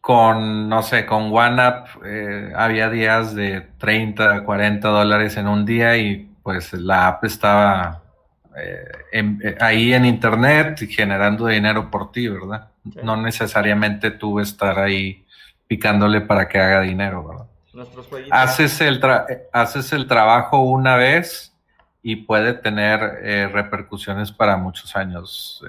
Con, 0.00 0.68
no 0.68 0.82
sé, 0.82 1.06
con 1.06 1.32
OneUp 1.32 2.04
eh, 2.04 2.52
había 2.54 2.88
días 2.90 3.34
de 3.34 3.62
30, 3.78 4.44
40 4.44 4.88
dólares 4.88 5.36
en 5.36 5.46
un 5.46 5.64
día 5.64 5.96
y 5.96 6.30
pues 6.42 6.72
la 6.72 7.08
app 7.08 7.24
estaba 7.24 8.02
eh, 8.56 8.84
eh, 9.12 9.56
ahí 9.60 9.92
en 9.92 10.04
internet 10.04 10.80
generando 10.88 11.46
dinero 11.46 11.90
por 11.90 12.10
ti, 12.10 12.28
¿verdad? 12.28 12.70
No 13.02 13.16
necesariamente 13.16 14.10
tú 14.10 14.40
estar 14.40 14.78
ahí 14.78 15.24
picándole 15.66 16.20
para 16.20 16.48
que 16.48 16.58
haga 16.58 16.80
dinero, 16.80 17.26
¿verdad? 17.26 17.46
haces, 18.30 18.80
el 18.80 19.00
haces 19.52 19.92
el 19.92 20.08
trabajo 20.08 20.60
una 20.62 20.96
vez 20.96 21.54
y 22.02 22.16
puede 22.16 22.54
tener 22.54 23.20
eh, 23.22 23.48
repercusiones 23.48 24.32
para 24.32 24.56
muchos 24.56 24.96
años 24.96 25.62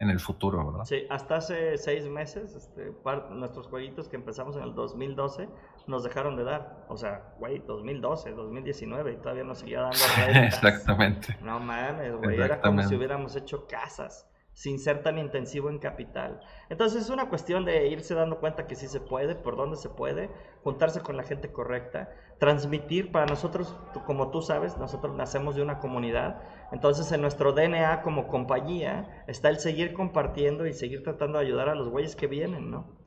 en 0.00 0.10
el 0.10 0.18
futuro, 0.18 0.66
¿verdad? 0.66 0.84
Sí, 0.84 1.06
hasta 1.08 1.36
hace 1.36 1.78
seis 1.78 2.04
meses, 2.06 2.54
este, 2.56 2.92
nuestros 3.30 3.68
jueguitos 3.68 4.08
que 4.08 4.16
empezamos 4.16 4.56
en 4.56 4.62
el 4.62 4.74
2012 4.74 5.48
nos 5.86 6.04
dejaron 6.04 6.36
de 6.36 6.44
dar. 6.44 6.84
O 6.88 6.96
sea, 6.96 7.34
güey, 7.38 7.58
2012, 7.60 8.32
2019 8.32 9.12
y 9.12 9.16
todavía 9.16 9.44
nos 9.44 9.58
seguía 9.58 9.80
dando 9.80 9.98
Exactamente. 10.46 11.36
No 11.42 11.60
mames, 11.60 12.16
güey, 12.16 12.40
era 12.40 12.60
como 12.60 12.82
si 12.82 12.94
hubiéramos 12.94 13.36
hecho 13.36 13.66
casas 13.66 14.28
sin 14.54 14.78
ser 14.78 15.02
tan 15.02 15.18
intensivo 15.18 15.68
en 15.68 15.78
capital. 15.78 16.40
Entonces 16.70 17.02
es 17.02 17.10
una 17.10 17.28
cuestión 17.28 17.64
de 17.64 17.88
irse 17.88 18.14
dando 18.14 18.38
cuenta 18.38 18.66
que 18.66 18.76
sí 18.76 18.86
se 18.86 19.00
puede, 19.00 19.34
por 19.34 19.56
dónde 19.56 19.76
se 19.76 19.90
puede, 19.90 20.30
juntarse 20.62 21.00
con 21.00 21.16
la 21.16 21.24
gente 21.24 21.52
correcta, 21.52 22.08
transmitir 22.38 23.10
para 23.10 23.26
nosotros, 23.26 23.76
como 24.06 24.30
tú 24.30 24.42
sabes, 24.42 24.78
nosotros 24.78 25.14
nacemos 25.16 25.56
de 25.56 25.62
una 25.62 25.80
comunidad, 25.80 26.40
entonces 26.72 27.10
en 27.12 27.20
nuestro 27.20 27.52
DNA 27.52 28.02
como 28.02 28.28
compañía 28.28 29.24
está 29.26 29.48
el 29.48 29.58
seguir 29.58 29.92
compartiendo 29.92 30.66
y 30.66 30.72
seguir 30.72 31.02
tratando 31.02 31.38
de 31.38 31.46
ayudar 31.46 31.68
a 31.68 31.74
los 31.74 31.88
güeyes 31.88 32.16
que 32.16 32.28
vienen, 32.28 32.70
¿no? 32.70 33.03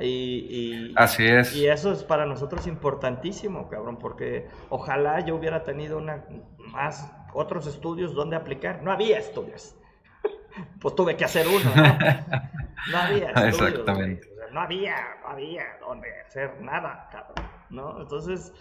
Y, 0.00 0.92
Así 0.96 1.26
es. 1.26 1.54
Y 1.56 1.66
eso 1.66 1.92
es 1.92 2.04
para 2.04 2.24
nosotros 2.26 2.66
importantísimo, 2.66 3.68
cabrón, 3.68 3.98
porque 3.98 4.48
ojalá 4.68 5.20
yo 5.20 5.34
hubiera 5.34 5.64
tenido 5.64 5.98
una 5.98 6.24
más 6.58 7.12
otros 7.32 7.66
estudios 7.66 8.14
donde 8.14 8.36
aplicar. 8.36 8.82
No 8.82 8.92
había 8.92 9.18
estudios 9.18 9.76
pues 10.80 10.94
tuve 10.94 11.16
que 11.16 11.24
hacer 11.24 11.46
uno, 11.48 11.70
¿no? 11.74 11.82
No 12.92 12.98
había 12.98 13.30
Exactamente. 13.30 14.30
no 14.52 14.60
había, 14.60 14.96
no 15.22 15.28
había 15.30 15.64
donde 15.80 16.08
hacer 16.22 16.60
nada, 16.62 17.08
cabrón, 17.10 17.50
¿no? 17.70 18.00
Entonces, 18.00 18.54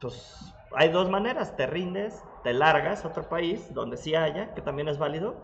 pues 0.00 0.54
hay 0.74 0.88
dos 0.88 1.10
maneras, 1.10 1.56
te 1.56 1.66
rindes, 1.66 2.22
te 2.42 2.54
largas 2.54 3.04
a 3.04 3.08
otro 3.08 3.28
país 3.28 3.74
donde 3.74 3.96
sí 3.96 4.14
haya, 4.14 4.54
que 4.54 4.62
también 4.62 4.88
es 4.88 4.98
válido, 4.98 5.42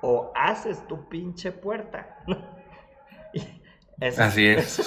o 0.00 0.32
haces 0.34 0.84
tu 0.88 1.08
pinche 1.08 1.52
puerta, 1.52 2.18
así 4.00 4.46
es. 4.46 4.78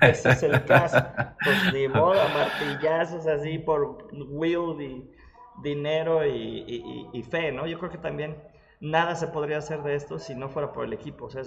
Ese, 0.00 0.30
es 0.30 0.42
el 0.42 0.64
caso. 0.66 1.04
Pues 1.42 1.72
ni 1.72 1.88
modo, 1.88 2.20
martillazos 2.28 3.26
así 3.26 3.58
por 3.58 4.08
will 4.12 4.80
y 4.80 5.10
dinero 5.62 6.26
y, 6.26 7.08
y, 7.12 7.22
fe, 7.22 7.52
¿no? 7.52 7.66
Yo 7.66 7.78
creo 7.78 7.90
que 7.90 7.98
también 7.98 8.36
nada 8.80 9.14
se 9.14 9.28
podría 9.28 9.58
hacer 9.58 9.82
de 9.82 9.94
esto 9.94 10.18
si 10.18 10.34
no 10.34 10.48
fuera 10.48 10.72
por 10.72 10.84
el 10.84 10.92
equipo. 10.92 11.26
O 11.26 11.30
sea, 11.30 11.42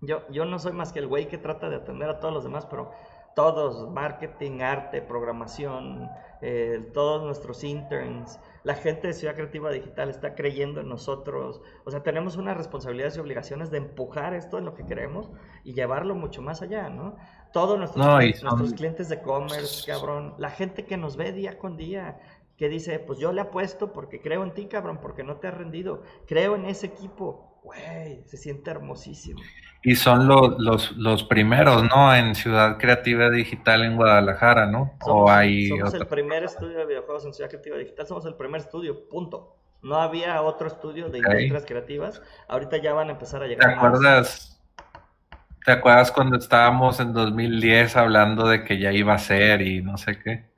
yo, 0.00 0.22
yo 0.30 0.44
no 0.44 0.58
soy 0.58 0.72
más 0.72 0.92
que 0.92 0.98
el 0.98 1.06
güey 1.06 1.28
que 1.28 1.38
trata 1.38 1.68
de 1.68 1.76
atender 1.76 2.08
a 2.08 2.20
todos 2.20 2.34
los 2.34 2.44
demás, 2.44 2.66
pero 2.66 2.90
todos, 3.34 3.90
marketing, 3.90 4.60
arte, 4.62 5.02
programación, 5.02 6.10
eh, 6.40 6.90
todos 6.94 7.22
nuestros 7.22 7.62
interns, 7.64 8.40
la 8.66 8.74
gente 8.74 9.06
de 9.06 9.12
Ciudad 9.12 9.36
Creativa 9.36 9.70
Digital 9.70 10.10
está 10.10 10.34
creyendo 10.34 10.80
en 10.80 10.88
nosotros. 10.88 11.62
O 11.84 11.92
sea, 11.92 12.02
tenemos 12.02 12.36
unas 12.36 12.56
responsabilidades 12.56 13.16
y 13.16 13.20
obligaciones 13.20 13.70
de 13.70 13.78
empujar 13.78 14.34
esto 14.34 14.58
en 14.58 14.64
lo 14.64 14.74
que 14.74 14.84
queremos 14.84 15.30
y 15.62 15.72
llevarlo 15.74 16.16
mucho 16.16 16.42
más 16.42 16.62
allá, 16.62 16.88
¿no? 16.88 17.14
Todos 17.52 17.78
nuestros, 17.78 18.04
nuestros 18.04 18.72
clientes 18.72 19.08
de 19.08 19.22
commerce, 19.22 19.86
cabrón, 19.86 20.34
la 20.38 20.50
gente 20.50 20.84
que 20.84 20.96
nos 20.96 21.16
ve 21.16 21.30
día 21.30 21.60
con 21.60 21.76
día, 21.76 22.18
que 22.56 22.68
dice, 22.68 22.98
pues 22.98 23.18
yo 23.18 23.32
le 23.32 23.42
apuesto 23.42 23.92
porque 23.92 24.20
creo 24.20 24.42
en 24.42 24.54
ti, 24.54 24.66
cabrón, 24.66 24.98
porque 25.00 25.22
no 25.22 25.36
te 25.36 25.48
has 25.48 25.54
rendido. 25.54 26.02
Creo 26.26 26.56
en 26.56 26.66
ese 26.66 26.86
equipo. 26.86 27.60
Güey, 27.62 28.22
se 28.26 28.36
siente 28.36 28.70
hermosísimo. 28.70 29.40
Y 29.82 29.96
son 29.96 30.26
los, 30.26 30.92
los, 30.96 31.24
primeros, 31.24 31.82
¿no? 31.84 32.14
En 32.14 32.34
Ciudad 32.34 32.78
Creativa 32.78 33.28
Digital 33.28 33.84
en 33.84 33.96
Guadalajara, 33.96 34.66
¿no? 34.66 34.94
Somos, 35.04 35.30
o 35.30 35.30
hay 35.30 35.68
somos 35.68 35.94
el 35.94 36.06
primer 36.06 36.44
estudio 36.44 36.78
de 36.78 36.86
videojuegos 36.86 37.24
en 37.26 37.34
Ciudad 37.34 37.50
Creativa 37.50 37.76
Digital, 37.76 38.06
somos 38.06 38.26
el 38.26 38.34
primer 38.34 38.60
estudio, 38.60 39.08
punto. 39.08 39.56
No 39.82 39.96
había 39.96 40.40
otro 40.42 40.66
estudio 40.66 41.08
de 41.08 41.18
industrias 41.18 41.64
creativas. 41.66 42.22
Ahorita 42.48 42.78
ya 42.78 42.92
van 42.94 43.08
a 43.08 43.12
empezar 43.12 43.42
a 43.42 43.46
llegar. 43.46 43.68
¿Te 43.68 43.74
acuerdas? 43.74 44.60
¿Te 45.64 45.72
acuerdas 45.72 46.10
cuando 46.10 46.36
estábamos 46.36 46.98
en 47.00 47.12
2010 47.12 47.96
hablando 47.96 48.48
de 48.48 48.64
que 48.64 48.78
ya 48.78 48.92
iba 48.92 49.14
a 49.14 49.18
ser 49.18 49.62
y 49.62 49.82
no 49.82 49.98
sé 49.98 50.18
qué? 50.18 50.55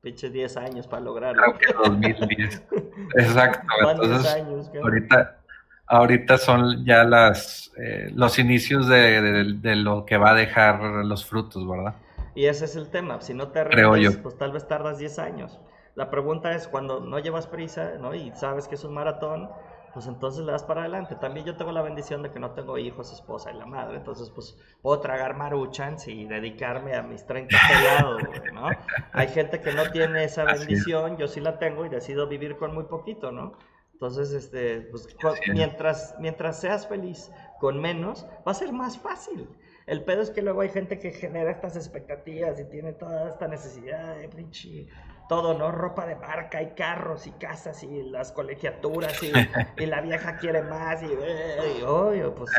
Pinche 0.00 0.30
10 0.30 0.56
años 0.56 0.86
para 0.86 1.02
lograrlo. 1.02 1.42
Creo 1.58 1.58
que 1.58 1.88
2010. 1.88 2.62
Exacto. 3.16 3.66
Entonces, 3.90 4.70
ahorita, 4.82 5.40
ahorita 5.86 6.38
son 6.38 6.84
ya 6.84 7.04
las 7.04 7.70
eh, 7.76 8.10
los 8.14 8.38
inicios 8.38 8.88
de, 8.88 9.76
lo 9.76 10.04
que 10.04 10.16
va 10.16 10.30
a 10.30 10.34
dejar 10.34 10.80
los 11.04 11.24
frutos, 11.24 11.66
¿verdad? 11.66 11.94
Y 12.34 12.46
ese 12.46 12.66
es 12.66 12.76
el 12.76 12.88
tema. 12.88 13.20
Si 13.20 13.32
no 13.32 13.48
te 13.48 13.60
arreglas, 13.60 14.16
pues 14.16 14.36
tal 14.36 14.52
vez 14.52 14.66
tardas 14.68 14.98
10 14.98 15.18
años. 15.18 15.58
La 15.94 16.10
pregunta 16.10 16.52
es 16.54 16.68
cuando 16.68 17.00
no 17.00 17.18
llevas 17.18 17.46
prisa, 17.46 17.92
¿no? 18.00 18.14
Y 18.14 18.32
sabes 18.32 18.68
que 18.68 18.74
es 18.74 18.84
un 18.84 18.94
maratón, 18.94 19.50
pues 19.92 20.06
entonces 20.06 20.44
le 20.44 20.52
das 20.52 20.64
para 20.64 20.82
adelante. 20.82 21.14
También 21.16 21.46
yo 21.46 21.56
tengo 21.56 21.72
la 21.72 21.82
bendición 21.82 22.22
de 22.22 22.30
que 22.30 22.38
no 22.38 22.52
tengo 22.52 22.78
hijos, 22.78 23.12
esposa 23.12 23.50
y 23.50 23.56
la 23.56 23.66
madre, 23.66 23.96
entonces 23.96 24.30
pues 24.30 24.56
puedo 24.82 25.00
tragar 25.00 25.36
maruchans 25.36 26.08
y 26.08 26.26
dedicarme 26.26 26.94
a 26.94 27.02
mis 27.02 27.26
30 27.26 27.56
pelados, 27.68 28.22
¿no? 28.52 28.68
Hay 29.12 29.28
gente 29.28 29.60
que 29.60 29.72
no 29.72 29.90
tiene 29.90 30.24
esa 30.24 30.44
bendición, 30.44 31.16
yo 31.16 31.28
sí 31.28 31.40
la 31.40 31.58
tengo 31.58 31.84
y 31.84 31.88
decido 31.88 32.28
vivir 32.28 32.56
con 32.56 32.74
muy 32.74 32.84
poquito, 32.84 33.32
¿no? 33.32 33.52
Entonces, 33.92 34.32
este, 34.32 34.80
pues, 34.90 35.14
mientras, 35.52 36.14
mientras 36.18 36.58
seas 36.58 36.86
feliz 36.86 37.30
con 37.58 37.78
menos, 37.78 38.26
va 38.48 38.52
a 38.52 38.54
ser 38.54 38.72
más 38.72 38.96
fácil. 38.96 39.46
El 39.86 40.04
pedo 40.04 40.22
es 40.22 40.30
que 40.30 40.40
luego 40.40 40.62
hay 40.62 40.70
gente 40.70 40.98
que 40.98 41.10
genera 41.10 41.50
estas 41.50 41.76
expectativas 41.76 42.58
y 42.58 42.64
tiene 42.70 42.94
toda 42.94 43.28
esta 43.28 43.46
necesidad 43.46 44.16
de 44.16 44.28
pinche 44.28 44.88
todo, 45.30 45.56
¿no? 45.56 45.70
Ropa 45.70 46.06
de 46.06 46.16
marca 46.16 46.60
y 46.60 46.74
carros 46.74 47.28
y 47.28 47.30
casas 47.30 47.84
y 47.84 48.02
las 48.10 48.32
colegiaturas 48.32 49.16
y, 49.22 49.86
la 49.86 50.00
vieja 50.00 50.36
quiere 50.38 50.60
más 50.62 51.00
y, 51.04 51.82
oye, 51.84 52.24
pues 52.30 52.50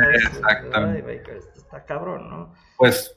está 1.54 1.84
cabrón, 1.84 2.30
¿no? 2.30 2.54
Pues, 2.78 3.14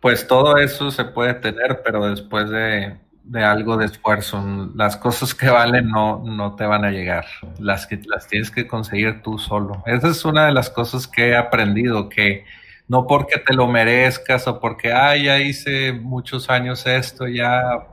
pues 0.00 0.26
todo 0.26 0.56
eso 0.56 0.90
se 0.90 1.04
puede 1.04 1.34
tener, 1.34 1.82
pero 1.84 2.08
después 2.08 2.50
de, 2.50 2.98
algo 3.44 3.76
de 3.76 3.84
esfuerzo, 3.84 4.44
las 4.74 4.96
cosas 4.96 5.36
que 5.36 5.50
valen 5.50 5.88
no, 5.88 6.24
no 6.24 6.56
te 6.56 6.66
van 6.66 6.84
a 6.84 6.90
llegar, 6.90 7.26
las 7.60 7.86
que 7.86 8.00
las 8.06 8.26
tienes 8.26 8.50
que 8.50 8.66
conseguir 8.66 9.22
tú 9.22 9.38
solo. 9.38 9.84
Esa 9.86 10.08
es 10.08 10.24
una 10.24 10.46
de 10.46 10.52
las 10.52 10.68
cosas 10.68 11.06
que 11.06 11.28
he 11.28 11.36
aprendido, 11.36 12.08
que 12.08 12.44
no 12.88 13.06
porque 13.06 13.38
te 13.38 13.54
lo 13.54 13.68
merezcas 13.68 14.48
o 14.48 14.58
porque, 14.58 14.92
ay, 14.92 15.26
ya 15.26 15.38
hice 15.38 15.92
muchos 15.92 16.50
años 16.50 16.84
esto, 16.86 17.28
ya 17.28 17.86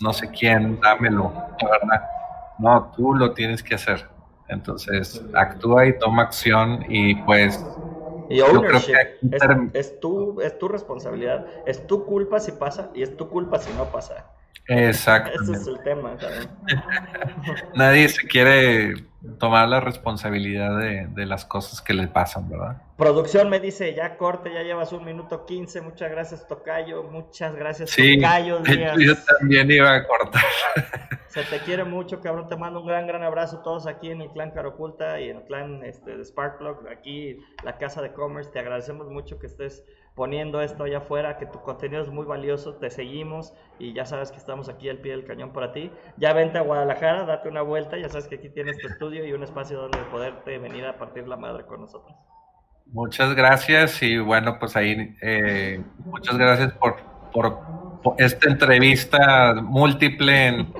no 0.00 0.12
sé 0.12 0.30
quién, 0.30 0.78
dámelo, 0.80 1.32
verdad. 1.60 2.08
No, 2.58 2.92
tú 2.96 3.14
lo 3.14 3.32
tienes 3.34 3.62
que 3.62 3.74
hacer. 3.74 4.08
Entonces, 4.48 5.22
actúa 5.34 5.86
y 5.86 5.98
toma 5.98 6.22
acción 6.22 6.84
y 6.88 7.14
pues... 7.22 7.64
Y 8.30 8.40
ownership, 8.40 8.94
es, 9.72 10.00
tu, 10.00 10.40
es 10.42 10.58
tu 10.58 10.68
responsabilidad, 10.68 11.46
es 11.64 11.86
tu 11.86 12.04
culpa 12.04 12.40
si 12.40 12.52
pasa 12.52 12.90
y 12.94 13.02
es 13.02 13.16
tu 13.16 13.28
culpa 13.30 13.58
si 13.58 13.72
no 13.72 13.84
pasa. 13.86 14.26
Exacto. 14.68 15.42
Ese 15.42 15.52
es 15.52 15.66
el 15.66 15.82
tema. 15.82 16.16
Nadie 17.74 18.08
se 18.08 18.26
quiere 18.26 18.94
tomar 19.38 19.68
la 19.68 19.80
responsabilidad 19.80 20.78
de, 20.78 21.26
las 21.26 21.44
cosas 21.44 21.80
que 21.80 21.92
le 21.92 22.06
pasan, 22.06 22.48
¿verdad? 22.48 22.82
Producción 22.96 23.50
me 23.50 23.60
dice, 23.60 23.94
ya 23.94 24.16
corte, 24.16 24.52
ya 24.52 24.62
llevas 24.62 24.92
un 24.92 25.04
minuto 25.04 25.44
quince, 25.44 25.80
muchas 25.80 26.10
gracias 26.10 26.46
Tocayo, 26.46 27.02
muchas 27.02 27.54
gracias 27.54 27.90
Tocayo. 27.90 28.62
yo 28.98 29.14
también 29.38 29.70
iba 29.70 29.94
a 29.94 30.06
cortar. 30.06 30.44
Se 31.28 31.42
te 31.44 31.58
quiere 31.60 31.84
mucho, 31.84 32.20
cabrón, 32.20 32.48
te 32.48 32.56
mando 32.56 32.80
un 32.80 32.86
gran, 32.86 33.06
gran 33.06 33.22
abrazo 33.22 33.58
a 33.58 33.62
todos 33.62 33.86
aquí 33.86 34.10
en 34.10 34.22
el 34.22 34.30
clan 34.30 34.50
Caroculta 34.50 35.20
y 35.20 35.28
en 35.28 35.38
el 35.38 35.42
clan 35.44 35.84
este, 35.84 36.16
de 36.16 36.24
Sparkplug, 36.24 36.88
aquí 36.88 37.38
la 37.64 37.76
casa 37.76 38.00
de 38.00 38.12
Commerce, 38.12 38.50
te 38.50 38.58
agradecemos 38.58 39.08
mucho 39.08 39.38
que 39.38 39.46
estés 39.46 39.84
poniendo 40.18 40.60
esto 40.60 40.82
allá 40.82 40.98
afuera, 40.98 41.36
que 41.38 41.46
tu 41.46 41.60
contenido 41.62 42.02
es 42.02 42.10
muy 42.10 42.26
valioso, 42.26 42.74
te 42.74 42.90
seguimos 42.90 43.54
y 43.78 43.92
ya 43.92 44.04
sabes 44.04 44.32
que 44.32 44.36
estamos 44.36 44.68
aquí 44.68 44.88
al 44.88 44.98
pie 44.98 45.12
del 45.12 45.24
cañón 45.24 45.52
para 45.52 45.72
ti. 45.72 45.92
Ya 46.16 46.32
vente 46.32 46.58
a 46.58 46.62
Guadalajara, 46.62 47.24
date 47.24 47.48
una 47.48 47.62
vuelta, 47.62 47.96
ya 47.96 48.08
sabes 48.08 48.26
que 48.26 48.34
aquí 48.34 48.48
tienes 48.48 48.76
tu 48.78 48.88
estudio 48.88 49.24
y 49.24 49.32
un 49.32 49.44
espacio 49.44 49.78
donde 49.80 49.98
poderte 50.10 50.58
venir 50.58 50.86
a 50.86 50.98
partir 50.98 51.28
la 51.28 51.36
madre 51.36 51.64
con 51.66 51.82
nosotros. 51.82 52.16
Muchas 52.86 53.32
gracias 53.36 54.02
y 54.02 54.18
bueno, 54.18 54.58
pues 54.58 54.74
ahí 54.74 55.16
eh, 55.22 55.84
muchas 56.04 56.36
gracias 56.36 56.72
por, 56.72 56.96
por, 57.32 57.60
esta 58.18 58.50
entrevista 58.50 59.54
múltiple 59.54 60.46
en, 60.48 60.74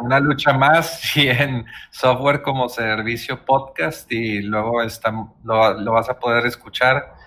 una 0.00 0.18
lucha 0.18 0.54
más 0.54 1.14
y 1.14 1.28
en 1.28 1.66
software 1.90 2.40
como 2.40 2.70
servicio 2.70 3.44
podcast 3.44 4.10
y 4.10 4.40
luego 4.40 4.80
está, 4.82 5.12
lo, 5.44 5.74
lo 5.74 5.92
vas 5.92 6.08
a 6.08 6.18
poder 6.18 6.46
escuchar 6.46 7.17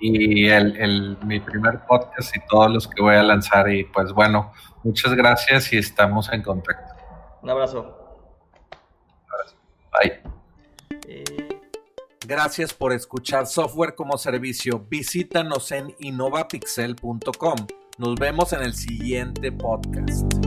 y 0.00 0.48
el, 0.48 1.18
mi 1.24 1.40
primer 1.40 1.80
podcast 1.86 2.34
y 2.34 2.40
todos 2.48 2.70
los 2.70 2.88
que 2.88 3.02
voy 3.02 3.14
a 3.14 3.22
lanzar. 3.22 3.70
Y 3.70 3.84
pues 3.84 4.12
bueno, 4.12 4.52
muchas 4.82 5.14
gracias 5.14 5.72
y 5.72 5.78
estamos 5.78 6.32
en 6.32 6.42
contacto. 6.42 6.94
Un 7.42 7.50
abrazo. 7.50 7.96
Bye. 9.92 10.20
Eh, 11.08 11.60
gracias 12.26 12.72
por 12.72 12.92
escuchar 12.92 13.46
Software 13.46 13.94
como 13.94 14.16
Servicio. 14.18 14.86
Visítanos 14.88 15.72
en 15.72 15.94
innovapixel.com. 15.98 17.66
Nos 17.98 18.14
vemos 18.14 18.52
en 18.52 18.62
el 18.62 18.72
siguiente 18.72 19.52
podcast. 19.52 20.39